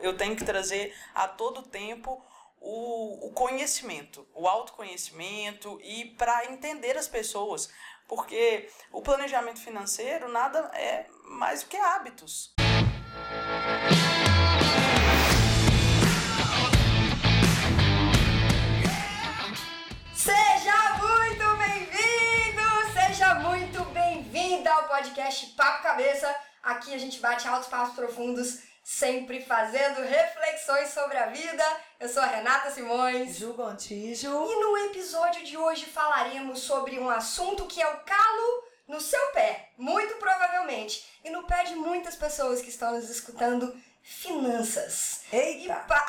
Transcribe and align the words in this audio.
Eu 0.00 0.16
tenho 0.16 0.36
que 0.36 0.44
trazer 0.44 0.94
a 1.14 1.26
todo 1.26 1.62
tempo 1.62 2.24
o, 2.60 3.28
o 3.28 3.32
conhecimento, 3.32 4.26
o 4.32 4.46
autoconhecimento 4.46 5.78
e 5.82 6.04
para 6.16 6.46
entender 6.46 6.96
as 6.96 7.08
pessoas, 7.08 7.68
porque 8.06 8.68
o 8.92 9.02
planejamento 9.02 9.60
financeiro 9.60 10.28
nada 10.28 10.70
é 10.74 11.06
mais 11.24 11.62
do 11.62 11.68
que 11.68 11.76
hábitos. 11.76 12.54
Seja 20.14 20.98
muito 20.98 21.56
bem-vindo, 21.58 22.62
seja 22.92 23.34
muito 23.36 23.84
bem-vinda 23.86 24.72
ao 24.72 24.88
podcast 24.88 25.46
Papo 25.56 25.82
Cabeça. 25.82 26.34
Aqui 26.62 26.94
a 26.94 26.98
gente 26.98 27.18
bate 27.18 27.48
altos 27.48 27.68
passos 27.68 27.94
profundos 27.94 28.68
sempre 28.88 29.44
fazendo 29.44 30.00
reflexões 30.00 30.88
sobre 30.94 31.18
a 31.18 31.26
vida. 31.26 31.62
Eu 32.00 32.08
sou 32.08 32.22
a 32.22 32.26
Renata 32.26 32.70
Simões. 32.70 33.36
Ju 33.36 33.52
Gontijo. 33.52 34.28
E 34.28 34.60
no 34.60 34.78
episódio 34.86 35.44
de 35.44 35.58
hoje 35.58 35.84
falaremos 35.84 36.60
sobre 36.60 36.98
um 36.98 37.10
assunto 37.10 37.66
que 37.66 37.82
é 37.82 37.86
o 37.86 37.98
calo 37.98 38.64
no 38.88 38.98
seu 38.98 39.20
pé, 39.32 39.72
muito 39.76 40.14
provavelmente, 40.14 41.06
e 41.22 41.28
no 41.28 41.46
pé 41.46 41.64
de 41.64 41.74
muitas 41.74 42.16
pessoas 42.16 42.62
que 42.62 42.70
estão 42.70 42.92
nos 42.92 43.10
escutando, 43.10 43.78
finanças. 44.00 45.20
Eita! 45.30 45.74
Pa... 45.86 46.06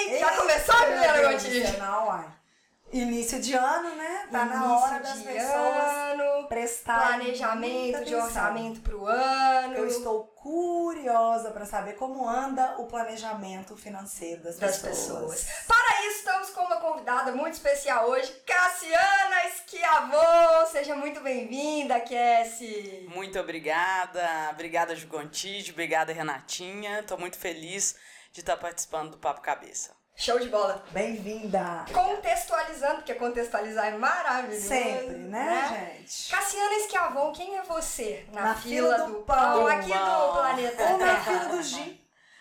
Ei, 0.00 0.18
já 0.18 0.36
começou, 0.36 0.74
Juliana 0.74 1.30
Gontijo? 1.30 1.78
Não, 1.78 2.08
uai. 2.08 2.35
Início 2.92 3.40
de 3.40 3.52
ano, 3.52 3.96
né? 3.96 4.28
Tá 4.30 4.42
Início 4.42 4.60
na 4.60 4.78
hora 4.78 4.98
das 5.00 5.18
de 5.18 5.24
pessoas 5.24 5.92
ano, 5.92 6.48
prestarem 6.48 7.18
planejamento 7.18 8.04
de 8.04 8.14
orçamento 8.14 8.80
para 8.80 8.96
o 8.96 9.06
ano. 9.06 9.74
Eu 9.74 9.88
estou 9.88 10.24
curiosa 10.36 11.50
para 11.50 11.66
saber 11.66 11.94
como 11.94 12.28
anda 12.28 12.76
o 12.78 12.86
planejamento 12.86 13.76
financeiro 13.76 14.42
das, 14.44 14.56
das 14.58 14.78
pessoas. 14.78 15.46
Para 15.66 16.06
isso, 16.06 16.18
estamos 16.18 16.50
com 16.50 16.60
uma 16.62 16.76
convidada 16.76 17.32
muito 17.32 17.54
especial 17.54 18.08
hoje, 18.08 18.32
Cassiana 18.46 19.46
Esquiavon. 19.48 20.66
Seja 20.70 20.94
muito 20.94 21.20
bem-vinda, 21.20 21.98
Cassie. 22.00 23.08
Muito 23.12 23.38
obrigada, 23.40 24.50
obrigada 24.52 24.94
Ju 24.94 25.08
Gontijo, 25.08 25.72
obrigada 25.72 26.12
Renatinha. 26.12 27.00
Estou 27.00 27.18
muito 27.18 27.36
feliz 27.36 27.96
de 28.32 28.40
estar 28.40 28.56
participando 28.56 29.10
do 29.10 29.18
Papo 29.18 29.40
Cabeça. 29.40 30.05
Show 30.16 30.38
de 30.38 30.48
bola. 30.48 30.82
Bem-vinda! 30.92 31.84
Contextualizando, 31.92 32.96
porque 32.96 33.14
contextualizar 33.14 33.86
é 33.88 33.90
maravilhoso. 33.98 34.66
Sempre, 34.66 35.16
né, 35.18 35.98
gente? 36.00 36.30
Cassiana 36.30 36.74
Esquiavon, 36.76 37.32
quem 37.32 37.58
é 37.58 37.62
você 37.62 38.24
na, 38.32 38.40
Na 38.42 38.54
fila, 38.54 38.94
fila 38.94 39.06
do 39.06 39.12
do 39.12 39.22
pão 39.24 39.36
pão. 39.36 39.66
aqui 39.66 39.92
do 39.92 40.32
planeta 40.32 40.82
Ou 40.84 40.98
na 40.98 41.20
fila 41.20 41.44
do 41.46 41.62
Gin. 41.62 42.00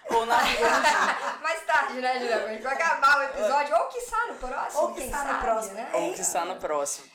Ou 0.09 0.25
na 0.25 0.37
Mais 1.43 1.65
tarde, 1.65 1.99
né, 1.99 2.17
Juliana? 2.19 2.45
A 2.45 2.53
gente 2.53 2.61
vai 2.63 2.73
acabar 2.75 3.19
o 3.19 3.23
episódio, 3.23 3.75
ou 3.75 3.85
quiçá 3.87 4.27
no 4.27 4.35
próximo, 4.35 4.81
Ou 4.81 4.93
quem 4.93 5.05
quiçá 5.07 5.23
no 5.33 5.39
próximo. 5.41 5.73
né? 5.73 5.89
ou 5.93 6.13
que 6.13 6.21
está 6.21 6.45
no 6.45 6.55
próximo. 6.55 7.07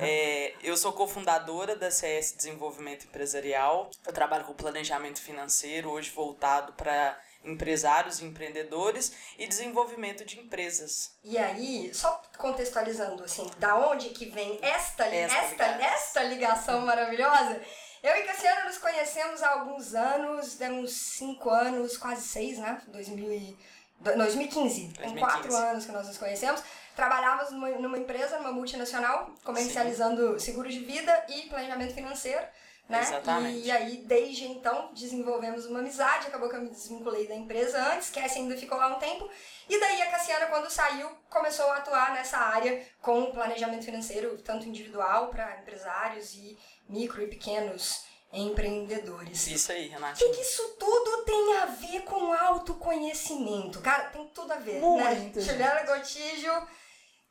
É, 0.00 0.54
eu 0.62 0.76
sou 0.76 0.92
cofundadora 0.92 1.74
da 1.74 1.90
CS 1.90 2.34
Desenvolvimento 2.36 3.04
Empresarial. 3.04 3.88
Eu 4.06 4.12
trabalho 4.12 4.44
com 4.44 4.52
planejamento 4.52 5.22
financeiro, 5.22 5.90
hoje 5.90 6.10
voltado 6.10 6.72
para 6.74 7.16
empresários 7.44 8.20
e 8.20 8.24
empreendedores 8.24 9.12
e 9.38 9.46
desenvolvimento 9.46 10.24
de 10.24 10.38
empresas. 10.38 11.12
E 11.24 11.36
aí, 11.38 11.92
só 11.94 12.20
contextualizando, 12.38 13.24
assim, 13.24 13.50
da 13.58 13.76
onde 13.76 14.10
que 14.10 14.26
vem 14.26 14.58
esta, 14.62 15.04
Esta 15.06 15.36
esta, 15.38 15.66
ligação. 15.68 15.92
esta 15.94 16.22
ligação 16.24 16.80
maravilhosa? 16.80 17.60
Eu 18.02 18.16
e 18.16 18.22
Cassiano 18.24 18.64
nos 18.66 18.78
conhecemos 18.78 19.42
há 19.42 19.50
alguns 19.52 19.94
anos, 19.94 20.56
demos 20.56 20.92
cinco 20.92 21.50
anos, 21.50 21.96
quase 21.96 22.22
seis, 22.22 22.58
né? 22.58 22.80
2000 22.88 23.32
e- 23.32 23.56
do- 24.00 24.16
2015. 24.16 24.88
Tem 24.88 25.14
2015. 25.14 25.20
quatro 25.20 25.54
anos 25.54 25.86
que 25.86 25.92
nós 25.92 26.06
nos 26.08 26.18
conhecemos. 26.18 26.60
Trabalhávamos 26.96 27.52
numa, 27.52 27.68
numa 27.70 27.96
empresa, 27.98 28.38
numa 28.38 28.50
multinacional, 28.52 29.30
comercializando 29.44 30.38
seguros 30.40 30.74
de 30.74 30.80
vida 30.80 31.24
e 31.28 31.42
planejamento 31.48 31.94
financeiro. 31.94 32.44
Né? 32.88 33.00
Exatamente. 33.00 33.60
E 33.60 33.70
aí, 33.70 33.96
desde 34.06 34.44
então, 34.46 34.92
desenvolvemos 34.92 35.64
uma 35.66 35.78
amizade. 35.78 36.26
Acabou 36.26 36.48
que 36.50 36.56
eu 36.56 36.60
me 36.62 36.68
desvinculei 36.70 37.26
da 37.26 37.34
empresa 37.34 37.78
antes, 37.92 38.10
Cassie 38.10 38.40
ainda 38.40 38.56
ficou 38.56 38.76
lá 38.76 38.88
um 38.94 38.98
tempo. 38.98 39.30
E 39.68 39.80
daí 39.80 40.02
a 40.02 40.10
Cassiana, 40.10 40.46
quando 40.46 40.68
saiu, 40.68 41.08
começou 41.30 41.66
a 41.66 41.76
atuar 41.76 42.12
nessa 42.12 42.36
área 42.36 42.84
com 43.00 43.30
planejamento 43.32 43.84
financeiro, 43.84 44.36
tanto 44.42 44.66
individual 44.66 45.28
para 45.28 45.58
empresários 45.60 46.34
e 46.34 46.58
micro 46.88 47.22
e 47.22 47.28
pequenos 47.28 48.04
empreendedores. 48.32 49.46
Isso 49.46 49.72
aí, 49.72 49.88
O 49.88 49.90
Renatinha. 49.92 50.30
que, 50.30 50.36
que 50.36 50.42
isso 50.42 50.76
tudo 50.78 51.24
tem 51.24 51.56
a 51.58 51.66
ver 51.66 52.00
com 52.02 52.32
autoconhecimento? 52.32 53.80
Cara, 53.80 54.04
tem 54.04 54.26
tudo 54.28 54.52
a 54.52 54.56
ver, 54.56 54.80
né? 54.80 55.14
Muito, 55.14 55.40
Juliana 55.40 55.82
Gotijo. 55.84 56.50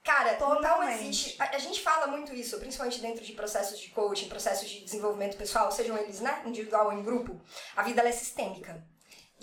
Cara, 0.04 0.32
não 0.40 0.56
Totalmente. 0.56 1.04
existe. 1.04 1.42
A, 1.42 1.56
a 1.56 1.60
gente 1.60 1.82
fala 1.82 2.08
muito 2.08 2.34
isso, 2.34 2.58
principalmente 2.60 3.00
dentro 3.00 3.24
de 3.24 3.34
processos 3.34 3.80
de 3.80 3.90
coaching, 3.90 4.28
processos 4.30 4.68
de 4.68 4.82
desenvolvimento 4.84 5.38
pessoal, 5.38 5.72
sejam 5.72 5.96
eles, 5.98 6.20
né, 6.20 6.42
individual 6.46 6.88
ou 6.88 6.94
em 6.94 7.04
grupo. 7.04 7.40
A 7.76 7.84
vida 7.84 8.02
é 8.02 8.12
sistêmica. 8.12 8.84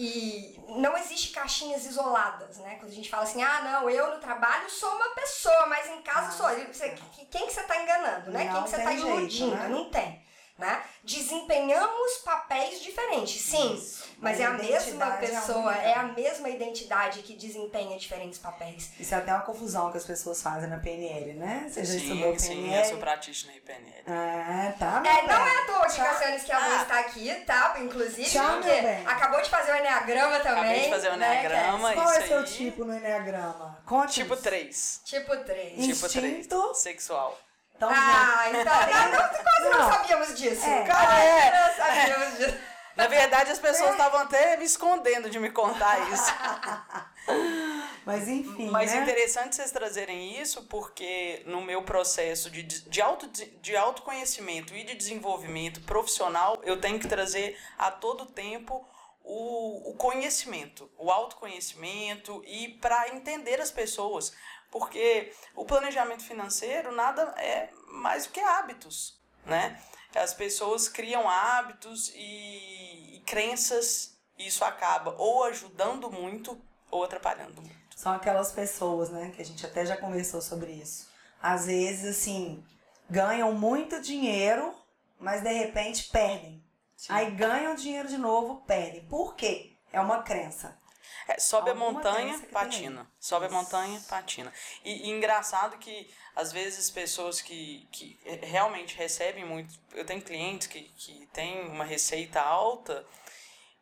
E 0.01 0.57
não 0.69 0.97
existe 0.97 1.31
caixinhas 1.31 1.85
isoladas, 1.85 2.59
né? 2.59 2.77
Quando 2.79 2.93
a 2.93 2.95
gente 2.95 3.11
fala 3.11 3.25
assim, 3.25 3.43
ah, 3.43 3.63
não, 3.63 3.91
eu 3.91 4.15
no 4.15 4.21
trabalho 4.21 4.71
sou 4.71 4.95
uma 4.95 5.09
pessoa, 5.11 5.67
mas 5.67 5.89
em 5.91 6.03
casa 6.03 6.29
Ah, 6.29 6.31
sou. 6.31 6.67
Você, 6.73 6.95
quem 7.29 7.49
que 7.49 7.53
você 7.53 7.65
tá 7.65 7.83
enganando, 7.83 8.31
né? 8.31 8.45
Não 8.45 8.53
quem 8.53 8.63
que 8.63 8.71
você 8.71 8.77
tá 8.81 8.93
jeito, 8.93 9.09
iludindo? 9.09 9.57
né? 9.57 9.69
Não 9.69 9.91
tem. 9.91 10.23
Né? 10.59 10.83
Desempenhamos 11.05 12.13
papéis 12.25 12.81
diferentes, 12.83 13.41
sim, 13.43 13.75
Isso. 13.75 14.05
mas 14.19 14.41
é 14.41 14.45
a 14.45 14.49
a 14.49 14.53
mesma 14.55 15.15
é 15.15 15.17
pessoa, 15.19 15.59
única. 15.69 15.83
é 15.83 15.95
a 15.95 16.03
mesma 16.03 16.49
identidade 16.49 17.23
que 17.23 17.37
desempenha 17.37 17.97
diferentes 17.97 18.41
papéis. 18.41 18.91
Isso 18.99 19.15
é 19.15 19.19
até 19.19 19.33
uma 19.33 19.43
confusão 19.43 19.93
que 19.93 19.99
as 19.99 20.05
pessoas 20.05 20.43
fazem 20.43 20.69
na 20.69 20.79
PNL, 20.79 21.35
né? 21.35 21.67
Você 21.71 21.85
já 21.85 21.95
estudou 21.95 22.33
Sim, 22.33 22.39
sim, 22.41 22.55
PNL? 22.63 22.83
eu 22.83 22.85
sou 22.91 22.99
practitioner 22.99 23.57
em 23.57 23.61
PNL. 23.61 24.03
É, 24.07 24.73
tá, 24.73 25.01
É, 25.07 25.27
não 25.29 25.47
é 25.47 25.59
à 25.63 25.67
toa 25.67 25.87
que 25.87 25.95
Tchau. 25.95 26.05
Cassiano 26.07 26.37
Esquiavon 26.37 26.67
Ah. 26.77 26.83
está 26.83 26.99
aqui, 26.99 27.35
tá? 27.47 27.77
Inclusive, 27.79 28.29
Tchau, 28.29 28.57
porque 28.57 28.71
acabou 29.07 29.41
de 29.41 29.49
fazer 29.51 29.73
o 29.73 29.77
Enneagrama 29.77 30.41
também. 30.41 30.59
Acabei 30.65 30.81
de 30.83 30.91
fazer 30.91 31.09
o 31.13 31.17
né, 31.17 31.39
Enneagrama. 31.41 31.93
Qual 31.95 32.11
é 32.11 32.19
isso 32.19 32.27
seu 32.29 32.39
aí. 32.39 32.45
tipo 32.45 32.85
no 32.85 32.97
Enneagrama? 32.97 33.79
Conte 33.87 34.15
Tipo 34.15 34.37
3. 34.37 35.03
Tipo 35.05 35.37
3. 35.37 35.85
Tipo 35.87 36.09
3. 36.09 36.15
Instinto? 36.39 36.75
Sexual. 36.75 37.39
Então, 37.79 37.89
Ah, 37.93 38.51
então 38.51 38.65
não, 38.65 39.29
quase 39.29 39.71
não, 39.71 39.79
Não. 39.79 39.93
sabíamos 39.93 40.35
disso. 40.35 40.67
É. 40.67 40.85
Quase 40.85 41.15
É. 41.15 41.53
não 41.69 41.77
sabíamos 41.77 42.39
disso. 42.39 42.59
Na 42.97 43.07
verdade, 43.07 43.53
as 43.53 43.61
pessoas 43.61 43.93
estavam 43.93 44.19
até 44.19 44.57
me 44.57 44.65
escondendo 44.65 45.31
de 45.31 45.39
me 45.39 45.51
contar 45.51 46.01
isso. 46.13 46.33
Mas 48.05 48.27
enfim, 48.27 48.69
Mas 48.71 48.93
né? 48.93 49.03
interessante 49.03 49.55
vocês 49.55 49.71
trazerem 49.71 50.41
isso, 50.41 50.65
porque 50.65 51.45
no 51.47 51.61
meu 51.61 51.83
processo 51.83 52.51
de, 52.51 52.65
de, 52.65 53.01
auto, 53.01 53.29
de 53.29 53.77
autoconhecimento 53.77 54.75
e 54.75 54.83
de 54.83 54.97
desenvolvimento 54.97 55.81
profissional, 55.83 56.59
eu 56.65 56.81
tenho 56.81 56.99
que 56.99 57.07
trazer 57.07 57.57
a 57.79 57.93
todo 57.93 58.27
tempo 58.27 58.85
o, 59.23 59.91
o 59.91 59.95
conhecimento, 59.95 60.91
o 60.99 61.13
autoconhecimento 61.13 62.43
e 62.47 62.69
para 62.81 63.11
entender 63.11 63.61
as 63.61 63.71
pessoas. 63.71 64.33
Porque 64.71 65.33
o 65.55 65.65
planejamento 65.65 66.25
financeiro 66.25 66.93
nada 66.93 67.23
é 67.37 67.71
mais 67.87 68.27
do 68.27 68.33
que 68.33 68.41
hábitos, 68.41 69.19
né? 69.45 69.81
As 70.15 70.35
pessoas 70.35 70.89
criam 70.89 71.29
hábitos 71.29 72.13
e, 72.15 73.17
e 73.17 73.23
crenças, 73.27 74.17
e 74.37 74.47
isso 74.47 74.65
acaba 74.65 75.15
ou 75.19 75.45
ajudando 75.45 76.11
muito 76.11 76.61
ou 76.91 77.05
atrapalhando 77.05 77.61
muito. 77.61 77.79
São 77.97 78.13
aquelas 78.13 78.53
pessoas, 78.53 79.11
né, 79.11 79.33
que 79.35 79.43
a 79.43 79.45
gente 79.45 79.65
até 79.67 79.85
já 79.85 79.97
conversou 79.97 80.41
sobre 80.41 80.73
isso. 80.73 81.09
Às 81.43 81.67
vezes, 81.67 82.17
assim, 82.17 82.65
ganham 83.11 83.53
muito 83.53 84.01
dinheiro, 84.01 84.75
mas 85.19 85.43
de 85.43 85.53
repente 85.53 86.09
perdem. 86.09 86.65
Sim. 86.97 87.13
Aí 87.13 87.31
ganham 87.33 87.75
dinheiro 87.75 88.09
de 88.09 88.19
novo, 88.19 88.63
perdem. 88.67 89.05
Por 89.07 89.35
quê? 89.35 89.73
É 89.93 90.01
uma 90.01 90.23
crença. 90.23 90.79
É, 91.27 91.39
sobe 91.39 91.71
a 91.71 91.75
montanha, 91.75 92.39
patina. 92.53 93.11
Sobe 93.19 93.47
a 93.47 93.49
Isso. 93.49 93.57
montanha, 93.57 94.01
patina. 94.09 94.53
E, 94.85 95.09
e 95.09 95.11
engraçado 95.11 95.79
que, 95.79 96.13
às 96.37 96.53
vezes, 96.53 96.91
pessoas 96.91 97.41
que, 97.41 97.89
que 97.91 98.19
realmente 98.43 98.97
recebem 98.97 99.45
muito. 99.45 99.75
Eu 99.93 100.05
tenho 100.05 100.23
clientes 100.23 100.67
que, 100.67 100.83
que 100.83 101.27
têm 101.33 101.69
uma 101.69 101.85
receita 101.85 102.41
alta 102.41 103.07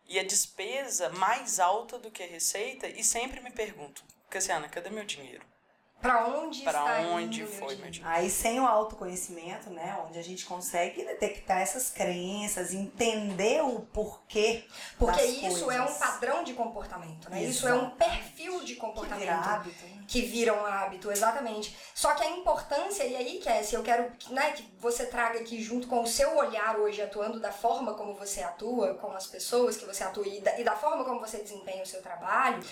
e 0.09 0.19
a 0.19 0.25
despesa 0.25 1.11
mais 1.11 1.59
alta 1.59 1.99
do 1.99 2.11
que 2.11 2.23
a 2.23 2.27
receita 2.27 2.87
e 2.89 3.03
sempre 3.03 3.41
me 3.41 3.51
perguntam: 3.51 4.05
Cassiana, 4.31 4.69
cadê 4.69 4.91
meu 4.91 5.05
dinheiro? 5.05 5.45
Para 6.01 6.27
onde 6.27 6.63
Pra 6.63 6.73
está 6.73 6.99
onde 7.09 7.41
indo 7.43 7.51
foi 7.51 7.75
meu 7.77 7.91
dinheiro? 7.91 8.15
Aí 8.17 8.31
sem 8.31 8.61
o 8.61 8.67
autoconhecimento, 8.67 9.71
né, 9.71 9.99
onde 10.07 10.19
a 10.19 10.23
gente 10.23 10.45
consegue 10.45 11.05
detectar 11.05 11.61
essas 11.61 11.91
crenças, 11.91 12.73
entender 12.75 13.63
o 13.65 13.81
porquê 13.81 14.65
Porque 14.99 15.21
das 15.21 15.31
isso 15.31 15.71
é 15.71 15.81
um 15.81 15.85
coisas. 15.87 15.99
padrão 15.99 16.45
de 16.45 16.53
comportamento, 16.55 17.29
né? 17.31 17.43
Isso 17.43 17.67
é 17.67 17.75
um 17.75 17.91
perfil 17.91 18.61
de 18.63 18.75
que 18.75 18.81
comportamento. 18.81 19.21
vira 19.21 19.37
hábito. 19.37 19.85
né? 19.87 20.05
que 20.07 20.23
viram 20.23 20.65
hábito, 20.65 21.11
exatamente. 21.11 21.77
Só 21.95 22.15
que 22.15 22.23
a 22.23 22.31
importância, 22.31 23.03
e 23.05 23.17
aí, 23.17 23.41
Cassie, 23.41 23.75
eu 23.75 23.83
quero 23.83 24.13
né, 24.31 24.53
que 24.53 24.63
você 24.79 25.07
traga 25.07 25.41
aqui 25.41 25.61
junto 25.61 25.89
com 25.89 26.03
o 26.03 26.07
seu 26.07 26.37
olhar 26.37 26.79
hoje, 26.79 27.03
atuando 27.03 27.41
da 27.41 27.51
forma 27.51 27.95
como 27.95 28.15
você 28.15 28.43
atua, 28.43 28.95
com 28.95 29.11
as 29.13 29.27
pessoas 29.27 29.77
que 29.77 29.85
você 29.85 30.05
atua 30.05 30.27
e 30.29 30.41
da, 30.41 30.61
e 30.61 30.63
da 30.63 30.77
forma 30.77 31.05
como 31.05 31.19
você 31.19 31.39
desempenha 31.39 31.83
o 31.83 31.87
seu 31.87 32.01
trabalho, 32.03 32.63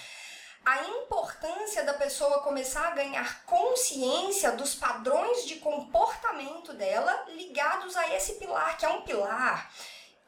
a 0.64 0.84
importância 0.84 1.84
da 1.84 1.94
pessoa 1.94 2.40
começar 2.40 2.88
a 2.88 2.94
ganhar 2.94 3.44
consciência 3.44 4.52
dos 4.52 4.74
padrões 4.74 5.44
de 5.44 5.56
comportamento 5.56 6.72
dela 6.72 7.26
ligados 7.28 7.96
a 7.96 8.14
esse 8.14 8.34
pilar, 8.34 8.78
que 8.78 8.86
é 8.86 8.88
um 8.88 9.02
pilar, 9.02 9.70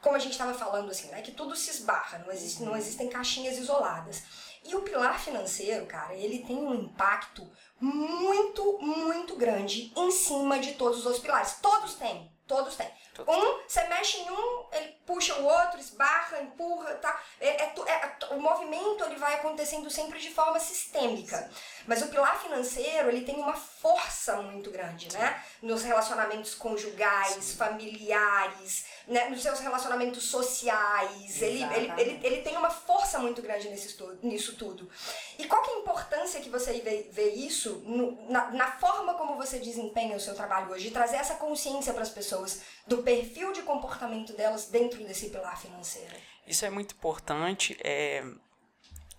como 0.01 0.15
a 0.15 0.19
gente 0.19 0.33
estava 0.33 0.53
falando 0.53 0.91
assim, 0.91 1.09
né, 1.09 1.23
que 1.23 1.33
tudo 1.33 1.57
se 1.57 1.71
esbarra, 1.71 2.19
não, 2.19 2.33
existe, 2.33 2.63
não 2.63 2.77
existem 2.77 3.09
caixinhas 3.09 3.57
isoladas. 3.57 4.23
E 4.63 4.75
o 4.75 4.83
pilar 4.83 5.19
financeiro, 5.19 5.87
cara, 5.87 6.15
ele 6.15 6.41
tem 6.41 6.57
um 6.57 6.75
impacto 6.75 7.49
muito, 7.81 8.79
muito 8.81 9.37
grande 9.37 9.93
em 9.97 10.11
cima 10.11 10.59
de 10.59 10.75
todos 10.75 10.99
os 10.99 11.07
outros 11.07 11.23
pilares. 11.23 11.59
Todos 11.63 11.95
têm, 11.95 12.33
todos 12.47 12.75
têm. 12.75 12.91
Um, 13.23 13.61
você 13.67 13.83
mexe 13.85 14.19
em 14.19 14.31
um, 14.31 14.65
ele 14.73 14.97
puxa 15.07 15.35
o 15.35 15.45
outro, 15.45 15.79
esbarra, 15.81 16.41
empurra, 16.43 16.95
tá? 16.95 17.21
É, 17.41 17.63
é 17.65 17.75
é- 17.87 18.35
o 18.35 18.41
movimento 18.41 19.05
ele 19.05 19.17
vai 19.17 19.35
acontecendo 19.35 19.91
sempre 19.91 20.19
de 20.19 20.31
forma 20.31 20.59
sistêmica. 20.59 21.51
Mas 21.87 22.03
o 22.03 22.09
pilar 22.09 22.41
financeiro, 22.41 23.09
ele 23.09 23.25
tem 23.25 23.37
uma 23.37 23.55
força 23.55 24.37
muito 24.43 24.71
grande, 24.71 25.13
né? 25.13 25.43
Nos 25.63 25.83
relacionamentos 25.83 26.55
conjugais, 26.55 27.55
familiares, 27.55 28.87
né? 29.07 29.29
nos 29.29 29.43
seus 29.43 29.61
relacionamentos 29.61 30.25
sociais. 30.25 31.41
Ele, 31.41 31.63
ele, 31.63 31.93
ele, 31.97 32.21
ele 32.27 32.43
tem 32.43 32.57
uma 32.57 32.71
força 32.71 33.19
muito 33.19 33.41
grande 33.41 33.69
nesse 33.69 33.97
nisso 34.23 34.57
tudo. 34.57 34.91
E 35.39 35.47
qual 35.47 35.63
que 35.63 35.71
é 35.71 35.75
a 35.75 35.79
importância 35.79 36.06
que 36.41 36.49
você 36.51 36.81
vê, 36.81 37.09
vê 37.11 37.31
isso 37.31 37.83
no- 37.85 38.31
na, 38.31 38.51
na 38.51 38.73
forma 38.73 39.15
como 39.15 39.37
você 39.37 39.59
desempenha 39.59 40.17
o 40.17 40.21
seu 40.21 40.35
trabalho 40.35 40.71
hoje? 40.73 40.85
De 40.85 40.91
trazer 40.91 41.17
essa 41.17 41.35
consciência 41.37 41.93
para 41.93 42.03
as 42.03 42.11
pessoas 42.11 42.63
do 42.87 43.03
perfil 43.03 43.53
de 43.53 43.63
comportamento 43.63 44.33
delas 44.35 44.67
dentro 44.67 45.03
desse 45.05 45.31
pilar 45.31 45.61
financeiro. 45.61 46.15
Isso 46.47 46.65
é 46.65 46.71
muito 46.71 46.95
importante. 46.95 47.77
É, 47.83 48.23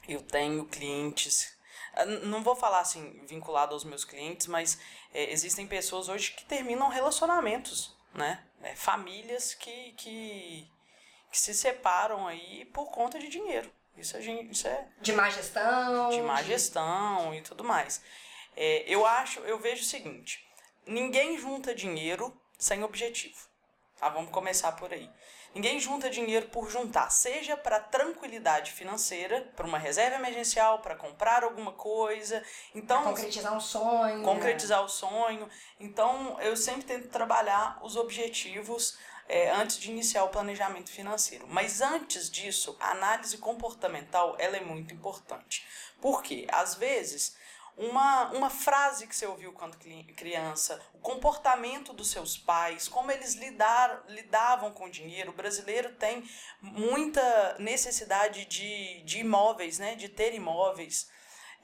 eu 0.07 0.21
tenho 0.21 0.65
clientes. 0.65 1.55
ah, 1.93 2.05
Não 2.05 2.43
vou 2.43 2.55
falar 2.55 2.79
assim 2.79 3.21
vinculado 3.25 3.73
aos 3.73 3.83
meus 3.83 4.05
clientes, 4.05 4.47
mas 4.47 4.77
é, 5.13 5.31
existem 5.31 5.67
pessoas 5.67 6.07
hoje 6.09 6.31
que 6.31 6.45
terminam 6.45 6.89
relacionamentos, 6.89 7.95
né? 8.13 8.43
É, 8.63 8.75
famílias 8.75 9.53
que, 9.53 9.91
que, 9.93 10.67
que 11.31 11.39
se 11.39 11.53
separam 11.53 12.27
aí 12.27 12.65
por 12.65 12.89
conta 12.91 13.19
de 13.19 13.27
dinheiro. 13.27 13.69
Isso, 13.97 14.15
a 14.15 14.21
gente, 14.21 14.51
isso 14.51 14.67
é 14.67 14.87
De 15.01 15.11
má 15.13 15.29
gestão. 15.29 16.09
de 16.09 16.21
má 16.21 16.41
gestão 16.43 17.33
e 17.33 17.41
tudo 17.41 17.63
mais. 17.63 18.01
É, 18.55 18.83
eu 18.87 19.05
acho, 19.05 19.39
eu 19.41 19.59
vejo 19.59 19.81
o 19.81 19.85
seguinte: 19.85 20.45
ninguém 20.85 21.37
junta 21.37 21.73
dinheiro 21.73 22.35
sem 22.57 22.83
objetivo. 22.83 23.37
Tá? 23.97 24.09
Vamos 24.09 24.31
começar 24.31 24.71
por 24.73 24.93
aí. 24.93 25.09
Ninguém 25.55 25.79
junta 25.79 26.07
dinheiro 26.09 26.49
por 26.49 26.69
juntar, 26.69 27.09
seja 27.09 27.57
para 27.57 27.79
tranquilidade 27.79 28.71
financeira, 28.73 29.41
para 29.55 29.65
uma 29.65 29.79
reserva 29.79 30.17
emergencial, 30.17 30.79
para 30.79 30.95
comprar 30.95 31.43
alguma 31.43 31.71
coisa. 31.71 32.43
Então, 32.75 33.01
Concretizar 33.03 33.55
um 33.55 33.59
sonho. 33.59 34.21
concretizar 34.23 34.83
o 34.83 34.89
sonho. 34.89 35.49
Então, 35.79 36.39
eu 36.41 36.55
sempre 36.55 36.83
tento 36.83 37.07
trabalhar 37.07 37.79
os 37.81 37.95
objetivos 37.95 38.99
é, 39.27 39.51
antes 39.51 39.77
de 39.77 39.91
iniciar 39.91 40.23
o 40.23 40.29
planejamento 40.29 40.89
financeiro. 40.89 41.45
Mas 41.47 41.81
antes 41.81 42.29
disso, 42.29 42.75
a 42.79 42.91
análise 42.91 43.37
comportamental 43.37 44.35
ela 44.39 44.57
é 44.57 44.63
muito 44.63 44.93
importante. 44.93 45.65
Por 46.01 46.23
quê? 46.23 46.47
Às 46.49 46.75
vezes, 46.75 47.35
uma, 47.77 48.31
uma 48.31 48.49
frase 48.49 49.05
que 49.05 49.15
você 49.15 49.27
ouviu 49.27 49.53
quando 49.53 49.77
criança, 50.15 50.81
o 50.93 50.97
comportamento 50.97 51.93
dos 51.93 52.09
seus 52.09 52.35
pais, 52.35 52.87
como 52.87 53.11
eles 53.11 53.35
lidar, 53.35 54.03
lidavam 54.09 54.71
com 54.71 54.85
o 54.85 54.91
dinheiro. 54.91 55.29
O 55.29 55.35
brasileiro 55.35 55.93
tem 55.93 56.27
muita 56.59 57.55
necessidade 57.59 58.45
de, 58.45 59.03
de 59.03 59.19
imóveis, 59.19 59.77
né? 59.77 59.95
de 59.95 60.09
ter 60.09 60.33
imóveis. 60.33 61.07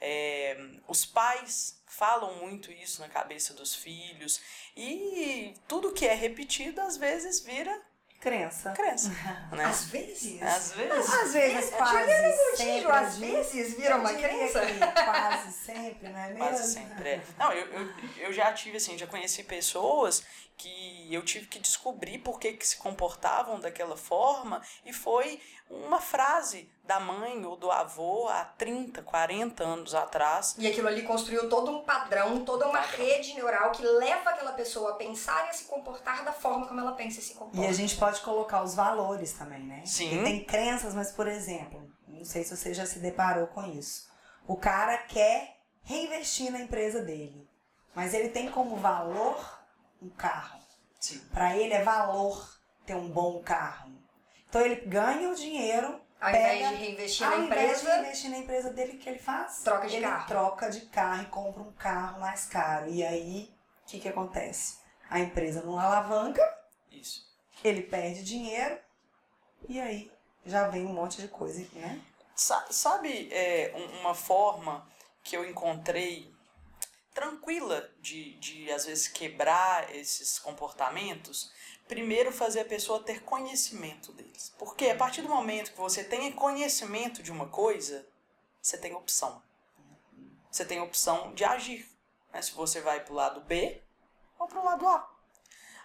É, 0.06 0.58
os 0.86 1.06
pais 1.06 1.82
falam 1.88 2.36
muito 2.36 2.70
isso 2.72 3.00
na 3.00 3.08
cabeça 3.08 3.54
dos 3.54 3.74
filhos 3.74 4.42
e 4.76 5.54
tudo 5.66 5.94
que 5.94 6.06
é 6.06 6.14
repetido 6.14 6.82
às 6.82 6.98
vezes 6.98 7.40
vira 7.40 7.74
Crença. 8.20 8.72
crença, 8.72 9.10
né? 9.52 9.66
Às 9.66 9.86
vezes. 9.86 10.42
Às 10.42 10.72
vezes. 10.74 11.14
Às 11.14 11.34
vezes, 11.34 11.70
quase 11.72 12.00
Juliana 12.00 12.56
sempre. 12.56 12.92
Às 12.92 13.18
vezes 13.18 13.74
vira 13.78 13.98
uma 13.98 14.14
crença. 14.14 14.62
Quase 15.04 15.52
sempre, 15.52 16.10
não 16.10 16.20
é 16.20 16.28
mesmo? 16.28 16.38
Quase 16.38 16.74
sempre. 16.74 17.10
é. 17.10 17.22
Não, 17.38 17.52
eu, 17.52 17.68
eu, 17.68 17.90
eu 18.20 18.34
já 18.34 18.54
tive, 18.54 18.78
assim, 18.78 18.98
já 18.98 19.08
conheci 19.08 19.44
pessoas 19.44 20.24
que 20.58 21.14
eu 21.14 21.24
tive 21.24 21.48
que 21.48 21.60
descobrir 21.60 22.20
por 22.20 22.40
que, 22.40 22.54
que 22.54 22.68
se 22.68 22.78
comportavam 22.78 23.60
daquela 23.60 23.98
forma 23.98 24.62
e 24.86 24.94
foi 24.94 25.40
uma 25.70 26.00
frase 26.00 26.70
da 26.84 27.00
mãe 27.00 27.46
ou 27.46 27.56
do 27.56 27.72
avô 27.72 28.28
há 28.28 28.44
30, 28.44 29.02
40 29.02 29.64
anos 29.64 29.96
atrás. 29.96 30.56
E 30.58 30.68
aquilo 30.68 30.88
ali 30.88 31.04
construiu 31.04 31.50
todo 31.50 31.72
um 31.72 31.84
padrão, 31.84 32.44
toda 32.44 32.68
uma 32.68 32.82
rede 32.82 33.34
neural 33.34 33.72
que 33.72 33.82
leva 33.82 34.30
aquela 34.30 34.52
pessoa 34.52 34.92
a 34.92 34.96
pensar 34.96 35.46
e 35.48 35.50
a 35.50 35.54
se 35.54 35.66
comportar 35.66 36.24
da 36.24 36.34
forma 36.34 36.68
como 36.68 36.80
ela 36.80 36.92
pensa 36.92 37.20
e 37.20 37.24
se 37.24 37.34
comporta. 37.34 37.66
E 37.66 37.68
a 37.68 37.74
gente 37.74 37.96
pode 37.96 38.22
colocar 38.22 38.64
os 38.64 38.76
valores 38.76 39.34
também, 39.34 39.64
né? 39.64 39.84
Sim. 39.86 40.10
Porque 40.10 40.24
tem 40.24 40.44
crenças, 40.44 40.94
mas, 40.94 41.12
por 41.12 41.28
exemplo, 41.28 41.90
não 42.08 42.26
sei 42.26 42.44
se 42.44 42.56
você 42.56 42.74
já 42.74 42.86
se 42.86 43.00
deparou 43.00 43.48
com 43.48 43.64
isso. 43.66 44.12
O 44.46 44.58
cara 44.58 44.98
quer 44.98 45.58
reinvestir 45.84 46.52
na 46.52 46.60
empresa 46.60 47.02
dele, 47.02 47.48
mas 47.96 48.14
ele 48.14 48.30
tem 48.30 48.50
como 48.52 48.76
valor 48.76 49.63
um 50.04 50.10
carro. 50.10 50.60
Para 51.32 51.56
ele 51.58 51.74
é 51.74 51.84
valor 51.84 52.58
ter 52.86 52.96
um 52.96 53.10
bom 53.10 53.42
carro. 53.44 53.92
Então 54.48 54.62
ele 54.62 54.76
ganha 54.86 55.30
o 55.30 55.36
dinheiro, 55.36 56.00
Ao 56.20 56.32
pega, 56.32 56.54
invés 56.56 56.70
de 56.70 56.76
reinvestir 56.76 57.28
na 57.30 57.36
ao 57.36 57.42
invés 57.44 57.62
de 57.62 57.86
empresa, 57.86 58.00
investir 58.00 58.30
na 58.32 58.38
empresa 58.38 58.70
dele, 58.72 58.94
o 58.94 59.00
que 59.00 59.10
ele 59.10 59.20
faz? 59.20 59.62
Troca 59.64 59.88
de 59.88 59.96
ele 59.96 60.06
carro. 60.06 60.28
troca 60.28 60.70
de 60.70 60.82
carro 60.82 61.24
e 61.24 61.26
compra 61.26 61.62
um 61.64 61.72
carro 61.74 62.20
mais 62.22 62.46
caro. 62.46 62.90
E 62.90 63.04
aí, 63.04 63.54
o 63.84 63.86
que, 63.88 64.00
que 64.00 64.08
acontece? 64.10 64.78
A 65.10 65.20
empresa 65.20 65.62
não 65.64 65.78
alavanca, 65.78 66.42
Isso. 66.92 67.26
ele 67.64 67.82
perde 67.84 68.24
dinheiro 68.24 68.78
e 69.68 69.80
aí 69.80 70.12
já 70.46 70.68
vem 70.68 70.86
um 70.86 70.94
monte 70.94 71.22
de 71.22 71.28
coisa, 71.28 71.66
né? 71.74 72.02
Sa- 72.36 72.66
Sabe 72.70 73.30
é, 73.32 73.72
um- 73.76 74.00
uma 74.02 74.16
forma 74.16 74.88
que 75.24 75.36
eu 75.38 75.48
encontrei 75.48 76.33
tranquila 77.14 77.90
de, 78.00 78.36
de, 78.36 78.72
às 78.72 78.86
vezes, 78.86 79.08
quebrar 79.08 79.96
esses 79.96 80.40
comportamentos? 80.40 81.52
Primeiro, 81.88 82.32
fazer 82.32 82.62
a 82.62 82.66
pessoa 82.66 83.04
ter 83.04 83.24
conhecimento 83.24 84.12
deles. 84.14 84.54
Porque 84.58 84.88
a 84.88 84.96
partir 84.96 85.22
do 85.22 85.30
momento 85.30 85.72
que 85.72 85.78
você 85.78 86.04
tem 86.04 86.32
conhecimento 86.32 87.22
de 87.22 87.32
uma 87.32 87.48
coisa, 87.48 88.08
você 88.62 88.78
tem 88.78 88.94
opção. 88.94 89.42
Você 90.50 90.66
tem 90.66 90.80
opção 90.80 91.34
de 91.34 91.44
agir. 91.44 91.90
Né? 92.32 92.42
Se 92.42 92.54
você 92.54 92.82
vai 92.82 93.04
para 93.04 93.14
o 93.14 93.16
lado 93.16 93.42
B 93.42 93.82
ou 94.40 94.48
para 94.48 94.60
o 94.60 94.66
lado 94.66 94.88
A. 94.88 95.10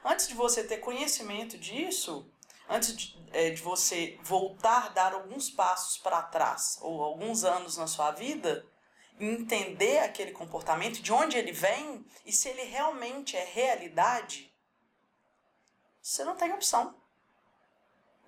Antes 0.05 0.29
de 0.29 0.35
você 0.35 0.63
ter 0.63 0.79
conhecimento 0.79 1.59
disso, 1.59 2.31
antes 2.69 2.97
de, 2.97 3.29
é, 3.33 3.51
de 3.51 3.61
você 3.61 4.19
voltar, 4.23 4.91
dar 4.91 5.13
alguns 5.13 5.51
passos 5.51 5.99
para 5.99 6.23
trás 6.23 6.79
ou 6.81 7.03
alguns 7.03 7.45
anos 7.45 7.77
na 7.77 7.87
sua 7.87 8.13
vida, 8.13 8.65
entender 9.21 9.99
aquele 10.01 10.33
comportamento, 10.33 11.01
de 11.03 11.13
onde 11.13 11.37
ele 11.37 11.53
vem 11.53 12.05
e 12.25 12.33
se 12.33 12.49
ele 12.49 12.63
realmente 12.63 13.37
é 13.37 13.45
realidade, 13.45 14.53
você 16.03 16.25
não 16.25 16.37
tem 16.37 16.53
opção. 16.53 16.95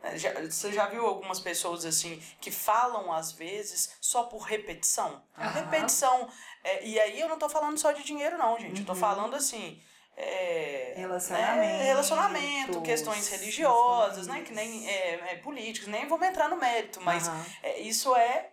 É, 0.02 0.16
já- 0.16 0.32
você 0.40 0.72
já 0.72 0.86
viu 0.86 1.06
algumas 1.06 1.38
pessoas 1.40 1.84
assim 1.84 2.22
que 2.40 2.50
falam 2.50 3.12
às 3.12 3.32
vezes 3.32 3.96
só 4.00 4.22
por 4.24 4.38
repetição? 4.42 5.22
Aham. 5.36 5.50
repetição. 5.50 6.28
é, 6.64 6.84
e 6.86 6.98
aí 6.98 7.20
eu 7.20 7.28
não 7.28 7.38
tô 7.38 7.48
falando 7.48 7.78
só 7.78 7.92
de 7.92 8.02
dinheiro, 8.02 8.36
não, 8.38 8.58
gente. 8.58 8.80
Eu 8.80 8.86
tô 8.86 8.92
Uhum. 8.92 8.98
falando 8.98 9.34
assim. 9.36 9.80
é, 10.16 10.92
Relacionamento, 10.96 11.56
né, 11.60 11.82
relacionamento, 11.84 12.82
questões 12.82 13.28
religiosas, 13.28 14.26
né? 14.26 14.42
Que 14.42 14.52
nem 14.52 14.86
é, 14.86 15.32
é, 15.32 15.36
políticos, 15.36 15.88
nem 15.88 16.06
vou 16.06 16.22
entrar 16.22 16.48
no 16.48 16.56
mérito, 16.56 17.00
mas 17.00 17.26
é, 17.62 17.78
isso 17.80 18.14
é 18.14 18.50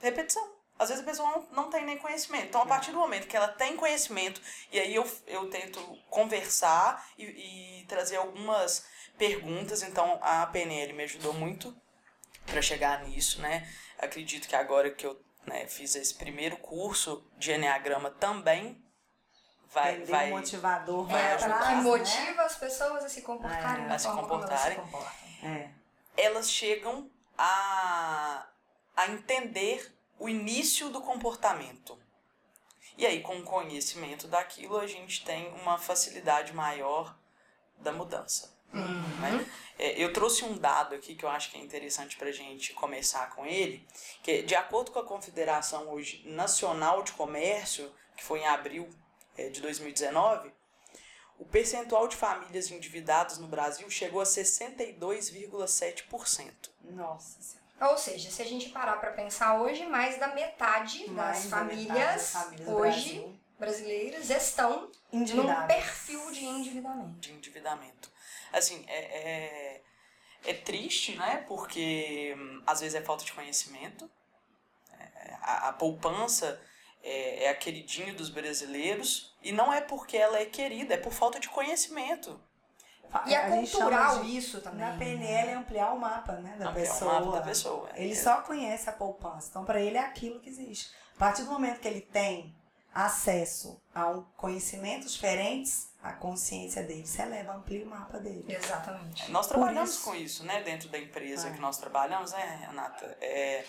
repetição. 0.00 0.52
Às 0.78 0.88
vezes 0.88 1.04
a 1.04 1.06
pessoa 1.06 1.30
não, 1.30 1.46
não 1.64 1.70
tem 1.70 1.84
nem 1.84 1.96
conhecimento. 1.98 2.46
Então, 2.46 2.62
a 2.62 2.66
partir 2.66 2.90
do 2.90 2.98
momento 2.98 3.28
que 3.28 3.36
ela 3.36 3.48
tem 3.48 3.76
conhecimento, 3.76 4.40
e 4.72 4.78
aí 4.80 4.94
eu, 4.94 5.08
eu 5.26 5.48
tento 5.48 5.80
conversar 6.10 7.06
e, 7.16 7.24
e 7.80 7.84
trazer 7.86 8.16
algumas 8.16 8.84
perguntas. 9.16 9.82
Então, 9.82 10.18
a 10.20 10.46
PNL 10.46 10.92
me 10.92 11.04
ajudou 11.04 11.32
muito 11.32 11.74
para 12.46 12.60
chegar 12.60 13.04
nisso, 13.04 13.40
né? 13.40 13.68
Acredito 13.98 14.48
que 14.48 14.56
agora 14.56 14.90
que 14.90 15.06
eu 15.06 15.18
né, 15.46 15.66
fiz 15.68 15.94
esse 15.94 16.14
primeiro 16.14 16.56
curso 16.56 17.24
de 17.38 17.52
Enneagrama 17.52 18.10
também, 18.10 18.82
vai, 19.72 19.94
Entender 19.94 20.10
vai 20.10 20.30
o 20.32 20.36
motivador 20.36 21.08
é, 21.08 21.12
vai 21.12 21.32
ajuda. 21.34 21.54
atrás, 21.54 21.66
que 21.68 21.74
né? 21.76 21.80
motiva 21.82 22.42
as 22.42 22.56
pessoas 22.56 23.04
a 23.04 23.08
se 23.08 23.22
comportarem 23.22 23.84
É, 23.86 23.92
a 23.92 23.98
se 23.98 24.06
forma 24.06 24.22
como 24.26 24.42
elas 24.42 24.60
se 24.60 24.74
comportarem. 24.74 24.80
comportam. 24.80 25.50
É. 25.50 25.70
elas 26.16 26.50
chegam 26.50 27.10
a, 27.38 28.46
a 28.96 29.08
entender 29.08 29.93
o 30.18 30.28
início 30.28 30.90
do 30.90 31.00
comportamento. 31.00 31.98
E 32.96 33.06
aí, 33.06 33.20
com 33.20 33.38
o 33.38 33.42
conhecimento 33.42 34.28
daquilo, 34.28 34.78
a 34.78 34.86
gente 34.86 35.24
tem 35.24 35.52
uma 35.54 35.78
facilidade 35.78 36.52
maior 36.52 37.16
da 37.78 37.92
mudança. 37.92 38.54
né? 39.20 39.46
É, 39.78 40.02
eu 40.02 40.12
trouxe 40.12 40.44
um 40.44 40.56
dado 40.56 40.94
aqui 40.94 41.14
que 41.14 41.24
eu 41.24 41.28
acho 41.28 41.50
que 41.50 41.58
é 41.58 41.60
interessante 41.60 42.16
para 42.16 42.28
a 42.28 42.32
gente 42.32 42.72
começar 42.74 43.30
com 43.34 43.46
ele, 43.46 43.86
que 44.22 44.30
é, 44.30 44.42
de 44.42 44.54
acordo 44.54 44.92
com 44.92 44.98
a 44.98 45.04
Confederação 45.04 45.88
hoje 45.88 46.22
Nacional 46.26 47.02
de 47.02 47.12
Comércio, 47.12 47.92
que 48.16 48.24
foi 48.24 48.40
em 48.40 48.46
abril 48.46 48.88
é, 49.36 49.48
de 49.48 49.60
2019, 49.60 50.52
o 51.38 51.44
percentual 51.44 52.06
de 52.06 52.16
famílias 52.16 52.70
endividadas 52.70 53.38
no 53.38 53.48
Brasil 53.48 53.90
chegou 53.90 54.20
a 54.20 54.24
62,7%. 54.24 56.70
Nossa 56.82 57.42
Senhora. 57.42 57.63
Ou 57.90 57.98
seja, 57.98 58.30
se 58.30 58.42
a 58.42 58.44
gente 58.44 58.70
parar 58.70 58.96
para 58.96 59.12
pensar 59.12 59.60
hoje, 59.60 59.86
mais 59.86 60.18
da 60.18 60.28
metade 60.28 61.10
Mais 61.10 61.42
das 61.42 61.50
da 61.50 61.64
metade 61.64 61.86
famílias, 61.86 62.14
das 62.14 62.32
famílias 62.32 62.68
hoje 62.68 63.14
Brasil 63.20 63.44
brasileiras 63.58 64.30
estão 64.30 64.90
num 65.12 65.66
perfil 65.66 66.30
de 66.30 66.44
endividamento. 66.44 67.20
de 67.20 67.32
endividamento. 67.32 68.10
Assim, 68.52 68.84
é, 68.86 68.98
é, 68.98 69.82
é 70.44 70.54
triste, 70.54 71.16
né? 71.16 71.44
Porque 71.48 72.34
hum, 72.36 72.62
às 72.66 72.80
vezes 72.80 72.94
é 72.94 73.02
falta 73.02 73.24
de 73.24 73.32
conhecimento. 73.32 74.10
É, 74.98 75.34
a, 75.40 75.68
a 75.68 75.72
poupança 75.72 76.60
é, 77.02 77.44
é 77.44 77.48
a 77.50 77.54
queridinha 77.54 78.12
dos 78.14 78.28
brasileiros 78.28 79.34
e 79.42 79.52
não 79.52 79.72
é 79.72 79.80
porque 79.80 80.16
ela 80.16 80.38
é 80.38 80.46
querida, 80.46 80.94
é 80.94 80.98
por 80.98 81.12
falta 81.12 81.38
de 81.38 81.48
conhecimento. 81.48 82.40
E 83.26 83.34
é 83.34 83.48
cultural 83.48 84.20
de- 84.22 84.36
isso 84.36 84.60
também. 84.60 84.80
Na 84.80 84.96
PNL 84.96 85.48
é 85.50 85.54
ampliar 85.54 85.92
o 85.92 85.98
mapa, 86.00 86.32
né, 86.34 86.56
da 86.58 86.70
Ampliar 86.70 86.84
o 86.84 86.92
pessoa. 86.92 87.20
mapa 87.20 87.32
da 87.38 87.42
pessoa. 87.42 87.88
Ele 87.94 88.12
É. 88.12 88.16
só 88.16 88.40
conhece 88.42 88.88
a 88.90 88.92
poupança. 88.92 89.48
Então, 89.50 89.64
para 89.64 89.80
ele 89.80 89.96
é 89.96 90.00
aquilo 90.00 90.40
que 90.40 90.48
existe. 90.48 90.90
A 91.16 91.18
partir 91.18 91.42
do 91.44 91.50
momento 91.52 91.80
que 91.80 91.86
ele 91.88 92.00
tem 92.00 92.54
acesso 92.92 93.80
a 93.94 94.08
um 94.08 94.22
conhecimentos 94.36 95.12
diferentes, 95.14 95.88
a 96.02 96.12
consciência 96.12 96.82
dele 96.82 97.06
se 97.06 97.20
eleva, 97.20 97.52
amplia 97.54 97.84
o 97.84 97.88
mapa 97.88 98.18
dele. 98.18 98.44
Exatamente. 98.48 99.30
Nós 99.30 99.46
Por 99.46 99.54
trabalhamos 99.54 99.90
isso- 99.90 100.04
com 100.04 100.14
isso, 100.14 100.44
né? 100.44 100.62
Dentro 100.62 100.88
da 100.88 100.98
empresa 100.98 101.48
É. 101.48 101.52
que 101.52 101.60
nós 101.60 101.76
trabalhamos, 101.78 102.32
né, 102.32 102.66
Renata? 102.68 103.16
É, 103.20 103.64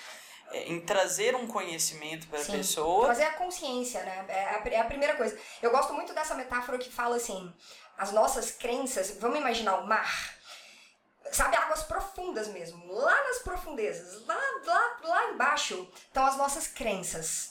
é, 0.51 0.63
em 0.71 0.79
trazer 0.81 1.35
um 1.35 1.47
conhecimento 1.47 2.27
para 2.27 2.39
a 2.39 2.45
pessoa. 2.45 3.05
Trazer 3.05 3.23
a 3.23 3.33
consciência, 3.33 4.03
né? 4.03 4.25
É 4.27 4.43
a, 4.45 4.61
é 4.75 4.79
a 4.79 4.85
primeira 4.85 5.15
coisa. 5.15 5.35
Eu 5.61 5.71
gosto 5.71 5.91
muito 5.93 6.13
dessa 6.13 6.35
metáfora 6.35 6.77
que 6.77 6.91
fala 6.91 7.15
assim: 7.15 7.51
as 7.97 8.11
nossas 8.11 8.51
crenças, 8.51 9.17
vamos 9.19 9.39
imaginar 9.39 9.77
o 9.77 9.87
mar. 9.87 10.35
Sabe, 11.31 11.55
águas 11.55 11.83
profundas 11.83 12.47
mesmo, 12.49 12.85
lá 12.91 13.23
nas 13.23 13.39
profundezas, 13.39 14.25
lá, 14.27 14.39
lá, 14.63 14.99
lá 15.03 15.29
embaixo 15.31 15.91
estão 16.07 16.25
as 16.25 16.37
nossas 16.37 16.67
crenças. 16.67 17.49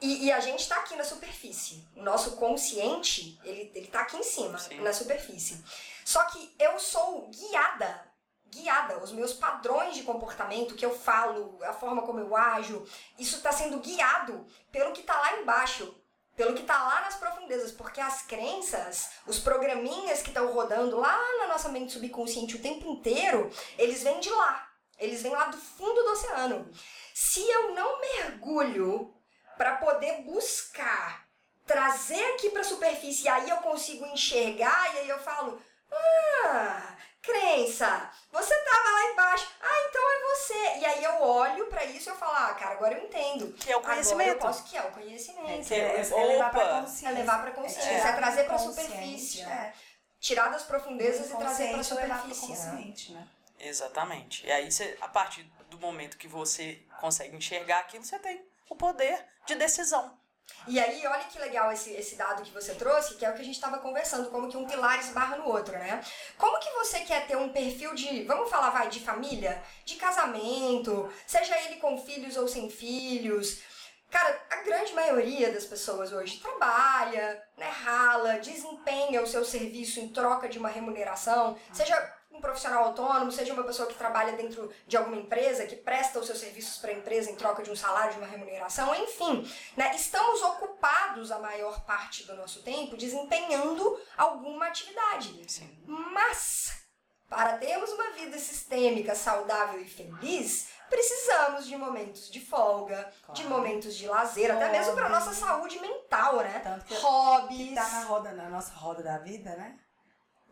E, 0.00 0.26
e 0.26 0.32
a 0.32 0.40
gente 0.40 0.60
está 0.60 0.76
aqui 0.76 0.96
na 0.96 1.04
superfície. 1.04 1.86
O 1.94 2.02
nosso 2.02 2.36
consciente, 2.36 3.38
ele, 3.44 3.70
ele 3.74 3.86
tá 3.86 4.00
aqui 4.00 4.16
em 4.16 4.22
cima, 4.22 4.58
Sim. 4.58 4.80
na 4.80 4.92
superfície. 4.92 5.62
Só 6.04 6.24
que 6.24 6.54
eu 6.58 6.78
sou 6.80 7.28
guiada, 7.28 8.10
guiada, 8.50 8.98
os 8.98 9.12
meus 9.12 9.32
padrões 9.32 9.94
de 9.94 10.02
comportamento, 10.02 10.74
que 10.74 10.84
eu 10.84 10.96
falo, 10.98 11.58
a 11.62 11.72
forma 11.72 12.02
como 12.02 12.18
eu 12.18 12.34
ajo, 12.34 12.84
isso 13.18 13.36
está 13.36 13.52
sendo 13.52 13.78
guiado 13.78 14.46
pelo 14.72 14.92
que 14.92 15.02
está 15.02 15.18
lá 15.20 15.38
embaixo, 15.38 15.94
pelo 16.40 16.54
que 16.54 16.62
está 16.62 16.82
lá 16.82 17.02
nas 17.02 17.16
profundezas, 17.16 17.70
porque 17.70 18.00
as 18.00 18.22
crenças, 18.22 19.10
os 19.26 19.38
programinhas 19.38 20.22
que 20.22 20.28
estão 20.28 20.50
rodando 20.54 20.98
lá 20.98 21.20
na 21.36 21.48
nossa 21.48 21.68
mente 21.68 21.92
subconsciente 21.92 22.56
o 22.56 22.62
tempo 22.62 22.88
inteiro, 22.88 23.50
eles 23.76 24.02
vêm 24.02 24.18
de 24.20 24.30
lá, 24.30 24.66
eles 24.98 25.20
vêm 25.20 25.32
lá 25.32 25.48
do 25.48 25.58
fundo 25.58 26.02
do 26.02 26.12
oceano. 26.12 26.70
Se 27.12 27.46
eu 27.46 27.74
não 27.74 28.00
mergulho 28.00 29.14
para 29.58 29.76
poder 29.76 30.22
buscar, 30.22 31.26
trazer 31.66 32.24
aqui 32.32 32.48
para 32.48 32.62
a 32.62 32.64
superfície, 32.64 33.26
e 33.26 33.28
aí 33.28 33.50
eu 33.50 33.58
consigo 33.58 34.06
enxergar, 34.06 34.94
e 34.94 35.00
aí 35.00 35.08
eu 35.10 35.18
falo, 35.18 35.60
ah, 35.92 36.96
crença, 37.30 38.10
você 38.32 38.54
tava 38.64 38.90
lá 38.90 39.04
embaixo, 39.12 39.48
ah, 39.62 39.86
então 39.88 40.02
é 40.10 40.20
você. 40.34 40.78
E 40.80 40.84
aí 40.86 41.04
eu 41.04 41.22
olho 41.22 41.66
para 41.66 41.84
isso 41.84 42.08
e 42.08 42.12
eu 42.12 42.16
falo, 42.16 42.32
ah, 42.34 42.54
cara, 42.54 42.72
agora 42.72 42.94
eu 42.98 43.04
entendo. 43.04 43.52
Que 43.54 43.72
é 43.72 43.76
o 43.76 43.80
Agora 43.80 43.92
eu 44.00 44.02
conhecimento. 44.04 44.38
posso, 44.40 44.64
que 44.64 44.76
é 44.76 44.82
o 44.82 44.90
conhecimento. 44.92 45.66
Que 45.68 45.74
é, 45.74 45.78
É, 45.78 46.00
é 46.00 46.24
levar 46.26 46.50
pra 46.50 46.60
opa! 46.64 46.80
consciência. 46.82 47.08
É 47.08 47.12
levar 47.12 47.42
pra 47.42 47.50
consciência, 47.52 47.90
é, 47.90 47.98
tirar 48.00 48.16
trazer 48.16 48.44
pra 48.44 48.56
consciente, 48.58 48.82
superfície. 48.90 49.42
é. 49.42 49.72
Tirar 50.20 50.48
das 50.48 50.62
profundezas 50.64 51.30
e 51.30 51.36
trazer 51.36 51.68
pra 51.68 51.76
Consciente, 51.78 51.94
levar 51.94 52.18
pro 52.22 52.34
superfície. 52.34 52.66
né? 52.66 52.70
consciente, 52.76 53.12
né? 53.12 53.28
Exatamente. 53.58 54.46
E 54.46 54.52
aí, 54.52 54.70
você, 54.70 54.96
a 55.00 55.08
partir 55.08 55.42
do 55.70 55.78
momento 55.78 56.18
que 56.18 56.28
você 56.28 56.82
consegue 57.00 57.36
enxergar 57.36 57.78
aquilo, 57.80 58.04
você 58.04 58.18
tem 58.18 58.44
o 58.68 58.76
poder 58.76 59.24
de 59.46 59.54
decisão. 59.54 60.18
E 60.66 60.78
aí, 60.78 61.06
olha 61.06 61.24
que 61.24 61.38
legal 61.38 61.72
esse, 61.72 61.92
esse 61.92 62.16
dado 62.16 62.42
que 62.42 62.52
você 62.52 62.74
trouxe, 62.74 63.14
que 63.14 63.24
é 63.24 63.30
o 63.30 63.34
que 63.34 63.40
a 63.40 63.44
gente 63.44 63.54
estava 63.54 63.78
conversando, 63.78 64.30
como 64.30 64.48
que 64.48 64.56
um 64.56 64.66
pilar 64.66 64.98
esbarra 65.00 65.36
no 65.36 65.48
outro, 65.48 65.72
né? 65.72 66.04
Como 66.36 66.58
que 66.60 66.70
você 66.70 67.00
quer 67.00 67.26
ter 67.26 67.36
um 67.36 67.48
perfil 67.48 67.94
de, 67.94 68.24
vamos 68.24 68.50
falar, 68.50 68.70
vai, 68.70 68.88
de 68.88 69.00
família, 69.00 69.62
de 69.84 69.96
casamento, 69.96 71.10
seja 71.26 71.58
ele 71.62 71.76
com 71.76 71.98
filhos 71.98 72.36
ou 72.36 72.46
sem 72.46 72.68
filhos. 72.70 73.62
Cara, 74.10 74.40
a 74.50 74.56
grande 74.56 74.92
maioria 74.92 75.52
das 75.52 75.64
pessoas 75.64 76.12
hoje 76.12 76.40
trabalha, 76.40 77.42
né, 77.56 77.68
rala, 77.68 78.38
desempenha 78.40 79.22
o 79.22 79.26
seu 79.26 79.44
serviço 79.44 80.00
em 80.00 80.08
troca 80.08 80.48
de 80.48 80.58
uma 80.58 80.68
remuneração, 80.68 81.56
seja 81.72 82.19
um 82.30 82.40
profissional 82.40 82.84
autônomo, 82.84 83.32
seja 83.32 83.52
uma 83.52 83.64
pessoa 83.64 83.88
que 83.88 83.94
trabalha 83.94 84.32
dentro 84.32 84.70
de 84.86 84.96
alguma 84.96 85.16
empresa, 85.16 85.66
que 85.66 85.76
presta 85.76 86.18
os 86.18 86.26
seus 86.26 86.38
serviços 86.38 86.78
para 86.78 86.90
a 86.90 86.94
empresa 86.94 87.30
em 87.30 87.34
troca 87.36 87.62
de 87.62 87.70
um 87.70 87.76
salário, 87.76 88.12
de 88.12 88.18
uma 88.18 88.26
remuneração, 88.26 88.94
enfim, 88.94 89.50
né, 89.76 89.94
estamos 89.94 90.40
ocupados 90.42 91.30
a 91.32 91.38
maior 91.38 91.84
parte 91.84 92.24
do 92.24 92.34
nosso 92.36 92.62
tempo 92.62 92.96
desempenhando 92.96 94.00
alguma 94.16 94.66
atividade. 94.66 95.42
Sim. 95.50 95.76
Mas, 95.86 96.72
para 97.28 97.58
termos 97.58 97.90
uma 97.90 98.10
vida 98.12 98.38
sistêmica, 98.38 99.14
saudável 99.14 99.80
e 99.80 99.88
feliz, 99.88 100.68
precisamos 100.88 101.66
de 101.66 101.76
momentos 101.76 102.30
de 102.30 102.40
folga, 102.40 103.12
de 103.32 103.42
Claro. 103.42 103.56
momentos 103.56 103.94
de 103.94 104.06
lazer, 104.08 104.50
até 104.50 104.70
mesmo 104.70 104.94
para 104.94 105.08
nossa 105.08 105.32
saúde 105.32 105.78
mental, 105.80 106.36
né? 106.38 106.60
Tanto 106.60 106.84
que 106.84 106.94
Hobbies. 106.94 107.74
tá 107.74 107.88
na 107.88 108.04
roda, 108.04 108.32
na 108.32 108.48
nossa 108.48 108.72
roda 108.74 109.02
da 109.02 109.18
vida, 109.18 109.54
né? 109.56 109.78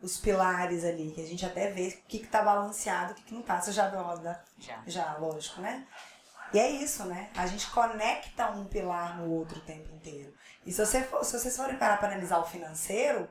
Os 0.01 0.17
pilares 0.17 0.83
ali, 0.85 1.11
que 1.11 1.21
a 1.21 1.25
gente 1.27 1.45
até 1.45 1.71
vê 1.71 1.87
o 1.89 2.07
que, 2.07 2.19
que 2.19 2.27
tá 2.27 2.41
balanceado, 2.41 3.11
o 3.11 3.15
que, 3.15 3.23
que 3.23 3.33
não 3.33 3.41
tá. 3.41 3.59
Você 3.59 3.71
já 3.71 3.89
viu 3.89 3.99
a 3.99 4.03
roda 4.03 4.21
da, 4.21 4.39
Já. 4.57 4.81
Já, 4.87 5.17
lógico, 5.17 5.59
né? 5.61 5.85
E 6.53 6.57
é 6.59 6.69
isso, 6.69 7.03
né? 7.05 7.29
A 7.35 7.45
gente 7.45 7.67
conecta 7.69 8.49
um 8.51 8.65
pilar 8.65 9.17
no 9.17 9.29
outro 9.31 9.57
o 9.59 9.61
tempo 9.61 9.93
inteiro. 9.93 10.33
E 10.65 10.71
se, 10.71 10.83
você 10.83 11.03
for, 11.03 11.23
se 11.23 11.37
vocês 11.37 11.55
forem 11.55 11.75
parar 11.75 11.97
para 11.97 12.07
analisar 12.09 12.39
o 12.39 12.45
financeiro, 12.45 13.29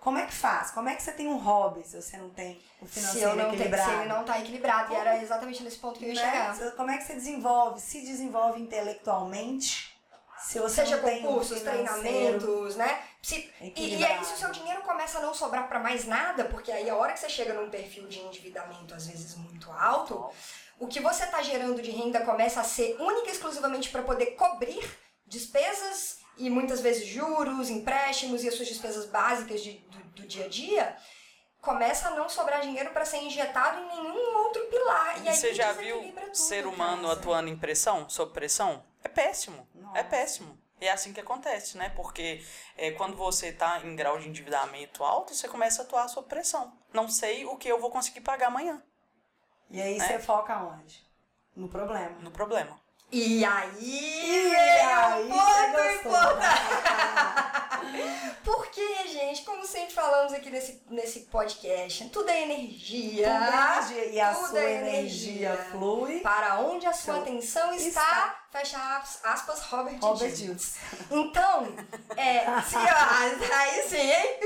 como 0.00 0.18
é 0.18 0.26
que 0.26 0.34
faz? 0.34 0.70
Como 0.72 0.88
é 0.88 0.94
que 0.94 1.02
você 1.02 1.12
tem 1.12 1.28
um 1.28 1.38
hobby 1.38 1.82
se 1.86 2.00
você 2.00 2.16
não 2.18 2.30
tem 2.30 2.60
o 2.82 2.86
Se, 2.86 2.94
financeiro 3.00 3.30
eu 3.30 3.36
não 3.36 3.44
tenho, 3.44 3.54
equilibrado? 3.54 3.90
se 3.90 3.96
ele 3.96 4.08
não 4.08 4.24
tá 4.24 4.38
equilibrado. 4.40 4.92
E 4.92 4.96
era 4.96 5.22
exatamente 5.22 5.62
nesse 5.62 5.78
ponto 5.78 5.98
que 5.98 6.04
eu 6.04 6.12
ia 6.12 6.20
Né? 6.20 6.54
chegar. 6.54 6.72
Como 6.76 6.90
é 6.90 6.98
que 6.98 7.04
você 7.04 7.14
desenvolve? 7.14 7.80
Se 7.80 8.00
desenvolve 8.02 8.60
intelectualmente, 8.60 9.96
se 10.38 10.58
você 10.60 10.82
Seja 10.82 10.96
não 10.96 11.04
tem 11.04 11.22
concursos, 11.22 11.58
financeiro 11.58 11.84
treinamentos, 11.98 12.76
né? 12.76 13.02
Se, 13.20 13.52
e, 13.60 13.96
e 13.96 14.04
aí, 14.04 14.24
se 14.24 14.34
o 14.34 14.36
seu 14.36 14.50
dinheiro 14.52 14.82
começa 14.82 15.18
a 15.18 15.22
não 15.22 15.34
sobrar 15.34 15.68
para 15.68 15.80
mais 15.80 16.04
nada, 16.04 16.44
porque 16.44 16.70
aí 16.70 16.88
a 16.88 16.96
hora 16.96 17.12
que 17.12 17.20
você 17.20 17.28
chega 17.28 17.52
num 17.52 17.68
perfil 17.68 18.06
de 18.06 18.18
endividamento, 18.20 18.94
às 18.94 19.06
vezes 19.08 19.34
muito 19.34 19.70
alto, 19.72 20.30
o 20.78 20.86
que 20.86 21.00
você 21.00 21.24
está 21.24 21.42
gerando 21.42 21.82
de 21.82 21.90
renda 21.90 22.20
começa 22.24 22.60
a 22.60 22.64
ser 22.64 22.96
única 23.00 23.28
e 23.28 23.32
exclusivamente 23.32 23.90
para 23.90 24.02
poder 24.02 24.26
cobrir 24.36 24.88
despesas 25.26 26.20
e 26.36 26.48
muitas 26.48 26.80
vezes 26.80 27.06
juros, 27.06 27.68
empréstimos 27.68 28.44
e 28.44 28.48
as 28.48 28.54
suas 28.54 28.68
despesas 28.68 29.06
básicas 29.06 29.62
de- 29.62 29.78
do, 29.78 29.98
do 30.22 30.26
dia 30.26 30.44
a 30.44 30.48
dia, 30.48 30.96
começa 31.60 32.08
a 32.08 32.10
não 32.12 32.28
sobrar 32.28 32.60
dinheiro 32.60 32.90
para 32.90 33.04
ser 33.04 33.18
injetado 33.18 33.80
em 33.80 33.86
nenhum 33.88 34.36
outro 34.38 34.64
pilar. 34.66 35.18
E, 35.18 35.24
E 35.24 35.28
aí 35.28 35.36
você 35.36 35.52
já 35.52 35.72
viu 35.72 36.14
ser 36.32 36.66
humano 36.66 37.10
atuando 37.10 37.48
em 37.48 37.56
pressão, 37.58 38.08
sob 38.08 38.32
pressão? 38.32 38.84
É 39.02 39.08
péssimo. 39.08 39.68
É 39.74 39.80
Nossa. 39.80 40.04
péssimo. 40.04 40.58
E 40.80 40.86
é 40.86 40.92
assim 40.92 41.12
que 41.12 41.20
acontece, 41.20 41.76
né? 41.76 41.88
Porque 41.96 42.44
é, 42.76 42.92
quando 42.92 43.16
você 43.16 43.52
tá 43.52 43.80
em 43.84 43.96
grau 43.96 44.18
de 44.18 44.28
endividamento 44.28 45.02
alto, 45.02 45.34
você 45.34 45.48
começa 45.48 45.82
a 45.82 45.84
atuar 45.84 46.08
sob 46.08 46.28
pressão. 46.28 46.72
Não 46.92 47.08
sei 47.08 47.44
o 47.46 47.56
que 47.56 47.68
eu 47.68 47.80
vou 47.80 47.90
conseguir 47.90 48.20
pagar 48.20 48.46
amanhã, 48.46 48.80
E 49.70 49.80
aí 49.82 49.98
né? 49.98 50.06
você 50.06 50.18
foca 50.20 50.56
onde? 50.62 51.04
No 51.56 51.68
problema. 51.68 52.16
no 52.20 52.30
problema. 52.30 52.78
E 53.10 53.44
aí, 53.44 54.52
E 54.52 54.54
aí, 54.56 55.28
ponto 55.28 55.40
você 55.42 56.02
gostou. 56.02 56.12
importante. 56.12 57.58
Porque, 58.44 59.08
gente, 59.08 59.42
como 59.44 59.64
sempre 59.66 59.94
falamos 59.94 60.32
aqui 60.32 60.50
nesse, 60.50 60.82
nesse 60.88 61.20
podcast, 61.20 62.08
tudo 62.10 62.28
é 62.30 62.42
energia. 62.42 63.26
Tudo 63.28 63.92
é 63.92 63.98
energia. 63.98 64.04
E 64.12 64.20
a 64.20 64.34
sua 64.34 64.60
é 64.60 64.72
energia, 64.72 65.48
energia. 65.50 65.66
flui. 65.70 66.20
Para 66.20 66.58
onde 66.60 66.86
a 66.86 66.92
sua 66.92 67.18
Então, 67.18 67.22
atenção 67.22 67.74
está, 67.74 67.88
está. 67.88 68.42
fecha 68.50 68.78
as- 68.96 69.24
aspas, 69.24 69.62
Robert, 69.64 69.98
Robert. 70.00 70.32
Então, 71.10 71.74
é, 72.16 72.60
se, 72.62 72.76
ó, 72.76 73.54
aí 73.56 73.88
sim, 73.88 73.96
hein? 73.96 74.40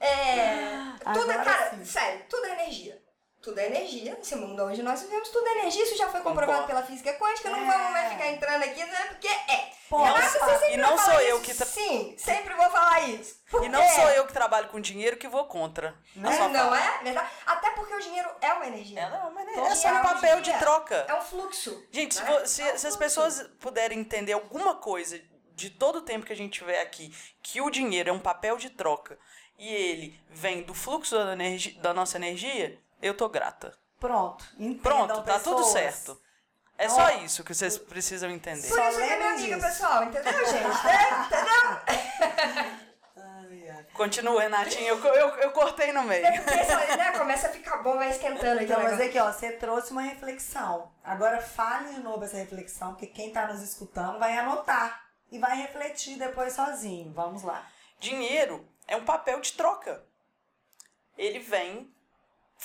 É, 0.00 1.12
tudo 1.12 1.30
é, 1.30 1.44
cara, 1.44 1.70
sim. 1.70 1.84
sério, 1.84 2.24
tudo 2.28 2.46
é 2.46 2.52
energia. 2.62 3.03
Tudo 3.44 3.58
é 3.58 3.66
energia. 3.66 4.16
Esse 4.20 4.34
mundo 4.36 4.64
onde 4.64 4.82
nós 4.82 5.02
vivemos, 5.02 5.28
tudo 5.28 5.46
é 5.46 5.58
energia. 5.58 5.82
Isso 5.84 5.96
já 5.98 6.08
foi 6.08 6.22
comprovado 6.22 6.62
Concordo. 6.62 6.66
pela 6.66 6.82
física 6.86 7.12
quântica. 7.18 7.50
Não 7.50 7.58
É. 7.58 7.66
vamos 7.66 7.92
mais 7.92 8.12
ficar 8.12 8.28
entrando 8.28 8.62
aqui, 8.62 8.82
né? 8.82 9.04
Porque 9.08 9.28
é. 9.28 9.70
Pô, 9.90 9.98
nossa, 9.98 10.66
e 10.70 10.76
não 10.78 10.96
sou 10.96 11.20
eu 11.20 11.36
isso. 11.36 11.44
que 11.44 11.54
tra- 11.54 11.66
Sim, 11.66 12.14
sempre 12.16 12.54
vou 12.54 12.70
falar 12.70 13.02
isso. 13.10 13.36
E 13.46 13.50
Por 13.50 13.68
não 13.68 13.86
sou 13.86 14.08
eu 14.12 14.26
que 14.26 14.32
trabalho 14.32 14.68
com 14.68 14.80
dinheiro 14.80 15.18
que 15.18 15.28
vou 15.28 15.44
contra. 15.44 15.94
A 16.24 16.32
sua 16.32 16.48
Não 16.48 16.74
é? 16.74 16.98
Verdade? 17.02 17.30
Até 17.44 17.70
porque 17.72 17.94
o 17.94 18.00
dinheiro 18.00 18.30
é 18.40 18.52
uma 18.54 18.66
energia. 18.66 18.98
Ela 19.00 19.18
é 19.18 19.22
uma 19.24 19.42
energia. 19.42 19.62
É 19.62 19.74
só 19.74 19.88
um 19.88 19.90
dinheiro 19.92 20.08
papel 20.14 20.40
de 20.40 20.50
energia. 20.50 20.58
troca. 20.58 21.04
É 21.06 21.14
um 21.14 21.20
fluxo. 21.20 21.86
Gente, 21.92 22.14
se, 22.14 22.22
né? 22.22 22.30
vo- 22.32 22.46
se- 22.46 22.62
É 22.62 22.72
um 22.74 22.78
se 22.78 22.86
as 22.86 22.96
pessoas 22.96 23.42
puderem 23.60 24.00
entender 24.00 24.32
alguma 24.32 24.76
coisa 24.76 25.20
de 25.54 25.68
todo 25.68 25.96
o 25.96 26.02
tempo 26.02 26.24
que 26.24 26.32
a 26.32 26.36
gente 26.36 26.58
tiver 26.58 26.80
aqui, 26.80 27.14
que 27.42 27.60
o 27.60 27.68
dinheiro 27.68 28.08
é 28.08 28.12
um 28.12 28.18
papel 28.18 28.56
de 28.56 28.70
troca 28.70 29.18
e 29.58 29.68
ele 29.72 30.20
vem 30.30 30.62
do 30.62 30.72
fluxo 30.74 31.14
da, 31.14 31.34
energi- 31.34 31.72
da 31.78 31.92
nossa 31.94 32.16
energia, 32.16 32.80
eu 33.06 33.14
tô 33.16 33.28
grata. 33.28 33.76
Pronto. 34.00 34.44
Entendam, 34.58 34.78
Pronto, 34.82 35.22
tá 35.22 35.38
tudo 35.38 35.56
pessoas. 35.56 35.72
certo. 35.72 36.20
É 36.76 36.86
Ó, 36.86 36.90
só 36.90 37.10
isso 37.18 37.44
que 37.44 37.54
vocês 37.54 37.78
precisam 37.78 38.30
entender. 38.30 38.66
Por 38.68 38.76
Só 38.76 38.88
isso 38.88 38.98
que 38.98 39.04
é 39.04 39.16
minha 39.16 39.30
amiga, 39.32 39.56
disso. 39.56 39.66
pessoal. 39.68 40.02
Entendeu, 40.04 40.32
gente? 40.32 40.86
É, 40.88 41.10
entendeu? 41.20 42.74
Ai, 43.16 43.68
ai. 43.70 43.86
Continua, 43.94 44.40
Renatinha, 44.42 44.88
eu, 44.90 44.98
eu, 45.04 45.28
eu 45.36 45.50
cortei 45.52 45.92
no 45.92 46.02
meio. 46.02 46.26
É 46.26 46.40
porque 46.40 46.96
né, 46.96 47.12
começa 47.16 47.46
a 47.46 47.50
ficar 47.50 47.76
bom, 47.78 47.96
vai 47.96 48.10
esquentando 48.10 48.56
aqui. 48.60 48.64
Então, 48.64 48.82
mas 48.82 49.00
aqui, 49.00 49.18
ó, 49.20 49.30
você 49.32 49.52
trouxe 49.52 49.92
uma 49.92 50.02
reflexão. 50.02 50.90
Agora 51.04 51.40
fale 51.40 51.94
de 51.94 52.00
novo 52.00 52.24
essa 52.24 52.36
reflexão, 52.36 52.90
porque 52.90 53.06
quem 53.06 53.32
tá 53.32 53.46
nos 53.46 53.62
escutando 53.62 54.18
vai 54.18 54.36
anotar 54.36 55.04
e 55.30 55.38
vai 55.38 55.56
refletir 55.56 56.18
depois 56.18 56.54
sozinho. 56.54 57.12
Vamos 57.12 57.42
lá. 57.44 57.64
Dinheiro 58.00 58.68
é 58.88 58.96
um 58.96 59.04
papel 59.04 59.40
de 59.40 59.52
troca. 59.52 60.04
Ele 61.16 61.38
vem 61.38 61.93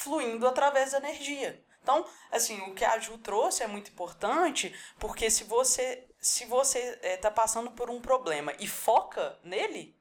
fluindo 0.04 0.48
através 0.48 0.92
da 0.92 0.98
energia. 0.98 1.64
Então, 1.82 2.06
assim, 2.32 2.60
o 2.62 2.74
que 2.76 2.86
a 2.86 2.98
Ju 3.00 3.18
trouxe 3.18 3.64
é 3.64 3.68
muito 3.68 3.92
importante, 3.92 4.74
porque 5.00 5.30
se 5.30 5.44
você 5.44 6.06
se 6.22 6.44
você 6.46 7.00
está 7.02 7.32
passando 7.32 7.72
por 7.72 7.90
um 7.90 8.02
problema 8.02 8.54
e 8.60 8.68
foca 8.68 9.40
nele, 9.42 9.96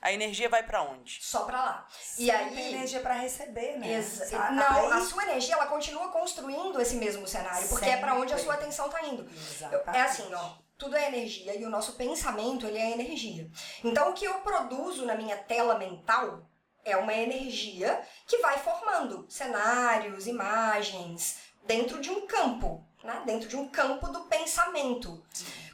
a 0.00 0.12
energia 0.12 0.48
vai 0.48 0.64
para 0.64 0.82
onde? 0.82 1.18
Só 1.22 1.44
pra 1.44 1.62
lá. 1.64 1.86
E 2.18 2.26
Sempre 2.26 2.60
aí. 2.60 2.74
energia 2.74 2.98
pra 2.98 3.14
receber, 3.14 3.78
né? 3.78 3.92
Exa-? 3.92 4.50
Não, 4.50 4.86
Aí- 4.92 4.92
a 4.92 5.00
sua 5.00 5.22
energia 5.22 5.54
ela 5.54 5.66
continua 5.66 6.08
construindo 6.08 6.80
esse 6.80 6.96
mesmo 6.96 7.28
cenário, 7.28 7.68
porque 7.68 7.88
é 7.88 7.96
pra 7.96 8.14
onde 8.14 8.32
a 8.32 8.36
Sempre. 8.36 8.42
sua 8.44 8.54
atenção 8.54 8.88
tá 8.88 9.04
indo. 9.06 9.22
Eu- 9.22 9.30
Exatamente. 9.30 9.96
é 9.96 10.00
assim, 10.02 10.34
ó, 10.34 10.54
tudo 10.76 10.96
é 10.96 11.06
energia 11.06 11.54
e 11.56 11.64
o 11.64 11.70
nosso 11.70 11.92
pensamento 11.92 12.66
ele 12.66 12.78
é 12.78 12.90
energia. 12.90 13.48
Então 13.84 14.10
o 14.10 14.14
que 14.14 14.24
eu 14.24 14.34
produzo 14.40 15.06
na 15.06 15.14
minha 15.14 15.36
tela 15.36 15.78
mental 15.78 16.44
é 16.84 16.96
uma 16.96 17.14
energia 17.14 18.00
que 18.26 18.38
vai 18.38 18.58
formando 18.58 19.26
cenários, 19.28 20.26
imagens 20.26 21.38
dentro 21.64 22.00
de 22.00 22.10
um 22.10 22.26
campo, 22.26 22.84
né? 23.02 23.22
Dentro 23.24 23.48
de 23.48 23.56
um 23.56 23.68
campo 23.68 24.08
do 24.08 24.24
pensamento. 24.24 25.22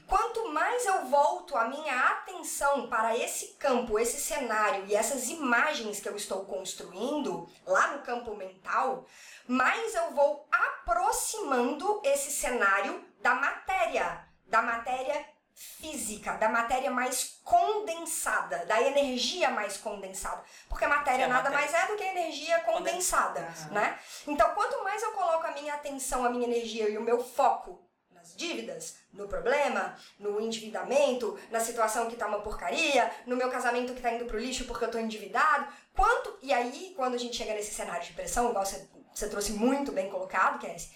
Quanto 0.06 0.50
mais 0.52 0.86
eu 0.86 1.04
volto 1.04 1.54
a 1.54 1.68
minha 1.68 2.08
atenção 2.08 2.88
para 2.88 3.14
esse 3.14 3.48
campo, 3.58 3.98
esse 3.98 4.18
cenário 4.18 4.86
e 4.86 4.94
essas 4.94 5.28
imagens 5.28 6.00
que 6.00 6.08
eu 6.08 6.16
estou 6.16 6.46
construindo 6.46 7.46
lá 7.66 7.88
no 7.88 8.02
campo 8.02 8.34
mental, 8.34 9.06
mais 9.46 9.94
eu 9.94 10.12
vou 10.12 10.48
aproximando 10.50 12.00
esse 12.04 12.30
cenário 12.30 13.04
da 13.20 13.34
matéria, 13.34 14.24
da 14.46 14.62
matéria 14.62 15.26
física, 15.58 16.34
da 16.34 16.48
matéria 16.48 16.90
mais 16.90 17.40
condensada, 17.42 18.64
da 18.66 18.80
energia 18.80 19.50
mais 19.50 19.76
condensada. 19.76 20.42
Porque 20.68 20.84
a 20.84 20.88
matéria 20.88 21.22
é 21.22 21.26
a 21.26 21.28
nada 21.28 21.50
matéria. 21.50 21.72
mais 21.72 21.84
é 21.84 21.92
do 21.92 21.96
que 21.98 22.04
energia 22.04 22.60
condensada, 22.60 23.40
Aham. 23.40 23.70
né? 23.72 23.98
Então, 24.26 24.54
quanto 24.54 24.82
mais 24.84 25.02
eu 25.02 25.10
coloco 25.12 25.46
a 25.46 25.52
minha 25.52 25.74
atenção, 25.74 26.24
a 26.24 26.30
minha 26.30 26.46
energia 26.46 26.88
e 26.88 26.96
o 26.96 27.02
meu 27.02 27.22
foco 27.22 27.84
nas 28.12 28.36
dívidas, 28.36 28.98
no 29.12 29.26
problema, 29.26 29.96
no 30.18 30.40
endividamento, 30.40 31.38
na 31.50 31.60
situação 31.60 32.08
que 32.08 32.16
tá 32.16 32.26
uma 32.26 32.40
porcaria, 32.40 33.10
no 33.26 33.36
meu 33.36 33.50
casamento 33.50 33.94
que 33.94 34.02
tá 34.02 34.12
indo 34.12 34.26
pro 34.26 34.38
lixo 34.38 34.64
porque 34.64 34.84
eu 34.84 34.90
tô 34.90 34.98
endividado, 34.98 35.72
quanto 35.94 36.38
e 36.42 36.52
aí 36.52 36.92
quando 36.96 37.14
a 37.14 37.18
gente 37.18 37.36
chega 37.36 37.54
nesse 37.54 37.74
cenário 37.74 38.04
de 38.04 38.12
pressão, 38.12 38.50
igual 38.50 38.64
você, 38.64 38.88
você 39.14 39.28
trouxe 39.28 39.52
muito 39.52 39.92
bem 39.92 40.10
colocado, 40.10 40.60
Cassie, 40.60 40.90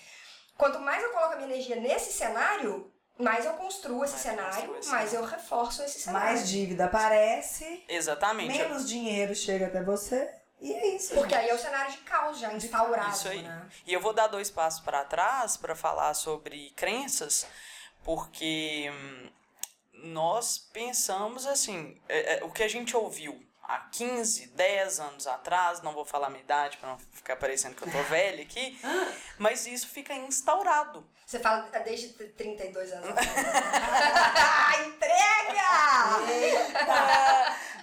quanto 0.57 0.81
mais 0.81 1.03
eu 1.03 1.11
coloco 1.11 1.35
a 1.35 1.37
minha 1.37 1.49
energia 1.49 1.77
nesse 1.77 2.13
cenário, 2.13 2.93
mais 3.19 3.45
eu 3.45 3.53
construo 3.55 4.05
esse 4.05 4.15
Mais 4.15 4.25
eu 4.27 4.31
cenário, 4.31 4.55
construo 4.55 4.79
esse 4.79 4.91
mais 4.91 5.15
eu 5.15 5.25
reforço 5.25 5.83
esse 5.83 6.01
cenário. 6.01 6.29
Mais 6.29 6.49
dívida 6.49 6.87
aparece, 6.87 7.85
Exatamente. 7.89 8.57
menos 8.57 8.89
dinheiro 8.89 9.35
chega 9.35 9.67
até 9.67 9.83
você. 9.83 10.31
E 10.61 10.73
é 10.73 10.95
isso. 10.95 11.15
Porque 11.15 11.35
gente. 11.35 11.45
aí 11.45 11.51
é 11.51 11.55
o 11.55 11.59
cenário 11.59 11.91
de 11.91 11.99
caos 11.99 12.39
já 12.39 12.53
instaurado, 12.55 13.11
Isso 13.11 13.29
aí. 13.29 13.43
né? 13.43 13.69
E 13.85 13.93
eu 13.93 14.01
vou 14.01 14.13
dar 14.13 14.29
dois 14.29 14.49
passos 14.49 14.81
para 14.81 15.05
trás 15.05 15.57
para 15.57 15.75
falar 15.75 16.15
sobre 16.15 16.71
crenças, 16.77 17.47
porque 18.05 18.89
hum, 18.93 19.31
nós 20.05 20.59
pensamos 20.73 21.47
assim, 21.47 22.01
é, 22.09 22.39
é, 22.39 22.45
o 22.45 22.51
que 22.53 22.63
a 22.63 22.69
gente 22.69 22.97
ouviu 22.97 23.45
há 23.73 23.79
15, 23.91 24.49
10 24.49 25.01
anos 25.01 25.27
atrás, 25.27 25.81
não 25.81 25.93
vou 25.93 26.05
falar 26.05 26.27
a 26.27 26.31
minha 26.31 26.43
idade 26.43 26.77
para 26.77 26.91
não 26.91 26.99
ficar 27.13 27.37
parecendo 27.37 27.75
que 27.75 27.83
eu 27.83 27.91
tô 27.91 28.03
velha 28.05 28.43
aqui, 28.43 28.79
mas 29.39 29.67
isso 29.67 29.89
fica 29.89 30.15
instaurado. 30.15 31.07
Você 31.25 31.39
fala 31.39 31.63
desde 31.79 32.09
32 32.11 32.93
anos. 32.93 33.09
atrás. 33.17 34.87
Entrega! 34.87 35.63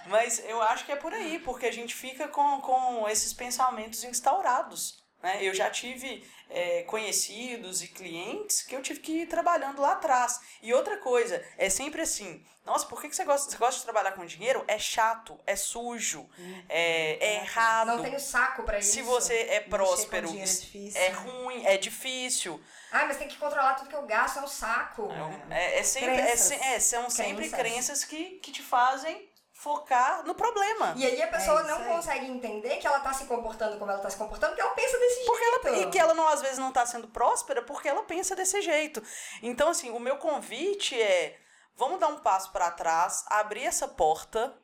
Mas 0.06 0.40
eu 0.44 0.62
acho 0.62 0.84
que 0.84 0.92
é 0.92 0.96
por 0.96 1.12
aí, 1.12 1.38
porque 1.40 1.66
a 1.66 1.72
gente 1.72 1.94
fica 1.94 2.28
com, 2.28 2.60
com 2.60 3.08
esses 3.08 3.32
pensamentos 3.32 4.04
instaurados. 4.04 5.02
Né? 5.22 5.38
Eu 5.44 5.54
já 5.54 5.68
tive 5.70 6.26
é, 6.48 6.82
conhecidos 6.84 7.82
e 7.82 7.88
clientes 7.88 8.62
que 8.62 8.74
eu 8.74 8.82
tive 8.82 9.00
que 9.00 9.12
ir 9.22 9.26
trabalhando 9.26 9.80
lá 9.82 9.92
atrás. 9.92 10.40
E 10.62 10.72
outra 10.72 10.96
coisa, 10.96 11.44
é 11.58 11.68
sempre 11.68 12.00
assim: 12.02 12.44
nossa, 12.64 12.86
por 12.86 13.00
que 13.00 13.08
que 13.08 13.14
você 13.16 13.24
gosta, 13.24 13.50
você 13.50 13.56
gosta 13.58 13.78
de 13.80 13.84
trabalhar 13.84 14.12
com 14.12 14.24
dinheiro? 14.24 14.64
É 14.66 14.78
chato, 14.78 15.38
é 15.46 15.54
sujo, 15.56 16.28
é, 16.68 17.18
é 17.20 17.34
errado. 17.36 17.88
Não 17.88 18.02
tenho 18.02 18.18
saco 18.18 18.62
pra 18.62 18.78
isso. 18.78 18.92
Se 18.92 19.02
você 19.02 19.34
é 19.50 19.60
próspero, 19.60 20.28
é 20.30 20.98
é 20.98 21.10
né? 21.10 21.16
ruim, 21.18 21.66
é 21.66 21.76
difícil. 21.76 22.60
Ah, 22.90 23.06
mas 23.06 23.18
tem 23.18 23.28
que 23.28 23.36
controlar 23.36 23.74
tudo 23.74 23.88
que 23.88 23.94
eu 23.94 24.02
gasto, 24.06 24.38
é 24.40 24.42
um 24.42 24.48
saco. 24.48 25.08
É, 25.50 25.78
é 25.78 25.82
sempre, 25.84 26.10
é, 26.10 26.22
Crenças. 26.22 26.40
se- 26.40 26.54
é, 26.54 26.80
são 26.80 27.08
sempre 27.08 27.48
Crenças. 27.48 27.58
crenças 27.60 28.04
que, 28.04 28.24
que 28.40 28.50
te 28.50 28.62
fazem 28.62 29.29
focar 29.60 30.24
no 30.24 30.34
problema. 30.34 30.94
E 30.96 31.04
aí 31.04 31.22
a 31.22 31.28
pessoa 31.28 31.60
É 31.60 31.64
não 31.64 31.76
aí. 31.78 31.88
consegue 31.88 32.26
entender 32.26 32.78
que 32.78 32.86
ela 32.86 33.00
tá 33.00 33.12
se 33.12 33.26
comportando 33.26 33.78
como 33.78 33.90
ela 33.90 34.00
tá 34.00 34.08
se 34.08 34.16
comportando, 34.16 34.52
porque 34.52 34.62
ela 34.62 34.74
pensa 34.74 34.98
desse 34.98 35.26
Porque 35.26 35.44
jeito. 35.44 35.66
ela, 35.68 35.78
e 35.78 35.90
que 35.90 35.98
ela 35.98 36.14
não, 36.14 36.26
às 36.28 36.40
vezes 36.40 36.58
não 36.58 36.70
está 36.70 36.86
sendo 36.86 37.08
próspera 37.08 37.60
porque 37.62 37.88
ela 37.88 38.02
pensa 38.04 38.34
desse 38.34 38.62
jeito. 38.62 39.02
Então, 39.42 39.68
assim, 39.68 39.90
o 39.90 40.00
meu 40.00 40.16
convite 40.16 41.00
é: 41.00 41.38
vamos 41.76 42.00
dar 42.00 42.08
um 42.08 42.20
passo 42.20 42.50
para 42.52 42.70
trás, 42.70 43.24
abrir 43.28 43.64
essa 43.64 43.86
porta. 43.86 44.56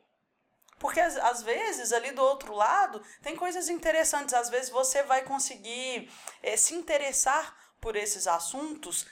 Porque 0.79 0.99
às, 0.99 1.41
vezes 1.41 1.91
ali 1.91 2.11
do 2.11 2.21
outro 2.21 2.53
lado 2.53 3.01
tem 3.23 3.35
coisas 3.35 3.67
interessantes. 3.67 4.33
Às 4.33 4.47
vezes 4.49 4.69
você 4.69 5.01
vai 5.03 5.23
conseguir 5.23 6.11
eh, 6.43 6.55
se 6.55 6.75
interessar 6.75 7.55
por 7.81 7.95
esses 7.95 8.27
assuntos 8.27 9.07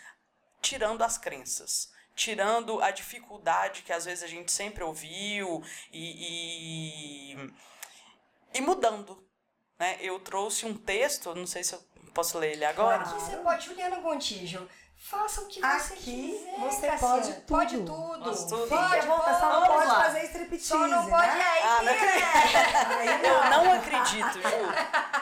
tirando 0.61 1.03
as 1.03 1.17
crenças. 1.17 1.89
Tirando 2.15 2.81
a 2.81 2.91
dificuldade 2.91 3.81
que 3.81 3.91
às 3.91 4.05
vezes 4.05 4.23
a 4.23 4.27
gente 4.27 4.51
sempre 4.51 4.83
ouviu 4.83 5.61
e, 5.91 7.33
e, 7.33 7.53
e 8.53 8.61
mudando. 8.61 9.21
Né? 9.77 9.97
Eu 9.99 10.19
trouxe 10.19 10.65
um 10.65 10.73
texto, 10.73 11.35
não 11.35 11.45
sei 11.45 11.63
se 11.63 11.73
eu 11.75 11.83
posso 12.13 12.37
ler 12.39 12.53
ele 12.53 12.63
agora. 12.65 13.01
Aqui 13.03 13.13
você 13.15 13.35
pode, 13.37 13.65
Juliana 13.65 13.99
Gontijo, 13.99 14.69
faça 14.97 15.41
o 15.41 15.47
que 15.47 15.59
você 15.59 15.93
Aqui 15.93 16.01
quiser. 16.03 16.59
você 16.59 16.87
Cassiano. 16.87 16.99
pode 16.99 17.33
tudo. 17.33 17.45
Pode 17.45 17.77
tudo. 17.77 18.23
Pode 18.23 18.47
tudo. 18.47 18.67
Pode, 18.69 19.07
vontade, 19.07 19.39
só 19.39 19.49
não 19.49 19.59
Vamos 19.61 19.75
pode 19.75 19.87
lá. 19.87 20.03
fazer 20.05 20.23
striptease, 20.23 20.63
Só 20.65 20.87
não 20.87 21.09
pode 21.09 21.27
né? 21.35 21.43
aí, 21.43 21.61
Ah, 21.63 21.81
não? 21.83 21.91
Aí 22.97 23.25
Eu 23.25 23.49
não 23.65 23.73
acredito, 23.73 24.33
Ju. 24.41 25.14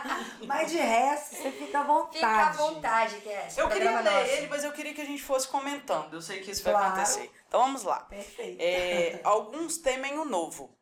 Mas 0.53 0.71
de 0.71 0.77
resto, 0.77 1.35
você 1.35 1.51
fica 1.51 1.79
à 1.79 1.83
vontade. 1.83 2.15
Fica 2.17 2.41
à 2.45 2.51
vontade, 2.51 3.21
Cass. 3.21 3.57
Eu 3.57 3.69
queria 3.69 3.99
ler 3.99 4.03
nosso. 4.03 4.31
ele, 4.31 4.47
mas 4.47 4.63
eu 4.63 4.71
queria 4.71 4.93
que 4.93 5.01
a 5.01 5.05
gente 5.05 5.21
fosse 5.23 5.47
comentando. 5.47 6.13
Eu 6.13 6.21
sei 6.21 6.41
que 6.41 6.51
isso 6.51 6.63
vai 6.63 6.73
Claro. 6.73 6.87
acontecer. 6.93 7.31
Então 7.47 7.61
vamos 7.61 7.83
lá. 7.83 8.01
Perfeito. 8.01 8.61
É, 8.61 9.19
alguns 9.23 9.77
temem 9.77 10.17
o 10.19 10.25
novo, 10.25 10.77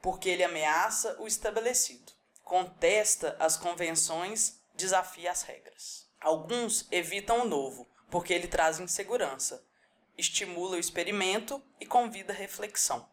porque 0.00 0.28
ele 0.28 0.42
ameaça 0.44 1.16
o 1.20 1.26
estabelecido, 1.26 2.12
contesta 2.42 3.36
as 3.38 3.56
convenções, 3.56 4.60
desafia 4.74 5.30
as 5.30 5.42
regras. 5.42 6.06
Alguns 6.20 6.86
evitam 6.90 7.40
o 7.42 7.44
novo, 7.44 7.86
porque 8.10 8.32
ele 8.32 8.46
traz 8.46 8.78
insegurança, 8.78 9.64
estimula 10.16 10.76
o 10.76 10.80
experimento 10.80 11.62
e 11.80 11.86
convida 11.86 12.32
a 12.32 12.36
reflexão. 12.36 13.08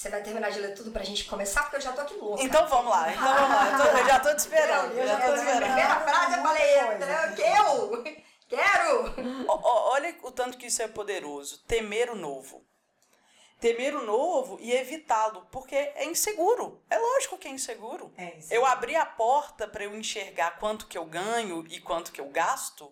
Você 0.00 0.08
vai 0.08 0.22
terminar 0.22 0.50
de 0.50 0.58
ler 0.60 0.72
tudo 0.74 0.90
pra 0.90 1.02
gente 1.04 1.26
começar, 1.26 1.60
porque 1.64 1.76
eu 1.76 1.80
já 1.82 1.92
tô 1.92 2.00
aqui 2.00 2.14
louca. 2.14 2.42
Então 2.42 2.66
vamos 2.66 2.90
lá, 2.90 3.12
então 3.12 3.34
vamos 3.34 3.50
lá. 3.50 3.70
Eu, 3.70 3.76
tô- 3.92 3.98
eu 3.98 4.06
já 4.06 4.18
tô 4.20 4.34
te 4.34 4.38
esperando. 4.38 4.92
Eu, 4.96 5.06
já 5.06 5.20
tô 5.20 5.32
te 5.34 5.38
esperando. 5.40 5.62
primeira 5.64 6.00
frase 6.00 6.36
eu 6.36 6.42
falei, 6.42 6.80
eu 6.80 8.02
quero! 8.48 9.46
Olha 9.46 10.16
o 10.22 10.32
tanto 10.32 10.56
que 10.56 10.68
isso 10.68 10.80
é 10.80 10.88
poderoso. 10.88 11.58
Temer 11.66 12.10
o 12.10 12.16
novo. 12.16 12.64
Temer 13.60 13.94
o 13.94 14.02
novo 14.02 14.56
e 14.58 14.72
evitá-lo, 14.72 15.46
porque 15.52 15.76
é 15.76 16.06
inseguro. 16.06 16.82
É 16.88 16.96
lógico 16.96 17.36
que 17.36 17.46
é 17.46 17.50
inseguro. 17.50 18.10
É 18.16 18.38
isso. 18.38 18.54
Eu 18.54 18.64
abrir 18.64 18.96
a 18.96 19.04
porta 19.04 19.68
para 19.68 19.84
eu 19.84 19.94
enxergar 19.94 20.52
quanto 20.58 20.86
que 20.86 20.96
eu 20.96 21.04
ganho 21.04 21.66
e 21.68 21.78
quanto 21.78 22.10
que 22.10 22.22
eu 22.22 22.30
gasto. 22.30 22.90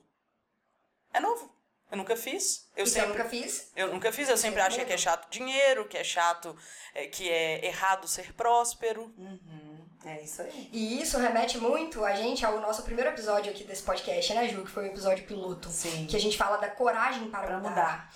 É 1.11 1.21
novo. 1.21 1.51
Eu 1.91 1.97
nunca 1.97 2.17
fiz. 2.17 2.69
Eu 2.77 2.85
Isso 2.85 2.95
sempre 2.95 3.11
eu 3.11 3.17
nunca 3.17 3.29
fiz. 3.29 3.73
Eu 3.75 3.93
nunca 3.95 4.13
fiz, 4.13 4.29
eu 4.29 4.37
sempre 4.37 4.61
achei 4.61 4.85
que 4.85 4.93
é 4.93 4.99
chato 4.99 5.31
dinheiro, 5.31 5.89
que 5.89 5.97
é 5.97 6.05
chato, 6.05 6.55
é, 6.95 7.07
que 7.07 7.29
é 7.29 7.65
errado 7.67 8.07
ser 8.07 8.35
próspero. 8.35 9.13
Uhum, 9.17 9.87
É 10.05 10.23
isso 10.23 10.43
aí. 10.43 10.69
E 10.73 11.01
isso 11.01 11.17
remete 11.19 11.57
muito 11.59 12.05
a 12.05 12.15
gente 12.15 12.45
ao 12.45 12.61
nosso 12.61 12.83
primeiro 12.83 13.11
episódio 13.11 13.51
aqui 13.51 13.65
desse 13.65 13.83
podcast, 13.83 14.35
né, 14.35 14.49
Ju? 14.49 14.65
Que 14.65 14.71
foi 14.71 14.85
o 14.85 14.87
episódio 14.89 15.25
piloto. 15.27 15.69
Sim. 15.71 16.07
Que 16.07 16.17
a 16.17 16.21
gente 16.21 16.37
fala 16.37 16.59
da 16.59 16.69
coragem 16.69 17.31
para, 17.31 17.47
Pra 17.47 17.57
mudar. 17.57 17.71
mudar. 17.71 18.15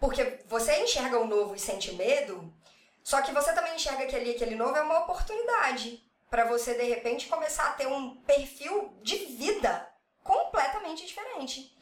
Porque 0.00 0.38
você 0.48 0.82
enxerga 0.82 1.18
o 1.20 1.26
novo 1.26 1.54
e 1.54 1.58
sente 1.58 1.92
medo, 1.94 2.52
só 3.04 3.20
que 3.22 3.30
você 3.30 3.52
também 3.52 3.76
enxerga 3.76 4.06
que 4.06 4.16
ali 4.16 4.30
aquele 4.30 4.56
novo 4.56 4.74
é 4.76 4.80
uma 4.82 5.00
oportunidade 5.00 6.02
para 6.30 6.44
você 6.46 6.74
de 6.74 6.84
repente 6.84 7.28
começar 7.28 7.68
a 7.68 7.72
ter 7.72 7.86
um 7.86 8.16
perfil 8.22 8.98
de 9.02 9.16
vida 9.16 9.86
completamente 10.24 11.06
diferente. 11.06 11.76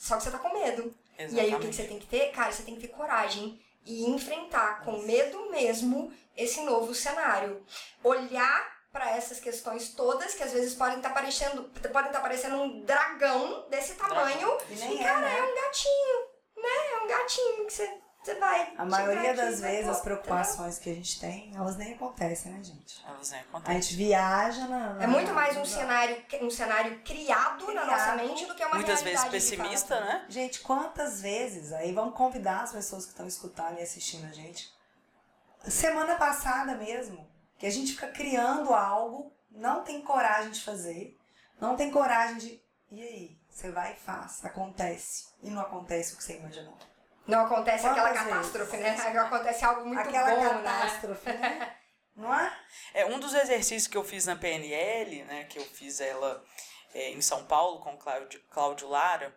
Só 0.00 0.16
que 0.16 0.22
você 0.22 0.30
tá 0.30 0.38
com 0.38 0.54
medo. 0.54 0.94
E 1.18 1.38
aí 1.38 1.54
o 1.54 1.60
que, 1.60 1.68
que 1.68 1.74
você 1.74 1.84
tem 1.84 1.98
que 1.98 2.06
ter? 2.06 2.32
Cara, 2.32 2.50
você 2.50 2.62
tem 2.62 2.74
que 2.74 2.80
ter 2.80 2.88
coragem 2.88 3.60
e 3.84 4.08
enfrentar 4.08 4.82
com 4.82 5.02
medo 5.02 5.50
mesmo 5.50 6.10
esse 6.34 6.62
novo 6.62 6.94
cenário. 6.94 7.62
Olhar 8.02 8.80
para 8.90 9.10
essas 9.10 9.38
questões 9.38 9.90
todas 9.90 10.34
que 10.34 10.42
às 10.42 10.52
vezes 10.52 10.74
podem 10.74 10.96
estar 10.96 11.10
parecendo, 11.10 11.64
podem 11.92 12.06
estar 12.06 12.20
parecendo 12.20 12.56
um 12.56 12.80
dragão 12.80 13.66
desse 13.68 13.94
tamanho 13.94 14.56
E 14.70 14.74
nem 14.76 15.00
é, 15.00 15.04
cara, 15.04 15.20
né? 15.20 15.38
é 15.38 15.42
um 15.42 15.54
gatinho, 15.54 16.20
né? 16.56 16.92
É 16.92 17.04
um 17.04 17.06
gatinho 17.06 17.66
que 17.66 17.72
você, 17.74 17.94
você 18.22 18.34
vai. 18.34 18.74
A 18.76 18.84
maioria 18.84 19.30
aqui 19.32 19.36
das 19.40 19.60
vezes 19.60 19.88
as 19.88 20.00
preocupações 20.00 20.78
que 20.78 20.90
a 20.90 20.94
gente 20.94 21.18
tem, 21.18 21.52
elas 21.56 21.76
nem 21.76 21.94
acontecem, 21.94 22.52
né, 22.52 22.62
gente? 22.62 23.02
Elas 23.06 23.30
nem 23.30 23.40
A 23.40 23.42
acontecem. 23.44 23.80
gente 23.82 23.96
viaja 23.96 24.66
na. 24.66 24.94
na- 24.94 25.02
É 25.04 25.06
muito 25.06 25.32
mais 25.32 25.56
um 25.56 25.60
na- 25.60 25.66
cenário, 25.66 26.22
um 26.42 26.50
cenário 26.50 27.00
criado, 27.02 27.66
na 27.72 27.82
Criado. 27.82 27.86
nossa 27.90 28.14
mente 28.16 28.44
do 28.46 28.54
que 28.54 28.64
uma 28.64 28.74
Muitas 28.74 29.02
vezes 29.02 29.24
pessimista, 29.26 29.98
né? 30.00 30.26
Gente, 30.28 30.60
quantas 30.60 31.20
vezes, 31.20 31.72
aí 31.72 31.92
vamos 31.92 32.14
convidar 32.14 32.62
as 32.62 32.72
pessoas 32.72 33.04
que 33.04 33.10
estão 33.12 33.26
escutando 33.26 33.78
e 33.78 33.82
assistindo 33.82 34.26
a 34.26 34.32
gente. 34.32 34.70
Semana 35.68 36.16
passada 36.16 36.74
mesmo, 36.74 37.26
que 37.58 37.66
a 37.66 37.70
gente 37.70 37.92
fica 37.92 38.08
criando 38.08 38.72
algo, 38.74 39.32
não 39.50 39.82
tem 39.82 40.00
coragem 40.02 40.50
de 40.52 40.62
fazer, 40.62 41.18
não 41.60 41.76
tem 41.76 41.90
coragem 41.90 42.38
de. 42.38 42.62
E 42.90 43.02
aí? 43.02 43.40
Você 43.50 43.70
vai 43.70 43.92
e 43.92 43.96
faz, 43.96 44.44
acontece. 44.44 45.26
E 45.42 45.50
não 45.50 45.60
acontece 45.62 46.14
o 46.14 46.16
que 46.16 46.24
você 46.24 46.36
imaginou. 46.38 46.76
Não 47.26 47.46
acontece 47.46 47.86
aquela 47.86 48.10
Quantas 48.10 48.26
catástrofe, 48.28 48.76
vezes? 48.76 49.04
né? 49.04 49.18
Acontece 49.18 49.64
algo 49.64 49.86
muito 49.86 50.00
Aquela 50.00 50.30
bom, 50.30 50.42
né? 50.42 50.62
catástrofe, 50.62 51.32
né? 51.32 51.76
Não 52.16 52.34
é? 52.34 52.58
É 52.92 53.06
um 53.06 53.18
dos 53.18 53.32
exercícios 53.34 53.86
que 53.86 53.96
eu 53.96 54.04
fiz 54.04 54.26
na 54.26 54.36
PNL, 54.36 55.22
né? 55.24 55.44
Que 55.44 55.58
eu 55.58 55.64
fiz 55.64 56.00
ela 56.00 56.42
é, 56.92 57.10
em 57.10 57.20
São 57.22 57.44
Paulo 57.46 57.80
com 57.80 57.94
o 57.94 57.98
Cláudio, 57.98 58.42
Cláudio 58.50 58.88
Lara. 58.88 59.34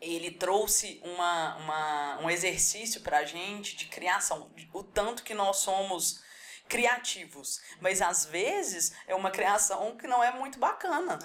Ele 0.00 0.30
trouxe 0.30 1.00
uma, 1.04 1.56
uma, 1.56 2.18
um 2.22 2.28
exercício 2.28 3.00
pra 3.00 3.24
gente 3.24 3.76
de 3.76 3.86
criação. 3.86 4.50
O 4.74 4.82
tanto 4.82 5.22
que 5.22 5.32
nós 5.32 5.58
somos 5.58 6.22
criativos. 6.68 7.60
Mas 7.80 8.02
às 8.02 8.26
vezes 8.26 8.92
é 9.06 9.14
uma 9.14 9.30
criação 9.30 9.96
que 9.96 10.06
não 10.06 10.22
é 10.22 10.32
muito 10.32 10.58
bacana. 10.58 11.18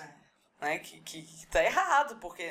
Né, 0.62 0.80
que, 0.80 1.00
que, 1.02 1.24
que 1.24 1.47
tá 1.47 1.63
errado, 1.63 2.17
porque 2.17 2.43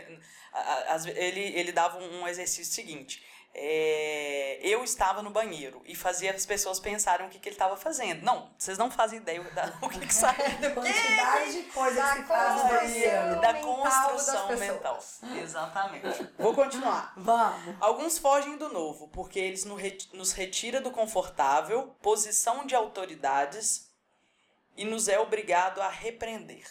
a- 0.52 0.94
a- 0.94 1.10
ele, 1.10 1.40
ele 1.58 1.72
dava 1.72 1.98
um 1.98 2.22
um 2.22 2.28
exercício 2.28 2.72
seguinte. 2.74 3.24
é, 3.52 4.58
eu 4.62 4.84
estava 4.84 5.22
no 5.22 5.30
banheiro 5.30 5.82
e 5.84 5.94
fazia 5.96 6.30
as 6.32 6.46
pessoas 6.46 6.78
pensarem 6.78 7.26
o 7.26 7.30
que, 7.30 7.38
que 7.40 7.48
ele 7.48 7.54
estava 7.56 7.76
fazendo. 7.76 8.22
Não, 8.22 8.52
vocês 8.56 8.78
não 8.78 8.90
fazem 8.90 9.18
ideia 9.18 9.42
da, 9.42 9.72
o 9.82 9.88
que, 9.88 9.98
que 10.06 10.14
sai 10.14 10.36
Quantidade 10.72 11.52
de 11.52 11.62
coisas 11.72 11.96
Da 11.96 12.16
que 12.16 12.22
faz 12.24 12.62
no 12.62 12.68
banheiro. 12.68 13.40
da 13.40 13.54
construção 13.54 14.56
mental. 14.56 15.02
Exatamente. 15.42 16.28
Vou 16.38 16.54
continuar. 16.54 17.12
Vamos. 17.18 17.76
Alguns 17.80 18.18
fogem 18.18 18.56
do 18.56 18.68
novo, 18.68 19.08
porque 19.08 19.38
eles 19.40 19.64
nos 19.64 20.32
retira 20.32 20.80
do 20.80 20.90
confortável, 20.92 21.88
posição 22.00 22.64
de 22.66 22.74
autoridades 22.76 23.90
e 24.76 24.84
nos 24.84 25.08
é 25.08 25.18
obrigado 25.18 25.80
a 25.82 25.88
repreender. 25.88 26.64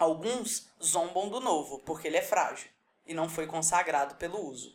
Alguns 0.00 0.66
zombam 0.82 1.28
do 1.28 1.38
novo, 1.40 1.78
porque 1.80 2.08
ele 2.08 2.16
é 2.16 2.22
frágil 2.22 2.68
e 3.06 3.12
não 3.14 3.28
foi 3.28 3.46
consagrado 3.46 4.14
pelo 4.16 4.40
uso. 4.44 4.74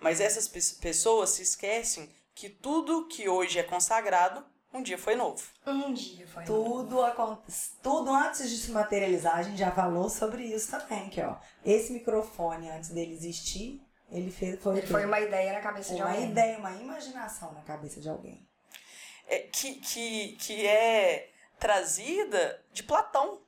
Mas 0.00 0.20
essas 0.20 0.46
pe- 0.48 0.80
pessoas 0.80 1.30
se 1.30 1.42
esquecem 1.42 2.08
que 2.34 2.48
tudo 2.48 3.06
que 3.08 3.28
hoje 3.28 3.58
é 3.58 3.62
consagrado 3.64 4.42
um 4.72 4.80
dia 4.80 4.96
foi 4.96 5.16
novo. 5.16 5.42
Um 5.66 5.92
dia 5.92 6.24
foi. 6.28 6.44
Tudo, 6.44 7.02
acon- 7.02 7.36
tudo 7.82 8.10
antes 8.14 8.48
de 8.48 8.56
se 8.56 8.70
materializar, 8.70 9.36
a 9.38 9.42
gente 9.42 9.58
já 9.58 9.72
falou 9.72 10.08
sobre 10.08 10.44
isso 10.44 10.70
também, 10.70 11.10
que 11.10 11.20
ó, 11.20 11.34
esse 11.64 11.92
microfone 11.92 12.70
antes 12.70 12.90
dele 12.90 13.12
existir, 13.12 13.82
ele 14.08 14.30
fez 14.30 14.62
foi, 14.62 14.78
Ele 14.78 14.86
foi 14.86 15.04
uma 15.04 15.18
ideia 15.20 15.52
na 15.52 15.60
cabeça 15.60 15.92
de 15.94 16.00
uma 16.00 16.12
alguém. 16.12 16.30
ideia, 16.30 16.56
uma 16.58 16.72
imaginação 16.76 17.52
na 17.52 17.62
cabeça 17.62 18.00
de 18.00 18.08
alguém. 18.08 18.46
é, 19.26 19.40
que, 19.40 19.74
que, 19.80 20.36
que 20.36 20.64
é 20.66 21.28
trazida 21.58 22.64
de 22.72 22.84
Platão. 22.84 23.40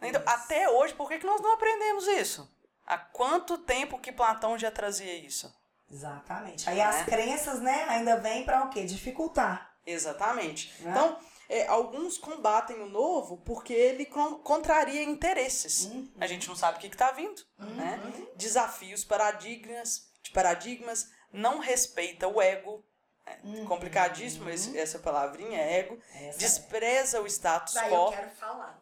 Então, 0.00 0.22
até 0.26 0.68
hoje, 0.68 0.94
por 0.94 1.08
que, 1.08 1.18
que 1.18 1.26
nós 1.26 1.40
não 1.40 1.52
aprendemos 1.54 2.06
isso? 2.06 2.48
Há 2.86 2.96
quanto 2.98 3.58
tempo 3.58 3.98
que 3.98 4.12
Platão 4.12 4.56
já 4.58 4.70
trazia 4.70 5.14
isso? 5.14 5.52
Exatamente. 5.90 6.68
Aí 6.68 6.76
Né? 6.76 6.82
as 6.84 7.04
crenças, 7.04 7.60
né, 7.60 7.84
ainda 7.88 8.16
vêm 8.16 8.44
para 8.44 8.64
o 8.64 8.70
quê? 8.70 8.84
Dificultar. 8.84 9.70
Exatamente. 9.86 10.72
Né? 10.82 10.90
Então, 10.90 11.18
é, 11.48 11.66
alguns 11.66 12.18
combatem 12.18 12.80
o 12.80 12.88
novo 12.88 13.38
porque 13.38 13.72
ele 13.72 14.04
con- 14.04 14.36
contraria 14.40 15.02
interesses. 15.02 15.86
Uhum. 15.86 16.10
A 16.20 16.26
gente 16.26 16.46
não 16.48 16.54
sabe 16.54 16.76
o 16.76 16.80
que 16.80 16.86
está 16.88 17.10
vindo. 17.10 17.42
Né? 17.58 18.00
Desafios, 18.36 19.02
paradigmas, 19.04 20.08
de 20.22 20.30
paradigmas, 20.30 21.10
não 21.32 21.58
respeita 21.58 22.28
o 22.28 22.40
ego. 22.40 22.84
É 23.26 23.38
Uhum. 23.44 23.64
complicadíssimo 23.66 24.48
esse- 24.48 24.78
essa 24.78 24.98
palavrinha, 24.98 25.58
ego. 25.58 25.98
Essa 26.14 26.38
Despreza 26.38 27.20
o 27.20 27.26
status 27.26 27.74
Daí 27.74 27.92
eu 27.92 27.98
quo. 28.06 28.10
quero 28.12 28.30
falar 28.30 28.80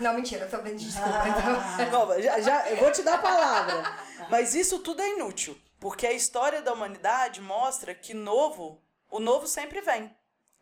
Não, 0.00 0.14
mentira, 0.14 0.44
eu 0.44 0.50
tô 0.50 0.58
pedindo 0.58 0.78
desculpa. 0.90 1.24
Então. 1.28 1.90
Não, 2.06 2.20
já, 2.22 2.40
já, 2.40 2.68
eu 2.70 2.76
vou 2.76 2.90
te 2.92 3.02
dar 3.02 3.14
a 3.14 3.18
palavra. 3.18 3.82
Mas 4.28 4.54
isso 4.54 4.78
tudo 4.80 5.00
é 5.02 5.08
inútil. 5.10 5.58
Porque 5.80 6.06
a 6.06 6.12
história 6.12 6.62
da 6.62 6.72
humanidade 6.72 7.40
mostra 7.40 7.94
que 7.94 8.12
novo, 8.14 8.82
o 9.10 9.18
novo 9.20 9.46
sempre 9.46 9.80
vem. 9.80 10.14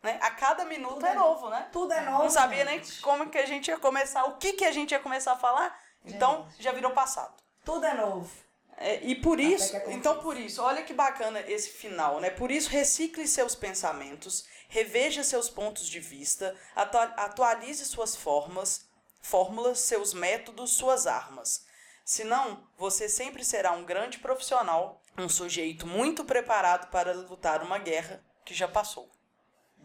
Né? 0.03 0.19
A 0.21 0.29
cada 0.31 0.65
minuto 0.65 0.95
Tudo 0.95 1.05
é 1.07 1.11
é 1.11 1.15
novo, 1.15 1.49
né? 1.49 1.69
Tudo 1.71 1.93
é 1.93 2.01
novo. 2.01 2.23
Não 2.23 2.29
sabia 2.29 2.63
nem 2.63 2.83
gente. 2.83 3.01
como 3.01 3.29
que 3.29 3.37
a 3.37 3.45
gente 3.45 3.69
ia 3.69 3.77
começar, 3.79 4.25
o 4.25 4.37
que, 4.37 4.53
que 4.53 4.65
a 4.65 4.71
gente 4.71 4.91
ia 4.91 4.99
começar 4.99 5.31
a 5.33 5.37
falar. 5.37 5.75
Então, 6.05 6.47
já 6.59 6.71
virou 6.71 6.91
passado. 6.91 7.33
Tudo 7.63 7.85
é 7.85 7.93
novo. 7.95 8.29
É, 8.77 8.99
e 9.03 9.15
por 9.15 9.39
Até 9.39 9.43
isso, 9.47 9.75
aconteça. 9.75 9.97
então 9.97 10.19
por 10.19 10.37
isso, 10.37 10.61
olha 10.61 10.83
que 10.83 10.93
bacana 10.93 11.39
esse 11.47 11.69
final, 11.69 12.19
né? 12.19 12.29
Por 12.29 12.51
isso, 12.51 12.69
recicle 12.69 13.25
seus 13.25 13.55
pensamentos, 13.55 14.45
reveja 14.67 15.23
seus 15.23 15.49
pontos 15.49 15.87
de 15.87 15.99
vista, 16.01 16.53
atua- 16.75 17.13
atualize 17.15 17.85
suas 17.85 18.15
formas, 18.17 18.84
fórmulas, 19.25 19.79
seus 19.79 20.13
métodos, 20.13 20.75
suas 20.75 21.07
armas. 21.07 21.65
Senão, 22.03 22.67
você 22.77 23.09
sempre 23.09 23.43
será 23.43 23.71
um 23.71 23.83
grande 23.83 24.19
profissional, 24.19 25.01
um 25.17 25.27
sujeito 25.27 25.87
muito 25.87 26.23
preparado 26.23 26.91
para 26.91 27.11
lutar 27.13 27.63
uma 27.63 27.79
guerra 27.79 28.23
que 28.45 28.53
já 28.53 28.67
passou. 28.67 29.09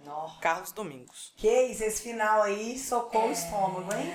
Nó. 0.04 0.38
Carlos 0.40 0.72
Domingos. 0.72 1.32
Que 1.36 1.62
isso, 1.62 1.82
esse 1.82 2.02
final 2.02 2.42
aí 2.42 2.78
socou 2.78 3.28
o 3.28 3.32
estômago, 3.32 3.92
hein? 3.94 4.12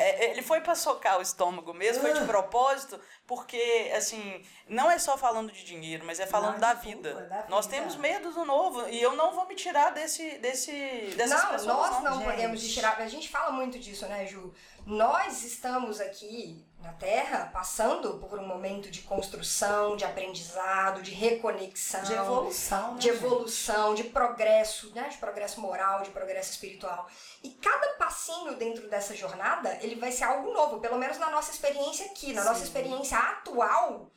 É, 0.00 0.30
ele 0.30 0.42
foi 0.42 0.60
pra 0.60 0.74
socar 0.74 1.18
o 1.18 1.22
estômago 1.22 1.72
mesmo, 1.74 2.02
foi 2.02 2.12
de 2.14 2.20
Ah. 2.20 2.24
propósito, 2.24 2.98
porque, 3.26 3.92
assim, 3.96 4.42
não 4.68 4.90
é 4.90 4.98
só 4.98 5.16
falando 5.18 5.52
de 5.52 5.62
dinheiro, 5.64 6.04
mas 6.06 6.18
é 6.20 6.26
falando 6.26 6.54
Não, 6.54 6.60
da 6.60 6.74
de 6.74 6.86
vida. 6.88 7.10
é 7.10 7.14
da 7.28 7.46
Nós 7.48 7.66
vida. 7.66 7.78
temos 7.78 7.96
medo 7.96 8.32
do 8.32 8.44
novo 8.44 8.88
e 8.88 9.00
eu 9.00 9.14
não 9.14 9.32
vou 9.32 9.46
me 9.46 9.54
tirar 9.54 9.90
desse, 9.90 10.38
desse, 10.38 10.72
dessas 11.16 11.42
Não, 11.42 11.50
pessoas. 11.50 11.66
nós 11.66 12.02
não 12.02 12.14
gente. 12.18 12.24
podemos 12.30 12.62
tirar. 12.72 12.98
A 13.00 13.06
gente 13.08 13.28
fala 13.28 13.52
muito 13.52 13.78
disso, 13.78 14.06
né, 14.06 14.26
Ju? 14.26 14.52
Nós 14.86 15.44
estamos 15.44 16.00
aqui 16.00 16.64
na 16.82 16.92
Terra 16.92 17.50
passando 17.52 18.14
por 18.18 18.38
um 18.38 18.46
momento 18.46 18.90
de 18.90 19.02
construção, 19.02 19.96
de 19.96 20.04
aprendizado, 20.04 21.02
de 21.02 21.10
reconexão. 21.10 22.02
De 22.02 22.14
evolução, 22.14 22.92
né? 22.94 22.98
de 22.98 23.08
evolução, 23.08 23.94
de 23.94 24.04
progresso, 24.04 24.90
né? 24.94 25.08
De 25.08 25.18
progresso 25.18 25.60
moral, 25.60 26.02
de 26.02 26.10
progresso 26.10 26.52
espiritual. 26.52 27.06
E 27.42 27.50
cada 27.50 27.94
passinho 27.94 28.56
dentro 28.56 28.88
dessa 28.88 29.14
jornada, 29.14 29.78
ele 29.82 29.96
vai 29.96 30.10
ser 30.10 30.24
algo 30.24 30.52
novo, 30.52 30.80
pelo 30.80 30.98
menos 30.98 31.18
na 31.18 31.30
nossa 31.30 31.50
experiência 31.50 32.06
aqui, 32.06 32.32
na 32.32 32.44
nossa 32.44 32.60
Sim. 32.60 32.64
experiência 32.64 33.18
atual, 33.18 34.10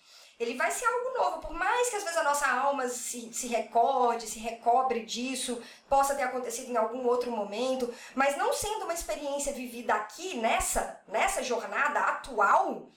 ele 0.44 0.56
vai 0.58 0.70
ser 0.72 0.86
algo 0.86 1.18
novo. 1.18 1.38
Por 1.40 1.54
mais 1.54 1.90
que 1.90 1.96
às 1.96 2.04
vezes 2.04 2.18
a 2.18 2.24
nossa 2.24 2.48
alma 2.48 2.88
se, 2.88 3.34
se 3.34 3.48
recorde, 3.48 4.28
se 4.28 4.40
recobre 4.40 5.06
disso, 5.06 5.62
possa 5.90 6.14
ter 6.16 6.24
acontecido 6.24 6.70
em 6.72 6.78
algum 6.78 7.06
outro 7.08 7.32
momento, 7.32 7.94
mas 8.14 8.38
não 8.38 8.54
sendo 8.54 8.84
uma 8.86 8.94
experiência 8.94 9.52
vivida 9.54 9.94
aqui, 9.94 10.38
nessa, 10.38 11.00
nessa 11.08 11.42
jornada 11.44 12.00
atual, 12.00 12.90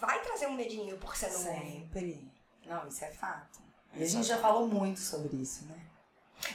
vai 0.00 0.20
trazer 0.22 0.46
um 0.46 0.54
medinho 0.54 0.98
por 0.98 1.16
ser 1.16 1.30
novo. 1.32 1.44
Sempre. 1.44 2.30
Não, 2.66 2.86
isso 2.88 3.04
é 3.04 3.10
fato. 3.10 3.60
E 3.94 4.02
a 4.02 4.06
gente 4.06 4.26
já 4.26 4.38
falou 4.38 4.66
muito 4.66 5.00
sobre 5.00 5.36
isso, 5.36 5.64
né? 5.66 5.80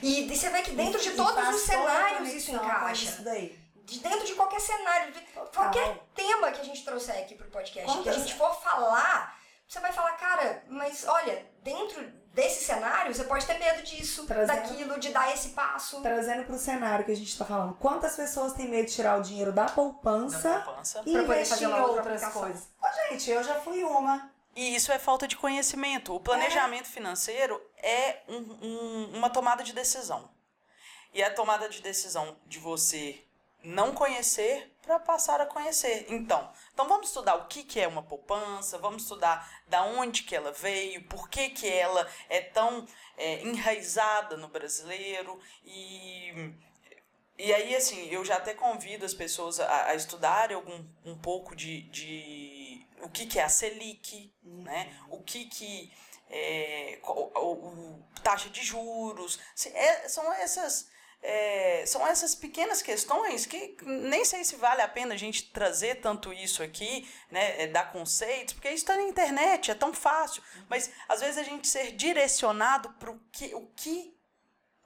E, 0.01 0.21
e 0.31 0.37
você 0.37 0.49
vê 0.49 0.61
que 0.61 0.71
dentro 0.71 0.99
E- 0.99 1.03
de 1.03 1.11
todos 1.15 1.47
os 1.55 1.61
cenários 1.61 2.31
isso 2.33 2.51
encaixa. 2.51 3.03
Isso 3.05 3.23
daí. 3.23 3.59
de 3.83 3.99
dentro 3.99 4.25
de 4.25 4.35
qualquer 4.35 4.61
cenário, 4.61 5.11
de 5.11 5.19
qualquer 5.53 5.97
tema 6.15 6.51
que 6.51 6.61
a 6.61 6.63
gente 6.63 6.85
trouxer 6.85 7.17
aqui 7.17 7.33
pro 7.35 7.49
podcast, 7.49 7.85
que 7.91 7.91
a 7.91 7.95
Quantas- 8.03 8.15
gente 8.15 8.35
for 8.35 8.53
falar, 8.61 9.37
você 9.71 9.79
vai 9.79 9.93
falar, 9.93 10.11
cara, 10.17 10.63
mas 10.67 11.07
olha, 11.07 11.45
dentro 11.63 12.03
desse 12.33 12.65
cenário, 12.65 13.15
você 13.15 13.23
pode 13.23 13.45
ter 13.45 13.57
medo 13.57 13.81
disso, 13.83 14.25
Trazendo- 14.27 14.47
daquilo, 14.61 14.99
de 14.99 15.09
dar 15.13 15.33
esse 15.33 15.49
passo. 15.49 16.01
Trazendo 16.01 16.43
pro 16.43 16.57
cenário 16.57 17.05
que 17.05 17.11
a 17.11 17.15
gente 17.15 17.37
tá 17.37 17.45
falando. 17.45 17.75
Quantas 17.75 18.17
pessoas 18.17 18.51
têm 18.51 18.67
medo 18.67 18.87
de 18.87 18.93
tirar 18.93 19.17
o 19.17 19.21
dinheiro 19.21 19.53
da 19.53 19.65
poupança 19.65 20.49
Da 20.49 20.59
poupança. 20.59 21.01
e 21.05 21.13
Pra 21.13 21.21
poder 21.23 21.35
investir 21.41 21.57
fazer 21.57 21.65
em 21.65 21.81
outras 21.81 22.25
coisas? 22.33 22.69
Ô, 22.83 23.09
gente, 23.09 23.31
eu 23.31 23.41
já 23.43 23.55
fui 23.61 23.81
uma. 23.85 24.29
E 24.53 24.75
isso 24.75 24.91
é 24.91 24.99
falta 24.99 25.25
de 25.25 25.37
conhecimento. 25.37 26.13
O 26.13 26.19
planejamento 26.19 26.87
financeiro 26.89 27.61
é 27.77 28.23
um- 28.27 28.57
um- 28.61 29.11
uma 29.19 29.29
tomada 29.29 29.63
de 29.63 29.71
decisão. 29.71 30.29
E 31.13 31.21
é 31.21 31.27
a 31.27 31.33
tomada 31.33 31.69
de 31.69 31.81
decisão 31.81 32.35
de 32.45 32.59
você 32.59 33.23
não 33.63 33.93
conhecer 33.93 34.71
para 34.81 34.99
passar 34.99 35.39
a 35.39 35.45
conhecer. 35.45 36.05
Então, 36.09 36.51
então 36.73 36.87
vamos 36.87 37.07
estudar 37.07 37.35
o 37.35 37.45
que, 37.45 37.63
que 37.63 37.79
é 37.79 37.87
uma 37.87 38.01
poupança, 38.03 38.77
vamos 38.77 39.03
estudar 39.03 39.47
da 39.67 39.83
onde 39.83 40.23
que 40.23 40.35
ela 40.35 40.51
veio, 40.51 41.03
por 41.03 41.29
que, 41.29 41.49
que 41.49 41.67
ela 41.69 42.09
é 42.29 42.41
tão 42.41 42.85
é, 43.17 43.41
enraizada 43.43 44.35
no 44.37 44.47
brasileiro 44.47 45.39
e 45.63 46.53
e 47.37 47.51
aí, 47.55 47.75
assim, 47.75 48.07
eu 48.09 48.23
já 48.23 48.35
até 48.35 48.53
convido 48.53 49.03
as 49.03 49.15
pessoas 49.15 49.59
a, 49.59 49.85
a 49.87 49.95
estudarem 49.95 50.55
algum, 50.55 50.85
um 51.03 51.17
pouco 51.17 51.55
de, 51.55 51.81
de 51.89 52.85
o 53.01 53.09
que, 53.09 53.25
que 53.25 53.39
é 53.39 53.43
a 53.43 53.49
Selic, 53.49 54.31
né? 54.43 54.95
O 55.09 55.23
que 55.23 55.45
que 55.45 55.91
é 56.29 56.99
qual- 57.01 57.31
o, 57.35 57.51
o- 57.67 58.03
taxa 58.21 58.47
de 58.47 58.61
juros. 58.61 59.39
É- 59.73 60.07
são 60.07 60.31
essas 60.33 60.87
é, 61.21 61.85
são 61.85 62.05
essas 62.05 62.33
pequenas 62.33 62.81
questões 62.81 63.45
que 63.45 63.77
nem 63.83 64.25
sei 64.25 64.43
se 64.43 64.55
vale 64.55 64.81
a 64.81 64.87
pena 64.87 65.13
a 65.13 65.17
gente 65.17 65.51
trazer 65.51 65.95
tanto 65.95 66.33
isso 66.33 66.63
aqui, 66.63 67.07
né, 67.29 67.63
é, 67.63 67.67
dar 67.67 67.91
conceitos, 67.91 68.53
porque 68.53 68.69
isso 68.69 68.77
está 68.77 68.95
na 68.95 69.03
internet, 69.03 69.69
é 69.69 69.75
tão 69.75 69.93
fácil. 69.93 70.41
Mas 70.67 70.91
às 71.07 71.21
vezes 71.21 71.37
a 71.37 71.43
gente 71.43 71.67
ser 71.67 71.91
direcionado 71.91 72.89
para 72.93 73.11
o 73.11 73.19
que, 73.31 73.53
o 73.53 73.67
que 73.75 74.17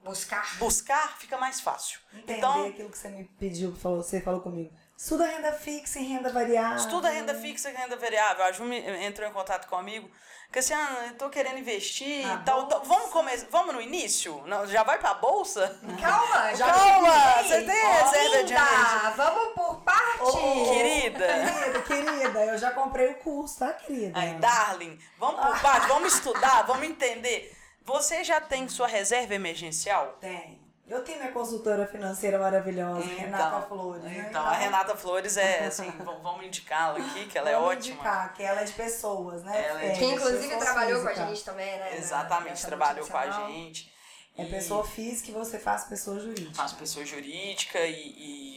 Buscar. 0.04 0.58
buscar 0.58 1.18
fica 1.18 1.36
mais 1.36 1.60
fácil. 1.60 1.98
Entender 2.12 2.38
Então, 2.38 2.66
aquilo 2.66 2.90
que 2.90 2.98
você 2.98 3.08
me 3.08 3.24
pediu, 3.24 3.74
falou, 3.74 4.02
você 4.02 4.20
falou 4.20 4.40
comigo. 4.40 4.72
Estuda 4.96 5.26
renda 5.26 5.52
fixa 5.52 5.98
e 5.98 6.04
renda 6.04 6.30
variável. 6.30 6.76
estuda 6.78 7.10
renda 7.10 7.34
fixa 7.34 7.70
e 7.70 7.74
renda 7.74 7.96
variável. 7.96 8.44
A 8.44 8.52
Ju 8.52 8.64
me- 8.64 8.80
entrou 9.04 9.28
em 9.28 9.32
contato 9.32 9.68
comigo. 9.68 10.10
Cassiano, 10.50 10.98
eu 11.08 11.14
tô 11.18 11.28
querendo 11.28 11.58
investir 11.58 12.24
e 12.26 12.38
tal. 12.44 12.66
vamos, 12.84 13.10
começar, 13.10 13.46
vamos 13.50 13.74
no 13.74 13.80
início? 13.80 14.42
Não, 14.46 14.66
já 14.66 14.82
vai 14.84 14.96
pra 14.98 15.12
bolsa? 15.14 15.78
Calma, 16.00 16.54
já 16.56 16.66
Calma, 16.72 17.42
você 17.42 17.62
tem 17.62 17.86
reserva 17.86 18.44
de 18.44 18.54
Linda, 18.54 19.10
vamos 19.16 19.54
por 19.54 19.82
parte. 19.82 20.22
Ô, 20.22 20.64
Querida. 20.72 21.26
Querida, 21.26 21.82
querida, 21.82 22.44
eu 22.46 22.56
já 22.58 22.70
comprei 22.70 23.08
o 23.08 23.14
curso, 23.16 23.58
tá, 23.58 23.72
querida? 23.74 24.18
Ai, 24.18 24.34
darling, 24.36 24.98
vamos 25.18 25.40
por 25.44 25.60
parte, 25.60 25.88
vamos 25.88 26.14
estudar, 26.14 26.62
vamos 26.62 26.84
entender. 26.84 27.54
Você 27.84 28.24
já 28.24 28.40
tem 28.40 28.66
sua 28.68 28.86
reserva 28.86 29.34
emergencial? 29.34 30.16
Tem. 30.20 30.64
Eu 30.88 31.02
tenho 31.02 31.18
minha 31.18 31.32
consultora 31.32 31.84
financeira 31.86 32.38
maravilhosa, 32.38 33.06
Renata 33.08 33.62
Flores. 33.66 34.02
né? 34.04 34.26
Então, 34.28 34.42
a 34.46 34.52
Renata 34.52 34.96
Flores 34.96 35.36
é 35.36 35.66
assim, 35.66 35.90
vamos 36.22 36.46
indicá-la 36.46 36.98
aqui, 36.98 37.26
que 37.26 37.36
ela 37.36 37.50
é 37.50 37.54
Vamos 37.54 37.70
ótima. 37.70 37.94
indicar, 37.94 38.34
que 38.34 38.42
ela 38.42 38.60
é 38.60 38.64
de 38.64 38.72
pessoas, 38.72 39.42
né? 39.42 39.66
Ela 39.68 39.82
é 39.82 39.88
de 39.90 39.98
Que 39.98 40.04
inclusive 40.04 40.56
trabalhou 40.56 41.02
com 41.02 41.08
a 41.08 41.10
física. 41.10 41.28
gente 41.28 41.44
também, 41.44 41.78
né? 41.78 41.96
Exatamente, 41.96 42.64
trabalhou 42.66 43.06
com 43.06 43.16
a 43.16 43.30
gente. 43.48 43.92
É 44.38 44.44
E- 44.44 44.50
pessoa 44.50 44.86
física 44.86 45.30
e 45.30 45.34
você 45.34 45.58
faz 45.58 45.84
pessoa 45.84 46.20
jurídica. 46.20 46.54
faço 46.54 46.76
pessoa 46.76 47.04
jurídica 47.04 47.80
e, 47.80 47.94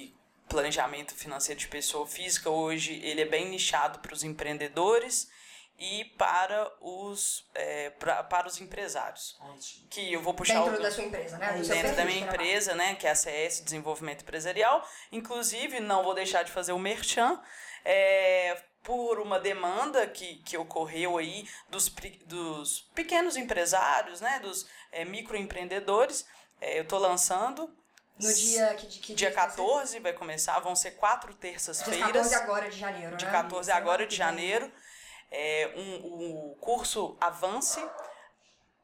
e 0.09 0.15
planejamento 0.47 1.15
financeiro 1.15 1.59
de 1.59 1.67
pessoa 1.67 2.05
física 2.05 2.49
hoje 2.49 2.99
ele 3.03 3.21
é 3.21 3.25
bem 3.25 3.49
nichado 3.49 3.99
para 3.99 4.13
os 4.13 4.23
empreendedores 4.23 5.29
e 5.79 6.05
para 6.17 6.71
os 6.81 7.45
é, 7.55 7.89
pra- 7.91 8.23
para 8.23 8.47
os 8.47 8.59
empresários 8.59 9.37
Ótimo. 9.39 9.87
que 9.89 10.11
eu 10.13 10.21
vou 10.21 10.33
puxar 10.33 10.61
Dentro 10.63 10.79
o, 10.79 10.83
da 10.83 10.91
sua 10.91 11.03
empresa, 11.05 11.37
né? 11.37 11.53
Do 11.53 11.67
dentro 11.67 11.95
da 11.95 12.05
minha 12.05 12.19
de 12.19 12.23
empresa, 12.25 12.75
né, 12.75 12.95
que 12.95 13.07
é 13.07 13.11
a 13.11 13.15
CS 13.15 13.61
Desenvolvimento 13.63 14.21
Empresarial. 14.23 14.85
Inclusive, 15.11 15.79
não 15.79 16.03
vou 16.03 16.13
deixar 16.13 16.43
de 16.43 16.51
fazer 16.51 16.73
o 16.73 16.79
merchan, 16.79 17.39
é, 17.85 18.61
por 18.83 19.19
uma 19.19 19.39
demanda 19.39 20.05
que, 20.07 20.37
que 20.43 20.57
ocorreu 20.57 21.17
aí 21.17 21.47
dos, 21.69 21.89
dos 22.25 22.81
pequenos 22.93 23.37
empresários, 23.37 24.19
né, 24.21 24.39
dos 24.39 24.67
é, 24.91 25.05
microempreendedores. 25.05 26.25
É, 26.61 26.77
eu 26.77 26.83
estou 26.83 26.99
lançando 26.99 27.73
No 28.17 28.33
dia 28.33 28.73
que, 28.75 28.87
que 28.87 29.13
dia 29.13 29.29
que 29.29 29.35
vai 29.35 29.49
ser? 29.49 29.55
14, 29.57 29.99
vai 29.99 30.13
começar, 30.13 30.59
vão 30.59 30.75
ser 30.75 30.91
quatro 30.91 31.33
terças-feiras. 31.33 32.07
14 32.29 32.35
agora 32.35 32.69
de 32.69 32.77
janeiro, 32.77 33.15
De 33.15 33.25
né? 33.25 33.31
14 33.31 33.69
Isso, 33.69 33.77
agora 33.77 34.05
de 34.05 34.15
janeiro. 34.15 34.69
É, 35.31 35.73
um, 35.75 36.51
o 36.51 36.55
curso 36.59 37.17
Avance. 37.19 37.83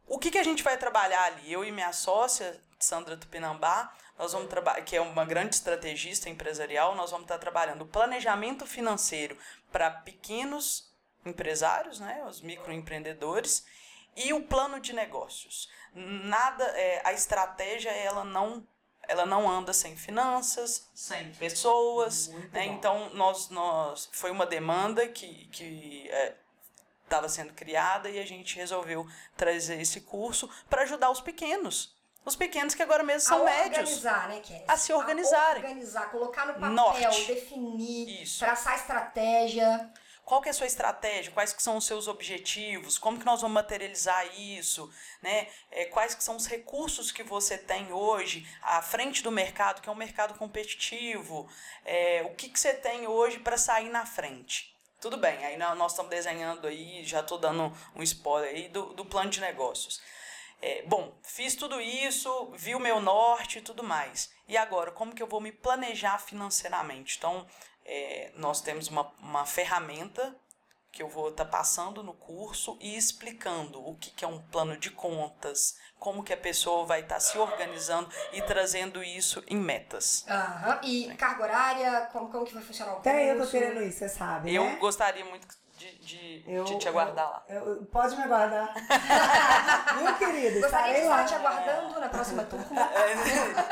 O 0.07 0.19
que, 0.19 0.29
que 0.29 0.37
a 0.37 0.43
gente 0.43 0.61
vai 0.61 0.77
trabalhar 0.77 1.23
ali? 1.23 1.51
Eu 1.51 1.65
e 1.65 1.71
minha 1.71 1.91
sócia, 1.91 2.59
Sandra 2.79 3.17
Tupinambá, 3.17 3.91
nós 4.17 4.33
vamos 4.33 4.49
trabalhar, 4.49 4.83
que 4.83 4.95
é 4.95 5.01
uma 5.01 5.25
grande 5.25 5.55
estrategista 5.55 6.29
empresarial, 6.29 6.95
nós 6.95 7.11
vamos 7.11 7.25
estar 7.25 7.37
trabalhando 7.37 7.81
o 7.81 7.87
planejamento 7.87 8.65
financeiro 8.65 9.37
para 9.71 9.89
pequenos 9.89 10.93
empresários, 11.25 11.99
né, 11.99 12.23
os 12.27 12.41
microempreendedores, 12.41 13.65
e 14.15 14.31
o 14.31 14.43
plano 14.43 14.79
de 14.79 14.93
negócios. 14.93 15.69
Nada, 15.93 16.63
é, 16.63 17.01
a 17.03 17.11
estratégia 17.11 17.89
ela 17.89 18.23
não 18.23 18.65
ela 19.07 19.25
não 19.25 19.49
anda 19.49 19.73
sem 19.73 19.95
finanças, 19.95 20.89
sem 20.93 21.31
pessoas, 21.33 22.29
né? 22.51 22.65
Então 22.65 23.09
nós, 23.13 23.49
nós 23.49 24.09
foi 24.11 24.31
uma 24.31 24.45
demanda 24.45 25.07
que 25.07 25.47
que 25.51 26.09
estava 27.03 27.29
sendo 27.29 27.53
criada 27.53 28.09
e 28.09 28.19
a 28.19 28.25
gente 28.25 28.55
resolveu 28.55 29.07
trazer 29.37 29.79
esse 29.79 30.01
curso 30.01 30.49
para 30.69 30.81
ajudar 30.83 31.11
os 31.11 31.21
pequenos, 31.21 31.95
os 32.25 32.35
pequenos 32.35 32.73
que 32.73 32.81
agora 32.81 33.03
mesmo 33.03 33.21
são 33.29 33.41
a 33.41 33.45
médios. 33.45 33.77
organizar, 33.77 34.29
né? 34.29 34.41
A 34.67 34.75
se 34.75 34.91
organizarem. 34.91 35.63
A 35.63 35.67
organizar, 35.67 36.09
colocar 36.09 36.47
no 36.47 36.53
papel, 36.53 36.71
Norte. 36.71 37.27
definir, 37.27 38.23
Isso. 38.23 38.39
traçar 38.39 38.75
estratégia. 38.75 39.89
Qual 40.25 40.41
que 40.41 40.49
é 40.49 40.51
a 40.51 40.53
sua 40.53 40.65
estratégia? 40.65 41.31
Quais 41.31 41.53
que 41.53 41.61
são 41.61 41.77
os 41.77 41.85
seus 41.85 42.07
objetivos? 42.07 42.97
Como 42.97 43.19
que 43.19 43.25
nós 43.25 43.41
vamos 43.41 43.53
materializar 43.53 44.25
isso? 44.39 44.91
Né? 45.21 45.47
É, 45.71 45.85
quais 45.85 46.15
que 46.15 46.23
são 46.23 46.35
os 46.35 46.47
recursos 46.47 47.11
que 47.11 47.21
você 47.21 47.59
tem 47.59 47.93
hoje 47.93 48.47
à 48.63 48.81
frente 48.81 49.21
do 49.21 49.31
mercado, 49.31 49.81
que 49.81 49.87
é 49.87 49.91
um 49.91 49.95
mercado 49.95 50.33
competitivo? 50.33 51.47
É, 51.85 52.23
o 52.25 52.33
que, 52.33 52.49
que 52.49 52.59
você 52.59 52.73
tem 52.73 53.07
hoje 53.07 53.37
para 53.37 53.55
sair 53.55 53.89
na 53.89 54.03
frente? 54.03 54.75
Tudo 54.99 55.15
bem, 55.17 55.45
aí 55.45 55.57
nó- 55.57 55.75
nós 55.75 55.91
estamos 55.91 56.09
desenhando 56.09 56.65
aí, 56.65 57.05
já 57.05 57.19
estou 57.19 57.37
dando 57.37 57.71
um 57.95 58.01
spoiler 58.01 58.49
aí 58.49 58.67
do, 58.69 58.93
do 58.93 59.05
plano 59.05 59.29
de 59.29 59.39
negócios. 59.39 60.01
É, 60.59 60.81
bom, 60.87 61.13
fiz 61.21 61.53
tudo 61.55 61.79
isso, 61.79 62.51
vi 62.55 62.73
o 62.73 62.79
meu 62.79 62.99
norte 62.99 63.59
e 63.59 63.61
tudo 63.61 63.83
mais. 63.83 64.33
E 64.47 64.57
agora, 64.57 64.89
como 64.89 65.13
que 65.13 65.21
eu 65.21 65.27
vou 65.27 65.39
me 65.39 65.51
planejar 65.51 66.17
financeiramente? 66.17 67.17
Então, 67.19 67.45
é, 67.85 68.31
nós 68.35 68.61
temos 68.61 68.87
uma, 68.87 69.11
uma 69.19 69.45
ferramenta 69.45 70.35
que 70.91 71.03
eu 71.03 71.09
vou 71.09 71.29
estar 71.29 71.43
passando 71.45 72.01
no 72.01 72.13
curso 72.13 72.77
e 72.79 72.95
explicando 72.95 73.85
o 73.85 73.95
que, 73.95 74.11
que 74.11 74.23
é 74.23 74.27
um 74.27 74.39
plano 74.39 74.77
de 74.77 74.89
contas, 74.89 75.77
como 75.99 76.23
que 76.23 76.31
a 76.31 76.37
pessoa 76.37 76.85
vai 76.85 77.01
estar 77.01 77.19
se 77.19 77.37
organizando 77.37 78.09
e 78.31 78.41
trazendo 78.41 79.03
isso 79.03 79.43
em 79.45 79.57
metas. 79.57 80.25
Aham. 80.29 80.79
E 80.83 81.13
carga 81.15 81.43
horária, 81.43 82.09
como, 82.13 82.31
como 82.31 82.45
que 82.45 82.53
vai 82.53 82.63
funcionar 82.63 82.93
o 82.93 82.95
curso? 82.95 83.09
Até 83.09 83.31
eu 83.31 83.43
tô 83.43 83.51
querendo 83.51 83.83
isso, 83.83 83.99
você 83.99 84.09
sabe, 84.09 84.55
Eu 84.55 84.63
né? 84.63 84.77
gostaria 84.77 85.25
muito 85.25 85.45
de, 85.77 85.91
de, 85.99 86.43
Eu- 86.47 86.63
de 86.63 86.77
te 86.79 86.87
aguardar 86.87 87.29
lá. 87.29 87.43
eu- 87.49 87.67
eu- 87.75 87.85
pode 87.87 88.15
me 88.15 88.23
aguardar. 88.23 88.73
Viu, 89.97 90.17
querida? 90.17 90.59
Gostaria 90.61 90.93
de 90.93 90.99
Estarei 90.99 91.03
lá. 91.07 91.23
estar 91.23 91.25
te 91.25 91.33
aguardando 91.35 91.99
na 91.99 92.09
próxima 92.09 92.43
turma. 92.43 92.89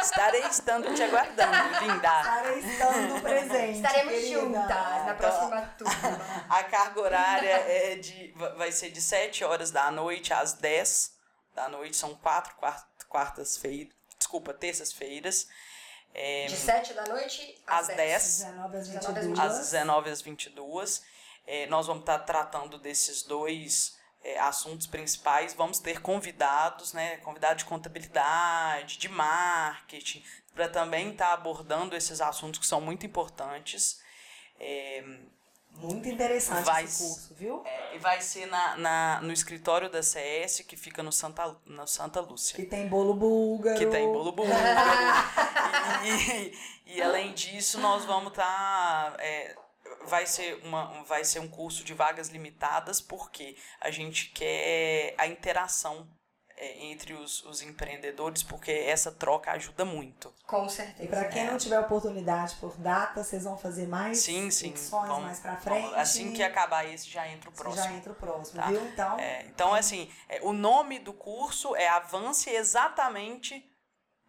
Estarei 0.01 0.41
estando 0.47 0.93
te 0.93 1.03
aguardando, 1.03 1.79
linda. 1.81 2.19
Estarei 2.19 2.59
estando 2.59 3.21
presente. 3.21 3.77
Estaremos 3.77 4.13
querida. 4.13 4.39
juntas 4.41 4.67
na 4.69 5.01
Então- 5.03 5.15
próxima 5.17 5.61
turma. 5.77 6.21
A 6.49 6.63
carga 6.63 6.99
horária 7.01 7.53
é 7.53 7.95
de, 7.95 8.31
va- 8.35 8.53
vai 8.55 8.71
ser 8.71 8.89
de 8.91 9.01
7 9.01 9.43
horas 9.43 9.71
da 9.71 9.89
noite 9.91 10.33
às 10.33 10.53
10 10.53 11.13
da 11.55 11.69
noite. 11.69 11.95
São 11.97 12.15
quatro 12.15 12.53
quar- 12.55 12.87
quartas-feiras, 13.07 13.93
desculpa, 14.17 14.53
terças-feiras. 14.53 15.47
É, 16.15 16.45
De 16.45 16.55
7 16.55 16.93
da 16.93 17.05
noite 17.05 17.59
às, 17.65 17.89
Às 17.89 17.95
10. 17.95 17.97
10. 17.97 18.23
19 18.45 18.77
às 18.77 18.87
19 18.87 19.19
às 19.19 19.25
22. 19.25 19.39
às 19.39 19.57
19 19.59 20.09
às 20.11 20.21
22. 20.21 21.03
É, 21.45 21.67
nós 21.67 21.87
vamos 21.87 22.01
estar 22.01 22.19
tratando 22.19 22.77
desses 22.77 23.23
dois 23.23 23.97
é, 24.23 24.39
assuntos 24.39 24.87
principais, 24.87 25.53
vamos 25.53 25.79
ter 25.79 26.01
convidados, 26.01 26.93
né? 26.93 27.17
Convidado 27.17 27.57
de 27.57 27.65
contabilidade, 27.65 28.97
de 28.97 29.09
marketing, 29.09 30.23
para 30.53 30.69
também 30.69 31.11
estar 31.11 31.27
tá 31.27 31.33
abordando 31.33 31.95
esses 31.95 32.21
assuntos 32.21 32.59
que 32.59 32.65
são 32.65 32.79
muito 32.79 33.05
importantes. 33.05 34.01
É, 34.59 35.03
muito 35.75 36.07
interessante 36.07 36.65
vai, 36.65 36.83
esse 36.83 37.03
curso, 37.03 37.33
viu? 37.35 37.63
É, 37.65 37.95
e 37.95 37.99
vai 37.99 38.21
ser 38.21 38.45
na, 38.45 38.77
na, 38.77 39.21
no 39.21 39.33
escritório 39.33 39.89
da 39.89 40.03
CS, 40.03 40.61
que 40.61 40.77
fica 40.77 41.01
no 41.01 41.11
Santa, 41.11 41.55
no 41.65 41.87
Santa 41.87 42.21
Lúcia. 42.21 42.55
Que 42.55 42.65
tem 42.65 42.87
bolo 42.87 43.13
búlgaro. 43.13 43.77
Que 43.77 43.87
tem 43.87 44.05
bolo 44.05 44.31
búlgaro. 44.31 44.61
e, 46.05 46.91
e, 46.91 46.97
e, 46.97 47.01
além 47.01 47.33
disso, 47.33 47.79
nós 47.79 48.05
vamos 48.05 48.29
estar. 48.29 49.11
Tá, 49.11 49.15
é, 49.19 49.55
vai, 50.05 50.25
ser 50.25 50.55
uma, 50.63 51.03
vai 51.03 51.23
ser 51.23 51.39
um 51.39 51.47
curso 51.47 51.83
de 51.83 51.93
vagas 51.93 52.29
limitadas, 52.29 53.01
porque 53.01 53.55
a 53.79 53.91
gente 53.91 54.29
quer 54.29 55.15
a 55.17 55.27
interação 55.27 56.07
é, 56.55 56.85
entre 56.85 57.13
os, 57.13 57.43
os 57.45 57.61
empreendedores, 57.61 58.43
porque 58.43 58.71
essa 58.71 59.11
troca 59.11 59.51
ajuda 59.51 59.83
muito. 59.83 60.33
Com 60.45 60.69
certeza. 60.69 61.03
E 61.03 61.07
para 61.07 61.25
quem 61.25 61.41
é. 61.41 61.51
não 61.51 61.57
tiver 61.57 61.79
oportunidade 61.79 62.55
por 62.55 62.77
data, 62.77 63.23
vocês 63.23 63.43
vão 63.43 63.57
fazer 63.57 63.87
mais 63.87 64.19
sim, 64.19 64.51
sim. 64.51 64.69
edições 64.69 65.07
vamos, 65.07 65.23
mais 65.23 65.39
para 65.39 65.57
frente. 65.57 65.81
Vamos, 65.81 65.97
assim 65.97 66.31
que 66.31 66.43
acabar 66.43 66.85
esse, 66.85 67.09
já 67.09 67.27
entra 67.27 67.49
o 67.49 67.53
próximo. 67.53 67.83
Já 67.83 67.93
entra 67.93 68.11
o 68.11 68.15
próximo, 68.15 68.61
tá? 68.61 68.67
viu? 68.67 68.85
Então, 68.87 69.19
é, 69.19 69.45
então 69.47 69.73
assim, 69.73 70.09
é, 70.29 70.39
o 70.43 70.53
nome 70.53 70.99
do 70.99 71.11
curso 71.11 71.75
é 71.75 71.87
Avance 71.87 72.49
Exatamente 72.49 73.72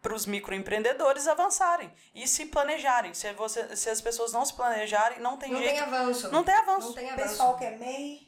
para 0.05 0.13
os 0.13 0.27
microempreendedores 0.27 1.27
avançarem 1.27 1.91
e 2.13 2.27
se 2.27 2.45
planejarem. 2.45 3.11
Se, 3.15 3.33
você, 3.33 3.75
se 3.75 3.89
as 3.89 3.99
pessoas 3.99 4.31
não 4.31 4.45
se 4.45 4.53
planejarem, 4.53 5.19
não 5.19 5.35
tem 5.35 5.51
não 5.51 5.57
jeito. 5.57 5.73
Tem 5.73 5.79
avanço. 5.79 6.31
Não 6.31 6.43
tem 6.43 6.53
avanço. 6.53 6.87
Não 6.89 6.93
tem 6.93 7.09
avanço. 7.09 7.25
O 7.25 7.29
pessoal 7.29 7.57
que 7.57 7.65
é 7.65 7.71
MEI... 7.71 8.19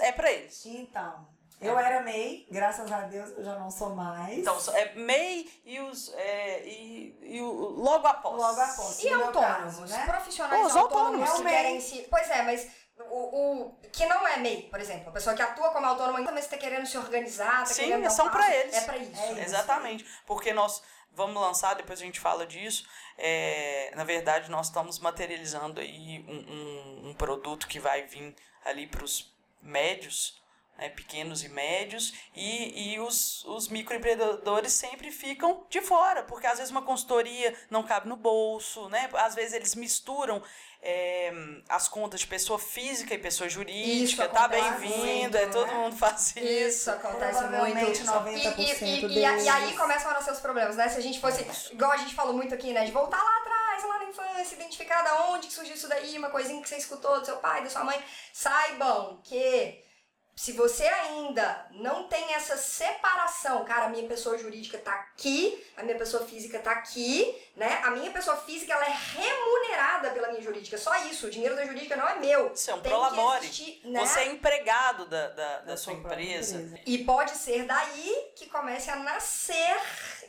É 0.00 0.10
para 0.10 0.32
eles. 0.32 0.66
Então, 0.66 1.28
eu 1.60 1.78
era 1.78 2.02
MEI, 2.02 2.46
graças 2.50 2.90
a 2.90 3.02
Deus 3.02 3.30
eu 3.30 3.44
já 3.44 3.56
não 3.56 3.70
sou 3.70 3.94
mais. 3.94 4.36
Então, 4.38 4.56
é 4.74 4.94
MEI 4.96 5.48
e 5.64 5.80
os. 5.80 6.12
É, 6.14 6.64
e, 6.66 7.18
e 7.20 7.40
o 7.40 7.52
logo 7.52 8.06
após. 8.06 8.36
Logo 8.36 8.60
após. 8.60 9.02
E 9.02 9.08
autônomos, 9.08 9.78
caso, 9.78 9.86
né? 9.86 10.06
Profissionais 10.06 10.66
os 10.66 10.76
autônomos, 10.76 11.28
autônomos 11.28 11.40
que 11.40 11.56
querem 11.56 11.80
se. 11.80 12.06
Pois 12.08 12.30
é, 12.30 12.42
mas 12.42 12.68
o, 13.12 13.66
o 13.66 13.76
que 13.92 14.06
não 14.06 14.26
é 14.26 14.38
MEI, 14.38 14.62
por 14.62 14.80
exemplo, 14.80 15.10
a 15.10 15.12
pessoa 15.12 15.36
que 15.36 15.42
atua 15.42 15.70
como 15.70 15.86
autônoma, 15.86 16.20
mas 16.32 16.44
está 16.44 16.56
querendo 16.56 16.86
se 16.86 16.96
organizar, 16.96 17.58
tá 17.58 17.66
Sim, 17.66 17.84
querendo 17.84 18.10
são 18.10 18.30
para 18.30 18.54
eles. 18.54 18.74
É 18.74 18.80
para 18.80 18.96
isso. 18.96 19.22
É 19.22 19.44
Exatamente. 19.44 20.06
Porque 20.26 20.52
nós 20.52 20.82
vamos 21.12 21.40
lançar, 21.40 21.74
depois 21.74 22.00
a 22.00 22.04
gente 22.04 22.18
fala 22.18 22.46
disso. 22.46 22.86
É, 23.18 23.92
na 23.94 24.04
verdade, 24.04 24.50
nós 24.50 24.68
estamos 24.68 24.98
materializando 24.98 25.80
aí 25.80 26.24
um, 26.26 26.32
um, 26.32 27.10
um 27.10 27.14
produto 27.14 27.68
que 27.68 27.78
vai 27.78 28.02
vir 28.06 28.34
ali 28.64 28.86
para 28.86 29.04
os 29.04 29.30
médios 29.60 30.41
né, 30.82 30.88
pequenos 30.88 31.44
e 31.44 31.48
médios, 31.48 32.12
e, 32.34 32.94
e 32.94 33.00
os, 33.00 33.44
os 33.44 33.68
microempreendedores 33.68 34.72
sempre 34.72 35.12
ficam 35.12 35.64
de 35.70 35.80
fora, 35.80 36.24
porque 36.24 36.46
às 36.46 36.58
vezes 36.58 36.72
uma 36.72 36.82
consultoria 36.82 37.54
não 37.70 37.84
cabe 37.84 38.08
no 38.08 38.16
bolso, 38.16 38.88
né? 38.88 39.08
às 39.14 39.36
vezes 39.36 39.52
eles 39.52 39.76
misturam 39.76 40.42
é, 40.82 41.32
as 41.68 41.86
contas 41.86 42.20
de 42.20 42.26
pessoa 42.26 42.58
física 42.58 43.14
e 43.14 43.18
pessoa 43.18 43.48
jurídica, 43.48 44.28
tá 44.28 44.48
bem-vindo, 44.48 45.36
é 45.36 45.46
todo 45.46 45.68
né? 45.68 45.74
mundo 45.74 45.96
faz 45.96 46.34
isso. 46.34 46.38
Isso 46.40 46.90
acontece 46.90 47.44
muito. 47.44 48.02
90% 48.02 48.56
e, 48.58 49.06
e, 49.06 49.18
e, 49.18 49.20
e, 49.20 49.48
aí 49.48 49.76
começam 49.76 50.10
a 50.10 50.14
nascer 50.14 50.32
os 50.32 50.40
problemas, 50.40 50.74
né? 50.74 50.88
Se 50.88 50.98
a 50.98 51.02
gente 51.02 51.20
fosse, 51.20 51.46
igual 51.72 51.92
a 51.92 51.96
gente 51.98 52.16
falou 52.16 52.34
muito 52.34 52.52
aqui, 52.52 52.72
né? 52.72 52.84
De 52.84 52.90
voltar 52.90 53.22
lá 53.22 53.36
atrás, 53.38 53.84
lá 53.84 53.98
na 53.98 54.04
infância, 54.06 54.56
identificar 54.56 55.02
da 55.02 55.26
onde 55.26 55.46
que 55.46 55.52
surgiu 55.52 55.76
isso 55.76 55.88
daí, 55.88 56.18
uma 56.18 56.30
coisinha 56.30 56.60
que 56.60 56.68
você 56.68 56.76
escutou 56.76 57.20
do 57.20 57.24
seu 57.24 57.36
pai, 57.36 57.62
da 57.62 57.70
sua 57.70 57.84
mãe. 57.84 58.02
Saibam 58.32 59.20
que 59.22 59.81
se 60.42 60.50
você 60.54 60.82
ainda 60.82 61.66
não 61.70 62.08
tem 62.08 62.34
essa 62.34 62.56
separação, 62.56 63.64
cara, 63.64 63.84
a 63.84 63.88
minha 63.88 64.08
pessoa 64.08 64.36
jurídica 64.36 64.76
tá 64.76 64.92
aqui, 64.92 65.64
a 65.76 65.84
minha 65.84 65.96
pessoa 65.96 66.26
física 66.26 66.58
tá 66.58 66.72
aqui, 66.72 67.32
né? 67.54 67.80
A 67.84 67.92
minha 67.92 68.10
pessoa 68.10 68.36
física 68.38 68.72
ela 68.72 68.84
é 68.84 68.96
remunerada 69.14 70.10
pela 70.10 70.32
minha 70.32 70.42
jurídica, 70.42 70.76
só 70.76 70.96
isso. 71.06 71.28
O 71.28 71.30
dinheiro 71.30 71.54
da 71.54 71.64
jurídica 71.64 71.94
não 71.94 72.08
é 72.08 72.18
meu. 72.18 72.52
Isso 72.52 72.72
é 72.72 72.74
um 72.74 72.80
prolabore. 72.80 73.44
Existir, 73.44 73.82
né? 73.84 74.00
Você 74.00 74.18
é 74.18 74.32
empregado 74.32 75.06
da, 75.06 75.28
da, 75.28 75.58
da 75.60 75.76
sua 75.76 75.92
empresa. 75.92 76.56
empresa. 76.56 76.80
E 76.86 76.98
pode 77.04 77.30
ser 77.36 77.64
daí 77.64 78.32
que 78.34 78.46
comece 78.46 78.90
a 78.90 78.96
nascer 78.96 79.80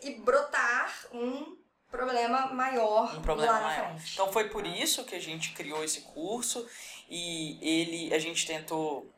e 0.03 0.11
brotar 0.11 0.93
um 1.11 1.57
problema 1.89 2.53
maior 2.53 3.17
um 3.17 3.21
problema 3.23 3.51
lá 3.51 3.59
na 3.59 3.67
maior. 3.67 3.95
frente. 3.95 4.13
Então 4.13 4.31
foi 4.31 4.47
por 4.49 4.67
isso 4.67 5.05
que 5.05 5.15
a 5.15 5.19
gente 5.19 5.53
criou 5.53 5.83
esse 5.83 6.01
curso 6.01 6.67
e 7.09 7.57
ele 7.61 8.13
a 8.13 8.19
gente 8.19 8.45
tentou 8.45 9.11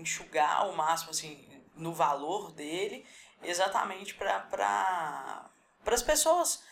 enxugar 0.00 0.56
ao 0.56 0.72
máximo 0.74 1.10
assim 1.10 1.46
no 1.76 1.92
valor 1.92 2.52
dele, 2.52 3.06
exatamente 3.42 4.14
para 4.14 4.40
pra, 4.40 5.50
as 5.86 6.02
pessoas 6.02 6.62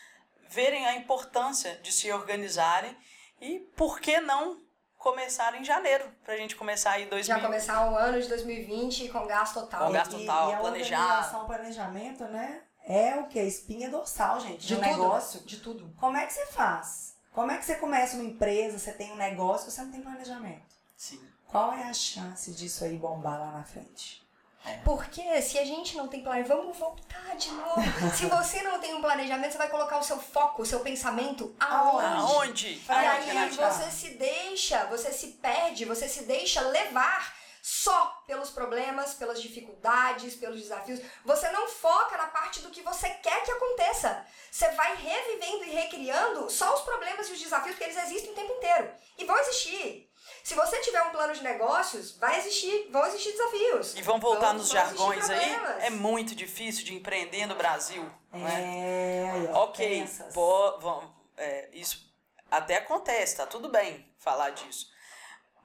verem 0.48 0.86
a 0.86 0.96
importância 0.96 1.76
de 1.76 1.92
se 1.92 2.10
organizarem 2.12 2.96
e 3.40 3.60
por 3.76 4.00
que 4.00 4.20
não 4.20 4.60
começar 4.96 5.54
em 5.54 5.64
janeiro, 5.64 6.04
para 6.24 6.34
a 6.34 6.36
gente 6.36 6.56
começar 6.56 6.92
aí 6.92 7.06
2020. 7.06 7.26
Já 7.26 7.40
começar 7.40 7.90
o 7.90 7.96
ano 7.96 8.20
de 8.20 8.28
2020 8.28 9.08
com 9.08 9.26
gasto 9.26 9.60
total. 9.60 9.86
Com 9.86 9.92
gasto 9.92 10.18
total, 10.18 10.48
e, 10.48 10.50
e 10.50 10.54
a 10.54 10.58
planejado. 10.58 11.46
planejamento, 11.46 12.24
né? 12.24 12.62
É 12.84 13.16
o 13.16 13.26
que? 13.28 13.38
Espinha 13.38 13.90
dorsal, 13.90 14.40
gente, 14.40 14.60
de, 14.60 14.68
de 14.68 14.74
tudo, 14.76 14.86
negócio. 14.86 15.40
De 15.40 15.56
tudo. 15.58 15.94
Como 15.98 16.16
é 16.16 16.26
que 16.26 16.32
você 16.32 16.46
faz? 16.46 17.16
Como 17.32 17.52
é 17.52 17.58
que 17.58 17.64
você 17.64 17.76
começa 17.76 18.16
uma 18.16 18.24
empresa, 18.24 18.78
você 18.78 18.92
tem 18.92 19.12
um 19.12 19.16
negócio, 19.16 19.70
você 19.70 19.82
não 19.82 19.92
tem 19.92 20.00
planejamento? 20.00 20.74
Sim. 20.96 21.20
Qual 21.48 21.72
é 21.72 21.84
a 21.84 21.94
chance 21.94 22.52
disso 22.52 22.84
aí 22.84 22.96
bombar 22.96 23.40
lá 23.40 23.50
na 23.52 23.64
frente? 23.64 24.22
É. 24.66 24.76
Porque 24.84 25.40
se 25.40 25.58
a 25.58 25.64
gente 25.64 25.96
não 25.96 26.06
tem 26.06 26.22
planejamento, 26.22 26.58
vamos 26.58 26.76
voltar 26.76 27.37
de 27.37 27.50
novo. 27.52 27.82
se 28.14 28.26
você 28.26 28.62
não 28.62 28.78
tem 28.78 28.94
um 28.94 29.00
planejamento, 29.00 29.52
você 29.52 29.58
vai 29.58 29.70
colocar 29.70 29.98
o 29.98 30.02
seu 30.02 30.18
foco, 30.18 30.62
o 30.62 30.66
seu 30.66 30.80
pensamento 30.80 31.54
aonde? 31.58 32.06
Aonde? 32.06 32.82
E 32.87 32.92
aí 32.92 33.50
você 33.50 33.90
se 33.90 34.11
deixa, 34.14 34.84
você 34.87 35.11
se 35.11 35.28
perde, 35.28 35.87
você 35.87 36.06
se 36.06 36.24
deixa 36.24 36.61
levar 36.61 37.34
só 37.62 38.22
pelos 38.26 38.50
problemas, 38.50 39.14
pelas 39.14 39.40
dificuldades, 39.40 40.34
pelos 40.37 40.61
desafios. 40.61 41.00
Você 41.24 41.50
não 41.50 41.68
foca 41.68 42.16
na 42.16 42.26
parte 42.26 42.61
do 42.61 42.70
que 42.70 42.82
você 42.82 43.08
quer 43.11 43.42
que 43.44 43.50
aconteça. 43.50 44.24
Você 44.50 44.70
vai 44.70 44.96
revivendo 44.96 45.64
e 45.64 45.70
recriando 45.70 46.50
só 46.50 46.74
os 46.74 46.82
problemas 46.82 47.28
e 47.28 47.32
os 47.32 47.40
desafios, 47.40 47.76
porque 47.76 47.90
eles 47.90 48.02
existem 48.04 48.32
o 48.32 48.34
tempo 48.34 48.52
inteiro. 48.52 48.90
E 49.16 49.24
vão 49.24 49.38
existir. 49.38 50.07
Se 50.48 50.54
você 50.54 50.80
tiver 50.80 51.02
um 51.02 51.11
plano 51.11 51.34
de 51.34 51.42
negócios, 51.42 52.12
vai 52.12 52.38
existir, 52.38 52.88
vão 52.90 53.04
existir 53.04 53.32
desafios. 53.32 53.94
E 53.94 54.00
vão 54.00 54.18
voltar 54.18 54.46
vão, 54.46 54.54
nos 54.54 54.72
vão 54.72 54.80
jargões 54.80 55.28
aí. 55.28 55.54
É 55.80 55.90
muito 55.90 56.34
difícil 56.34 56.87
de 56.87 56.94
empreender 56.94 57.44
no 57.44 57.54
Brasil. 57.54 58.11
É, 58.32 58.38
né? 58.38 59.50
ok, 59.52 60.08
pô, 60.32 60.78
vamos, 60.78 61.11
é, 61.37 61.68
isso 61.74 62.11
até 62.50 62.78
acontece, 62.78 63.37
tá 63.37 63.46
tudo 63.46 63.68
bem 63.68 64.11
falar 64.16 64.48
disso. 64.48 64.90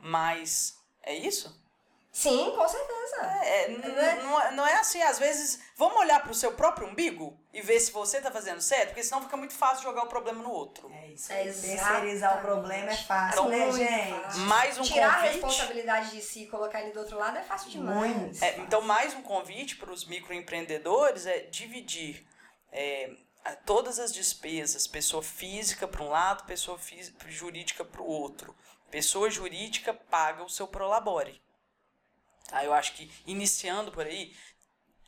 Mas 0.01 0.77
é 1.01 1.15
isso? 1.15 1.57
Sim, 2.11 2.51
com 2.53 2.67
certeza. 2.67 3.21
É, 3.41 3.63
é, 3.63 4.21
não, 4.21 4.41
é, 4.41 4.51
não 4.51 4.67
é 4.67 4.79
assim, 4.79 5.01
às 5.01 5.17
vezes, 5.17 5.61
vamos 5.77 5.95
olhar 5.95 6.21
para 6.21 6.33
o 6.33 6.35
seu 6.35 6.51
próprio 6.55 6.89
umbigo 6.89 7.41
e 7.53 7.61
ver 7.61 7.79
se 7.79 7.91
você 7.91 8.17
está 8.17 8.31
fazendo 8.31 8.59
certo, 8.61 8.87
porque 8.87 9.03
senão 9.03 9.21
fica 9.21 9.37
muito 9.37 9.53
fácil 9.53 9.83
jogar 9.83 10.03
o 10.03 10.07
problema 10.07 10.41
no 10.41 10.49
outro. 10.49 10.91
É 10.91 11.09
isso. 11.09 11.31
É 11.31 11.43
Terceirizar 11.43 12.39
o 12.39 12.41
problema 12.41 12.89
é 12.89 12.97
fácil, 12.97 13.45
então, 13.45 13.49
né, 13.49 13.71
gente? 13.71 14.39
Mais 14.39 14.77
um 14.79 14.81
Tirar 14.81 15.13
convite. 15.13 15.27
a 15.27 15.31
responsabilidade 15.31 16.11
de 16.11 16.21
si 16.23 16.43
e 16.43 16.47
colocar 16.47 16.81
ele 16.81 16.91
do 16.91 16.99
outro 16.99 17.17
lado 17.17 17.37
é 17.37 17.43
fácil 17.43 17.69
demais. 17.69 18.41
É, 18.41 18.57
então, 18.57 18.81
mais 18.81 19.13
um 19.13 19.21
convite 19.21 19.75
para 19.75 19.91
os 19.91 20.03
microempreendedores 20.05 21.27
é 21.27 21.41
dividir 21.41 22.25
é, 22.71 23.11
todas 23.65 23.99
as 23.99 24.11
despesas, 24.11 24.87
pessoa 24.87 25.21
física 25.21 25.87
para 25.87 26.01
um 26.01 26.09
lado, 26.09 26.45
pessoa 26.45 26.79
física, 26.79 27.29
jurídica 27.29 27.85
para 27.85 28.01
o 28.01 28.07
outro. 28.07 28.55
Pessoa 28.89 29.29
jurídica 29.29 29.93
paga 29.93 30.43
o 30.43 30.49
seu 30.49 30.67
prolabore. 30.67 31.39
Tá? 32.47 32.63
Eu 32.63 32.73
acho 32.73 32.93
que 32.93 33.11
iniciando 33.27 33.91
por 33.91 34.05
aí, 34.05 34.35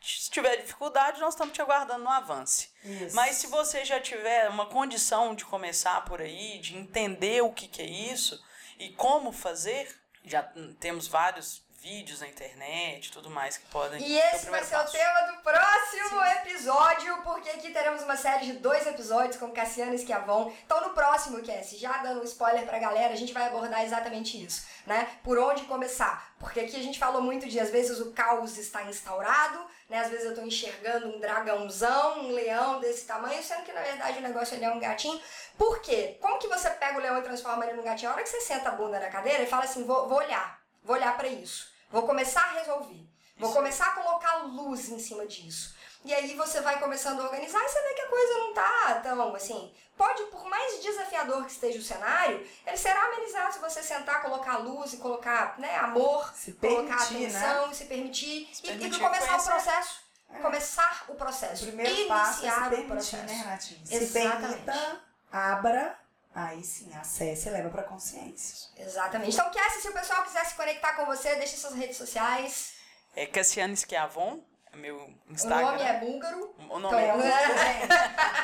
se 0.06 0.30
tiver 0.30 0.58
dificuldade, 0.58 1.20
nós 1.20 1.34
estamos 1.34 1.54
te 1.54 1.62
aguardando 1.62 2.04
no 2.04 2.10
avance. 2.10 2.70
Isso. 2.84 3.16
Mas 3.16 3.38
se 3.38 3.48
você 3.48 3.84
já 3.84 4.00
tiver 4.00 4.50
uma 4.50 4.68
condição 4.68 5.34
de 5.34 5.44
começar 5.44 6.06
por 6.06 6.22
aí, 6.22 6.60
de 6.60 6.78
entender 6.78 7.42
o 7.42 7.52
que, 7.52 7.68
que 7.68 7.82
é 7.82 7.86
isso 7.86 8.40
e 8.78 8.90
como 8.92 9.32
fazer, 9.32 9.94
já 10.24 10.44
temos 10.80 11.08
vários 11.08 11.65
vídeos 11.86 12.20
na 12.20 12.28
internet 12.28 13.12
tudo 13.12 13.30
mais 13.30 13.58
que 13.58 13.66
podem. 13.68 14.02
E 14.02 14.18
esse 14.18 14.50
vai 14.50 14.64
ser 14.64 14.76
o 14.76 14.86
tema 14.86 15.22
do 15.32 15.38
próximo 15.44 16.20
Sim. 16.20 16.32
episódio, 16.42 17.22
porque 17.22 17.48
aqui 17.52 17.70
teremos 17.70 18.02
uma 18.02 18.18
série 18.18 18.48
de 18.48 18.54
dois 18.54 18.88
episódios 18.88 19.38
com 19.38 19.52
Cassiano 19.52 19.94
e 19.94 20.00
Schiavon. 20.00 20.52
Então, 20.66 20.82
no 20.82 20.96
próximo, 20.96 21.46
Cassie, 21.46 21.78
já 21.78 21.98
dando 21.98 22.22
um 22.22 22.24
spoiler 22.24 22.66
pra 22.66 22.80
galera, 22.80 23.14
a 23.14 23.16
gente 23.16 23.32
vai 23.32 23.46
abordar 23.46 23.84
exatamente 23.84 24.44
isso, 24.44 24.66
né? 24.88 25.08
Por 25.24 25.38
onde 25.38 25.66
começar. 25.66 26.34
Porque 26.40 26.62
aqui 26.62 26.76
a 26.76 26.82
gente 26.82 26.98
falou 26.98 27.22
muito 27.22 27.48
de, 27.48 27.60
às 27.60 27.70
vezes, 27.70 28.00
o 28.00 28.12
caos 28.14 28.58
está 28.58 28.82
instaurado, 28.86 29.64
né? 29.88 30.00
Às 30.00 30.10
vezes 30.10 30.26
eu 30.26 30.34
tô 30.34 30.42
enxergando 30.42 31.08
um 31.10 31.20
dragãozão, 31.20 32.22
um 32.22 32.32
leão 32.32 32.80
desse 32.80 33.06
tamanho, 33.06 33.44
sendo 33.44 33.64
que, 33.64 33.72
na 33.72 33.82
verdade, 33.82 34.18
o 34.18 34.24
negócio 34.24 34.56
ele 34.56 34.66
é 34.66 34.72
um 34.72 34.80
gatinho. 34.80 35.22
Por 35.56 35.80
quê? 35.82 36.18
Como 36.20 36.40
que 36.40 36.48
você 36.48 36.68
pega 36.72 36.98
o 36.98 37.02
leão 37.02 37.20
e 37.20 37.22
transforma 37.22 37.64
ele 37.64 37.74
num 37.74 37.84
gatinho? 37.84 38.10
A 38.10 38.16
hora 38.16 38.24
que 38.24 38.30
você 38.30 38.42
senta 38.42 38.70
a 38.70 38.72
bunda 38.72 39.00
na 39.00 39.10
cadeira 39.10 39.44
e 39.44 39.48
fala 39.48 39.66
assim, 39.66 39.86
vou, 39.86 40.10
vou 40.10 40.18
olhar, 40.18 40.60
vou 40.84 40.96
olhar 40.96 41.16
para 41.16 41.28
isso. 41.28 41.75
Vou 41.92 42.04
começar 42.04 42.42
a 42.42 42.52
resolver. 42.60 43.06
Vou 43.38 43.50
Isso. 43.50 43.58
começar 43.58 43.88
a 43.88 43.92
colocar 43.92 44.36
luz 44.46 44.90
em 44.90 45.00
cima 45.00 45.26
disso. 45.28 45.76
E 46.06 46.14
aí 46.14 46.36
você 46.36 46.62
vai 46.62 46.80
começando 46.80 47.20
a 47.20 47.24
organizar 47.24 47.60
e 47.64 47.68
você 47.68 47.82
vê 47.82 47.94
que 47.96 48.02
a 48.02 48.08
coisa 48.10 48.34
não 48.38 48.54
tá 48.54 49.00
tão 49.04 49.36
assim. 49.36 49.74
Pode, 49.98 50.24
por 50.26 50.46
mais 50.46 50.82
desafiador 50.84 51.46
que 51.46 51.52
esteja 51.52 51.80
o 51.80 51.82
cenário, 51.82 52.46
ele 52.66 52.78
será 52.78 53.02
amenizado 53.06 53.54
se 53.54 53.60
você 53.60 53.82
sentar, 53.82 54.22
colocar 54.22 54.58
luz 54.58 54.94
e 54.94 54.98
colocar 54.98 55.58
né, 55.60 55.76
amor, 55.78 56.32
Se 56.36 56.52
colocar 56.54 56.98
permitir, 57.08 57.30
né? 57.32 57.40
atenção 57.40 57.72
e 57.72 57.76
se 57.76 57.86
permitir. 57.86 58.50
Se 58.54 58.66
e- 58.68 58.70
e, 58.72 58.78
permitir 58.78 59.00
começar 59.02 59.38
o 59.38 59.44
processo. 59.44 60.00
É. 60.34 60.40
Começar 60.40 61.06
o 61.08 61.14
O 61.14 61.16
processo. 61.16 61.66
primeiro 61.66 62.08
passo 62.08 62.30
é 62.30 62.34
se 62.34 62.46
Iniciar 62.46 62.68
o 62.68 62.70
permitir, 62.70 62.88
processo. 62.92 63.24
né? 63.46 63.60
Se 63.60 63.96
Exatamente. 63.96 64.62
permita, 64.64 65.02
abra, 65.32 66.00
aí 66.36 66.62
sim, 66.64 66.94
acesse 66.96 67.48
e 67.48 67.52
leva 67.52 67.70
pra 67.70 67.84
consciência. 67.84 68.70
Exatamente. 68.78 69.34
Então, 69.34 69.50
Cassie, 69.52 69.82
se 69.82 69.90
o 69.90 69.94
pessoal 69.94 70.24
quiser 70.24 70.46
se 70.46 70.54
conectar 70.56 70.94
com 70.94 71.06
você, 71.06 71.36
deixe 71.36 71.56
suas 71.58 71.74
redes 71.74 71.98
sociais. 71.98 72.74
É 73.16 73.26
Cassiane 73.26 73.76
Schiavon, 73.78 74.44
é 74.74 74.76
meu 74.76 74.98
O 74.98 75.32
Instagram. 75.32 75.72
nome 75.72 75.82
é 75.82 76.00
búlgaro. 76.00 76.56
O 76.70 76.80
nome 76.80 76.98
É 76.98 77.08
é 77.08 77.14
um 77.14 77.18
nome, 77.18 77.32
gente, 77.32 77.92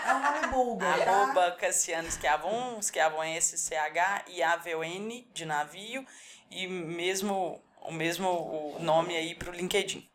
é 0.08 0.14
um 0.14 0.20
nome 0.24 0.48
búlgaro, 0.48 1.04
tá? 1.04 1.12
arroba 1.12 1.52
Cassiane 1.60 2.10
Schiavon, 2.10 2.82
Schiavon 2.82 3.24
é 3.24 3.36
S-C-H 3.38 4.24
e 4.28 4.42
A-V-O-N 4.42 5.30
de 5.34 5.46
navio 5.46 6.06
e 6.50 6.68
mesmo 6.68 7.62
o 7.82 7.92
mesmo 7.92 8.30
o 8.30 8.78
nome 8.80 9.16
aí 9.18 9.36
pro 9.36 9.52
LinkedIn. 9.52 10.08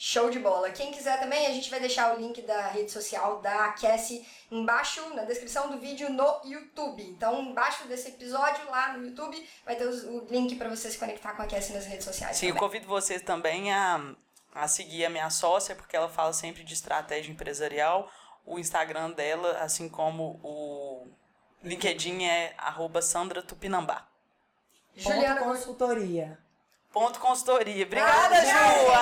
Show 0.00 0.30
de 0.30 0.38
bola. 0.38 0.70
Quem 0.70 0.92
quiser 0.92 1.18
também, 1.18 1.48
a 1.48 1.50
gente 1.50 1.68
vai 1.68 1.80
deixar 1.80 2.14
o 2.14 2.20
link 2.20 2.40
da 2.42 2.68
rede 2.68 2.88
social 2.88 3.40
da 3.40 3.70
Cassie 3.70 4.24
embaixo 4.48 5.12
na 5.12 5.24
descrição 5.24 5.68
do 5.68 5.76
vídeo 5.80 6.08
no 6.08 6.40
YouTube. 6.44 7.02
Então, 7.02 7.42
embaixo 7.42 7.84
desse 7.88 8.10
episódio 8.10 8.64
lá 8.70 8.92
no 8.92 9.04
YouTube 9.04 9.44
vai 9.66 9.74
ter 9.74 9.88
o 9.88 10.24
link 10.30 10.54
para 10.54 10.68
você 10.68 10.88
se 10.88 10.96
conectar 10.96 11.32
com 11.32 11.42
a 11.42 11.46
Cassie 11.46 11.74
nas 11.74 11.84
redes 11.84 12.04
sociais. 12.04 12.36
Sim, 12.36 12.46
eu 12.46 12.54
também. 12.54 12.68
convido 12.68 12.86
vocês 12.86 13.22
também 13.22 13.72
a, 13.72 14.14
a 14.54 14.68
seguir 14.68 15.04
a 15.04 15.10
minha 15.10 15.30
sócia, 15.30 15.74
porque 15.74 15.96
ela 15.96 16.08
fala 16.08 16.32
sempre 16.32 16.62
de 16.62 16.74
estratégia 16.74 17.32
empresarial. 17.32 18.08
O 18.46 18.56
Instagram 18.56 19.10
dela, 19.10 19.58
assim 19.58 19.88
como 19.88 20.38
o 20.44 21.08
LinkedIn, 21.60 22.22
é 22.22 22.54
arroba 22.56 23.02
Sandra 23.02 23.42
Tupinambá. 23.42 24.06
Juliana 24.94 25.40
consultoria. 25.40 26.38
Ponto 26.98 27.20
consultoria. 27.20 27.84
Obrigada, 27.86 28.34
Ah, 28.36 28.40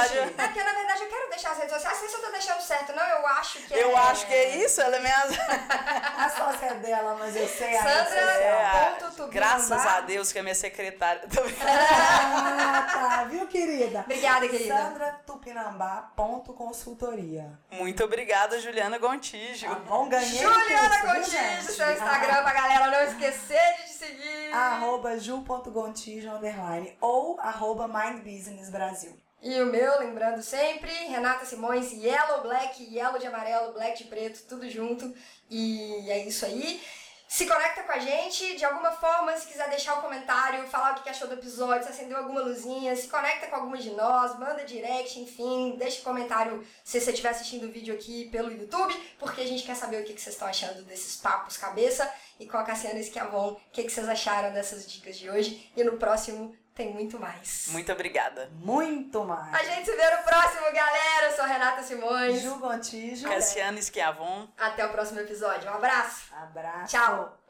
Ju! 0.07 0.13
gente. 0.15 0.35
É 0.41 0.47
porque, 0.47 0.63
na 0.63 0.73
verdade, 0.73 1.01
eu 1.03 1.09
quero 1.09 1.31
deixar 1.31 1.51
as 1.53 1.59
redes 1.59 1.73
sociais. 1.73 1.95
Não 1.97 2.01
sei 2.01 2.09
se 2.11 2.17
eu 2.17 2.27
tô 2.27 2.31
deixando 2.33 2.61
certo, 2.61 2.93
não. 2.93 3.03
Eu 3.05 3.27
acho 3.27 3.59
que 3.61 3.75
é... 3.75 3.83
Eu 3.85 3.97
acho 3.97 4.27
que 4.27 4.35
é 4.35 4.57
isso, 4.57 4.81
ela 4.83 4.97
é 4.97 5.01
minha. 5.01 5.17
A 6.19 6.29
sócia 6.31 6.67
é 6.67 6.75
dela, 6.75 7.17
mas 7.19 7.35
eu 7.37 7.49
sei 7.49 7.77
a 7.77 7.83
Sandra-. 7.83 8.21
É, 8.21 8.71
ponto 8.91 9.07
Tupinambá. 9.11 9.33
graças 9.33 9.87
a 9.87 10.01
Deus 10.01 10.33
que 10.33 10.39
é 10.39 10.43
minha 10.43 10.55
secretária. 10.55 11.23
Ah, 11.67 12.87
tá, 12.93 13.25
viu, 13.25 13.47
querida? 13.47 14.01
Obrigada, 14.01 14.49
querida. 14.49 14.77
Sandra 14.77 15.21
Tupinambá, 15.27 16.11
ponto 16.17 16.53
consultoria. 16.53 17.51
Muito 17.71 18.03
obrigada, 18.05 18.61
Juliana 18.61 18.99
Gontijo. 18.99 19.67
Tá 19.69 19.75
bom? 19.77 20.09
Ganhei 20.09 20.39
Juliana 20.43 21.01
curso, 21.01 21.31
Gontijo, 21.31 21.73
seu 21.73 21.93
Instagram 21.93 22.43
pra 22.43 22.53
galera 22.53 22.87
não 22.91 23.03
esquecer 23.05 23.75
de 23.85 23.86
seguir. 23.97 24.53
arroba 24.53 25.19
ju.gontijo, 25.19 26.31
underline, 26.31 26.97
ou 27.01 27.39
arroba 27.41 27.89
Mind 27.89 28.23
Business 28.23 28.71
Brasil. 28.71 29.17
E 29.43 29.61
o 29.61 29.67
meu, 29.67 29.99
lembrando 30.01 30.43
sempre, 30.43 30.91
Renata 30.91 31.45
Simões, 31.45 31.93
Yellow 31.93 32.43
Black, 32.43 32.83
Yellow 32.83 33.19
de 33.19 33.27
amarelo, 33.27 33.73
Black 33.73 34.03
de 34.03 34.09
preto, 34.09 34.43
tudo 34.49 34.69
junto. 34.69 35.15
E 35.49 36.11
é 36.11 36.27
isso 36.27 36.45
aí. 36.45 36.81
Se 37.29 37.45
conecta 37.47 37.83
com 37.83 37.93
a 37.93 37.99
gente, 37.99 38.57
de 38.57 38.65
alguma 38.65 38.93
forma, 38.93 39.37
se 39.37 39.49
quiser 39.49 39.69
deixar 39.69 39.99
um 39.99 40.01
comentário, 40.01 40.67
falar 40.69 40.93
o 40.93 41.03
que 41.03 41.09
achou 41.09 41.27
do 41.27 41.35
episódio, 41.35 41.83
se 41.83 41.91
acendeu 41.91 42.19
alguma 42.19 42.41
luzinha, 42.41 42.95
se 42.95 43.09
conecta 43.09 43.49
com 43.49 43.57
alguma 43.57 43.77
de 43.77 43.91
nós, 43.91 44.39
manda 44.39 44.65
direct, 44.65 45.19
enfim, 45.19 45.75
deixa 45.77 46.01
um 46.01 46.05
comentário 46.05 46.65
se 46.85 47.01
você 47.01 47.11
estiver 47.11 47.31
assistindo 47.31 47.67
o 47.67 47.73
vídeo 47.73 47.93
aqui 47.95 48.29
pelo 48.31 48.53
YouTube, 48.53 48.95
porque 49.19 49.41
a 49.41 49.47
gente 49.47 49.65
quer 49.65 49.75
saber 49.75 50.03
o 50.03 50.05
que 50.05 50.13
vocês 50.13 50.35
estão 50.35 50.47
achando 50.47 50.83
desses 50.85 51.17
papos 51.17 51.57
cabeça. 51.57 52.11
E 52.39 52.47
com 52.47 52.59
a 52.59 52.63
Cassiana 52.63 53.01
Esquiavon, 53.01 53.53
o 53.53 53.71
que 53.73 53.89
vocês 53.89 54.09
acharam 54.09 54.53
dessas 54.53 54.87
dicas 54.87 55.17
de 55.17 55.29
hoje. 55.29 55.73
E 55.75 55.83
no 55.83 55.97
próximo 55.97 56.55
tem 56.77 56.93
muito 56.93 57.19
mais. 57.19 57.69
Muito 57.69 57.91
obrigada. 57.91 58.51
Muito 58.61 59.25
mais. 59.25 59.55
A 59.55 59.65
gente 59.65 59.87
se 59.87 59.97
vê 59.97 60.11
no 60.17 60.23
próximo, 60.23 60.67
galera. 60.73 61.27
Eu 61.31 61.35
sou 61.35 61.45
a 61.45 61.49
Renata 61.49 61.83
Simões. 61.83 62.43
Ju 62.43 62.59
Gontijo. 62.59 63.29
Cassiane 63.29 63.83
Schiavon. 63.83 64.47
Até 64.59 64.85
o 64.85 64.91
próximo 64.91 65.21
episódio. 65.21 65.71
Um 65.71 65.75
abraço. 65.75 66.35
Abraço. 66.35 66.93
Tchau. 66.95 67.46